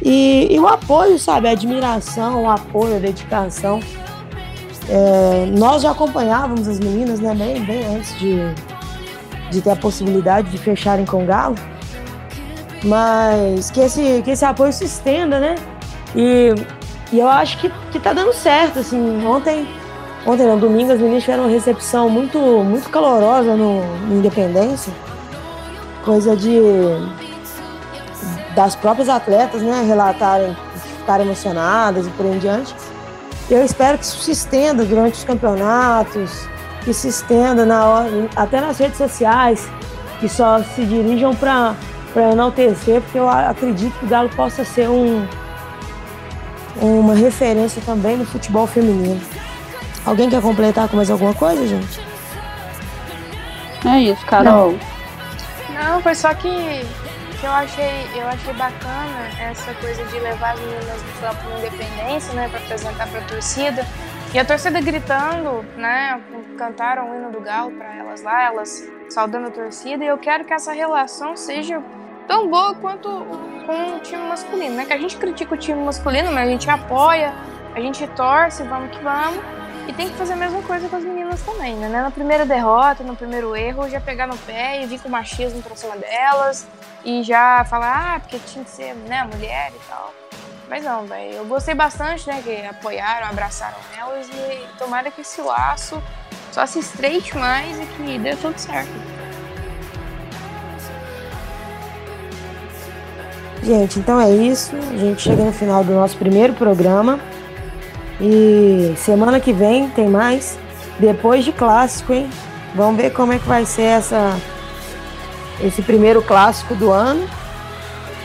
E, 0.00 0.46
e 0.50 0.60
o 0.60 0.68
apoio, 0.68 1.18
sabe? 1.18 1.48
A 1.48 1.52
admiração, 1.52 2.44
o 2.44 2.50
apoio, 2.50 2.96
a 2.96 2.98
dedicação. 2.98 3.80
É, 4.88 5.46
nós 5.58 5.82
já 5.82 5.90
acompanhávamos 5.90 6.68
as 6.68 6.78
meninas, 6.78 7.18
né? 7.18 7.34
Bem, 7.34 7.64
bem 7.64 7.96
antes 7.96 8.16
de, 8.18 8.36
de 9.50 9.60
ter 9.60 9.70
a 9.70 9.76
possibilidade 9.76 10.50
de 10.50 10.58
fecharem 10.58 11.04
com 11.04 11.24
o 11.24 11.26
Galo. 11.26 11.56
Mas 12.84 13.70
que 13.72 13.80
esse, 13.80 14.22
que 14.22 14.30
esse 14.30 14.44
apoio 14.44 14.72
se 14.72 14.84
estenda, 14.84 15.40
né? 15.40 15.56
E, 16.14 16.54
e 17.12 17.18
eu 17.18 17.28
acho 17.28 17.58
que, 17.58 17.70
que 17.90 17.98
tá 17.98 18.12
dando 18.12 18.32
certo, 18.32 18.78
assim. 18.78 19.26
Ontem, 19.26 19.66
ontem 20.24 20.46
no 20.46 20.58
domingo, 20.58 20.92
as 20.92 21.00
meninas 21.00 21.24
tiveram 21.24 21.44
uma 21.44 21.50
recepção 21.50 22.08
muito, 22.08 22.38
muito 22.38 22.88
calorosa 22.88 23.56
no, 23.56 23.84
no 24.06 24.18
Independência. 24.18 24.92
Coisa 26.04 26.36
de 26.36 26.60
das 28.58 28.74
próprias 28.74 29.08
atletas, 29.08 29.62
né, 29.62 29.84
relatarem 29.86 30.56
ficarem 30.98 31.24
emocionadas 31.24 32.08
e 32.08 32.10
por 32.10 32.26
aí 32.26 32.32
em 32.34 32.38
diante. 32.40 32.74
Eu 33.48 33.64
espero 33.64 33.96
que 33.96 34.04
isso 34.04 34.18
se 34.18 34.32
estenda 34.32 34.84
durante 34.84 35.14
os 35.14 35.22
campeonatos, 35.22 36.48
que 36.82 36.92
se 36.92 37.06
estenda 37.06 37.64
na 37.64 37.86
hora, 37.86 38.10
até 38.34 38.60
nas 38.60 38.76
redes 38.76 38.98
sociais, 38.98 39.68
que 40.18 40.28
só 40.28 40.58
se 40.74 40.84
dirijam 40.84 41.36
para 41.36 41.76
enaltecer, 42.32 43.00
porque 43.00 43.20
eu 43.20 43.28
acredito 43.28 43.96
que 44.00 44.06
o 44.06 44.08
Galo 44.08 44.28
possa 44.30 44.64
ser 44.64 44.88
um, 44.88 45.24
uma 46.82 47.14
referência 47.14 47.80
também 47.86 48.16
no 48.16 48.26
futebol 48.26 48.66
feminino. 48.66 49.20
Alguém 50.04 50.28
quer 50.28 50.42
completar 50.42 50.88
com 50.88 50.96
mais 50.96 51.12
alguma 51.12 51.32
coisa, 51.32 51.64
gente? 51.64 52.00
É 53.86 54.00
isso, 54.00 54.26
Carol. 54.26 54.76
Não, 55.72 56.02
foi 56.02 56.16
só 56.16 56.34
que, 56.34 56.84
que 57.40 57.46
eu 57.46 57.52
achei 57.52 58.06
eu 58.14 58.26
achei 58.26 58.52
bacana 58.54 59.28
essa 59.40 59.72
coisa 59.74 60.04
de 60.04 60.18
levar 60.18 60.54
as 60.54 60.60
meninas 60.60 61.02
do 61.02 61.50
na 61.50 61.58
independência, 61.58 62.32
né, 62.34 62.48
para 62.48 62.58
apresentar 62.58 63.08
para 63.08 63.20
a 63.20 63.24
torcida. 63.24 63.86
E 64.34 64.38
a 64.38 64.44
torcida 64.44 64.80
gritando, 64.80 65.64
né, 65.76 66.20
cantaram 66.58 67.10
o 67.10 67.14
hino 67.14 67.30
do 67.30 67.40
Galo 67.40 67.70
para 67.72 67.94
elas 67.96 68.22
lá, 68.22 68.42
elas 68.42 68.86
saudando 69.08 69.48
a 69.48 69.50
torcida. 69.50 70.04
E 70.04 70.06
eu 70.06 70.18
quero 70.18 70.44
que 70.44 70.52
essa 70.52 70.72
relação 70.72 71.36
seja 71.36 71.82
tão 72.26 72.48
boa 72.48 72.74
quanto 72.74 73.08
com 73.64 73.96
o 73.96 74.00
time 74.00 74.22
masculino, 74.28 74.76
né? 74.76 74.84
Que 74.84 74.92
a 74.92 74.98
gente 74.98 75.16
critica 75.16 75.54
o 75.54 75.56
time 75.56 75.82
masculino, 75.82 76.30
mas 76.30 76.46
a 76.46 76.50
gente 76.50 76.68
apoia, 76.68 77.32
a 77.74 77.80
gente 77.80 78.06
torce, 78.08 78.62
vamos 78.64 78.94
que 78.94 79.02
vamos. 79.02 79.42
E 79.88 79.92
tem 79.94 80.10
que 80.10 80.16
fazer 80.16 80.34
a 80.34 80.36
mesma 80.36 80.60
coisa 80.62 80.86
com 80.86 80.96
as 80.96 81.02
meninas 81.02 81.40
também, 81.42 81.74
né? 81.74 81.88
Na 81.88 82.10
primeira 82.10 82.44
derrota, 82.44 83.02
no 83.02 83.16
primeiro 83.16 83.56
erro, 83.56 83.88
já 83.88 83.98
pegar 83.98 84.26
no 84.26 84.36
pé 84.36 84.82
e 84.82 84.86
vir 84.86 85.00
com 85.00 85.08
machismo 85.08 85.62
pra 85.62 85.74
cima 85.74 85.96
delas 85.96 86.66
e 87.02 87.22
já 87.22 87.64
falar, 87.64 88.16
ah, 88.16 88.20
porque 88.20 88.38
tinha 88.46 88.62
que 88.62 88.70
ser, 88.70 88.94
né, 88.94 89.26
mulher 89.32 89.72
e 89.74 89.88
tal. 89.88 90.12
Mas 90.68 90.84
não, 90.84 91.06
velho, 91.06 91.36
eu 91.36 91.46
gostei 91.46 91.74
bastante, 91.74 92.28
né, 92.28 92.42
que 92.44 92.66
apoiaram, 92.66 93.28
abraçaram 93.28 93.78
elas 93.98 94.28
e 94.28 94.78
tomara 94.78 95.10
que 95.10 95.22
esse 95.22 95.40
laço 95.40 96.02
só 96.52 96.66
se 96.66 96.80
estreite 96.80 97.34
mais 97.38 97.80
e 97.80 97.86
que 97.86 98.18
dê 98.18 98.36
tudo 98.36 98.58
certo. 98.58 98.92
Gente, 103.62 103.98
então 103.98 104.20
é 104.20 104.30
isso. 104.30 104.76
A 104.76 104.96
gente 104.98 105.22
chega 105.22 105.42
no 105.42 105.52
final 105.52 105.82
do 105.82 105.92
nosso 105.92 106.16
primeiro 106.18 106.52
programa. 106.52 107.18
E 108.20 108.94
semana 108.96 109.40
que 109.40 109.52
vem 109.52 109.88
tem 109.90 110.08
mais. 110.08 110.58
Depois 110.98 111.44
de 111.44 111.52
clássico, 111.52 112.12
hein? 112.12 112.28
Vamos 112.74 112.96
ver 113.00 113.12
como 113.12 113.32
é 113.32 113.38
que 113.38 113.46
vai 113.46 113.64
ser 113.64 113.82
essa, 113.82 114.36
esse 115.60 115.80
primeiro 115.82 116.20
clássico 116.22 116.74
do 116.74 116.90
ano. 116.90 117.28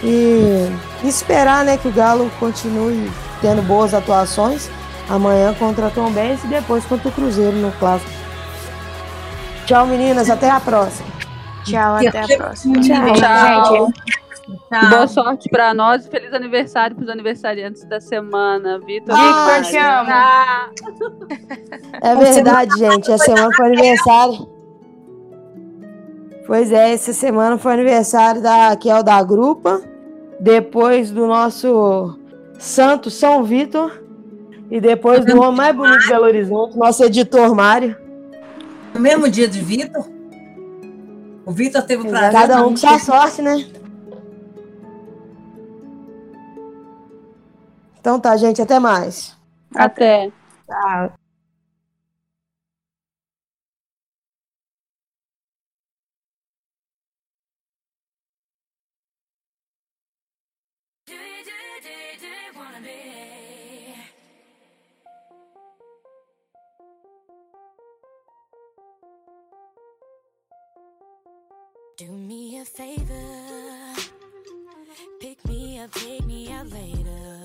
E 0.04 0.70
esperar 1.04 1.64
né, 1.64 1.78
que 1.78 1.88
o 1.88 1.92
Galo 1.92 2.30
continue 2.40 3.10
tendo 3.42 3.62
boas 3.62 3.94
atuações. 3.94 4.70
Amanhã 5.10 5.54
contra 5.54 5.88
a 5.88 5.90
Tom 5.90 6.12
Benz 6.12 6.44
e 6.44 6.48
depois 6.48 6.84
contra 6.86 7.10
o 7.10 7.12
Cruzeiro 7.12 7.58
no 7.58 7.72
clássico. 7.74 8.12
Tchau, 9.66 9.86
meninas. 9.86 10.30
Até 10.30 10.50
a 10.50 10.60
próxima. 10.60 11.08
Tchau, 11.64 11.96
até 11.96 12.20
a 12.20 12.38
próxima. 12.38 12.82
Tchau. 12.82 13.14
Tchau. 13.14 13.94
Tchau. 14.44 14.90
Boa 14.90 15.08
sorte 15.08 15.50
pra 15.50 15.74
nós 15.74 16.06
e 16.06 16.10
feliz 16.10 16.34
aniversário 16.34 16.96
pros 16.96 17.10
aniversariantes 17.10 17.86
da 17.86 18.02
semana, 18.02 18.78
Vitor. 18.80 19.16
Victor, 19.16 19.62
te 19.64 19.78
amo. 19.78 20.10
Ah, 20.10 20.70
É 22.02 22.16
verdade, 22.16 22.78
gente. 22.78 23.12
Essa 23.12 23.26
semana 23.26 23.50
foi 23.56 23.68
aniversário. 23.68 24.50
Pois 26.46 26.72
é, 26.74 26.92
essa 26.92 27.14
semana 27.14 27.58
foi 27.58 27.74
aniversário 27.74 28.42
da 28.42 28.76
Kel 28.76 29.02
da 29.02 29.24
Grupa. 29.24 29.82
Depois 30.40 31.10
do 31.10 31.26
nosso 31.26 32.20
Santo 32.60 33.10
São 33.10 33.44
Vitor. 33.44 34.02
E 34.70 34.82
depois 34.82 35.24
do 35.24 35.40
homem 35.40 35.56
mais 35.56 35.76
bonito 35.76 36.00
de 36.00 36.08
Belo 36.08 36.26
Horizonte, 36.26 36.78
nosso 36.78 37.04
editor 37.04 37.54
Mário. 37.56 37.96
No 38.94 39.00
mesmo 39.00 39.30
dia 39.30 39.48
de 39.48 39.60
Vitor, 39.60 40.06
o 41.46 41.52
Vitor 41.52 41.82
teve 41.84 42.04
o 42.04 42.10
prazer. 42.10 42.32
Cada 42.32 42.66
um 42.66 42.70
com 42.72 42.78
sua 42.78 42.98
sorte, 43.00 43.42
né? 43.42 43.66
Então 48.04 48.20
tá, 48.20 48.36
gente. 48.36 48.62
Até 48.62 48.80
mais. 48.80 49.34
Até. 49.74 50.30
Tchau. 50.68 51.14
Do 71.98 72.06
me 72.12 72.60
a 72.60 72.66
favor, 72.66 73.96
pick 75.22 75.46
me 75.48 75.80
up, 75.80 75.92
take 75.94 76.26
me 76.26 76.52
out 76.52 76.68
later. 76.72 77.43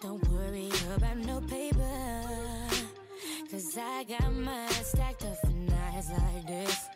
Don't 0.00 0.28
worry 0.28 0.70
about 0.96 1.16
no 1.18 1.40
paper, 1.40 2.68
cause 3.50 3.78
I 3.78 4.04
got 4.04 4.32
mine 4.32 4.70
stacked 4.70 5.24
up 5.24 5.36
for 5.40 5.48
nights 5.48 6.10
like 6.10 6.46
this. 6.46 6.88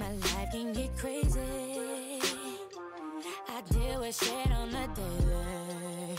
My 0.00 0.10
life 0.10 0.50
can 0.52 0.72
get 0.72 0.96
crazy. 0.96 1.40
I 3.48 3.62
deal 3.70 4.00
with 4.00 4.16
shit 4.16 4.50
on 4.52 4.70
the 4.70 4.88
daily. 4.96 6.16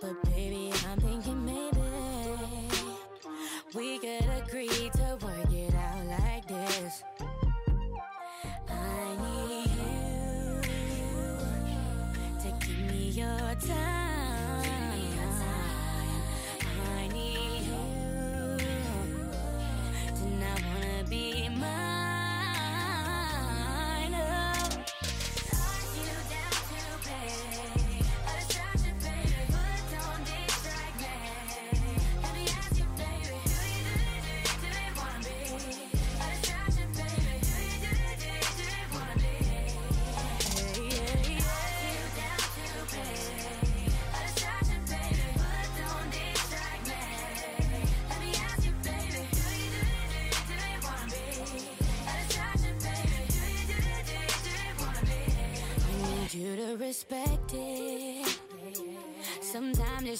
But 0.00 0.22
baby, 0.24 0.72
I'm 0.90 1.00
thinking 1.00 1.44
maybe 1.44 1.80
we 3.74 3.98
could 3.98 4.27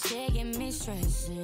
shit 0.07 0.35
get 0.35 0.57
me 0.57 0.71
stressing. 0.71 1.38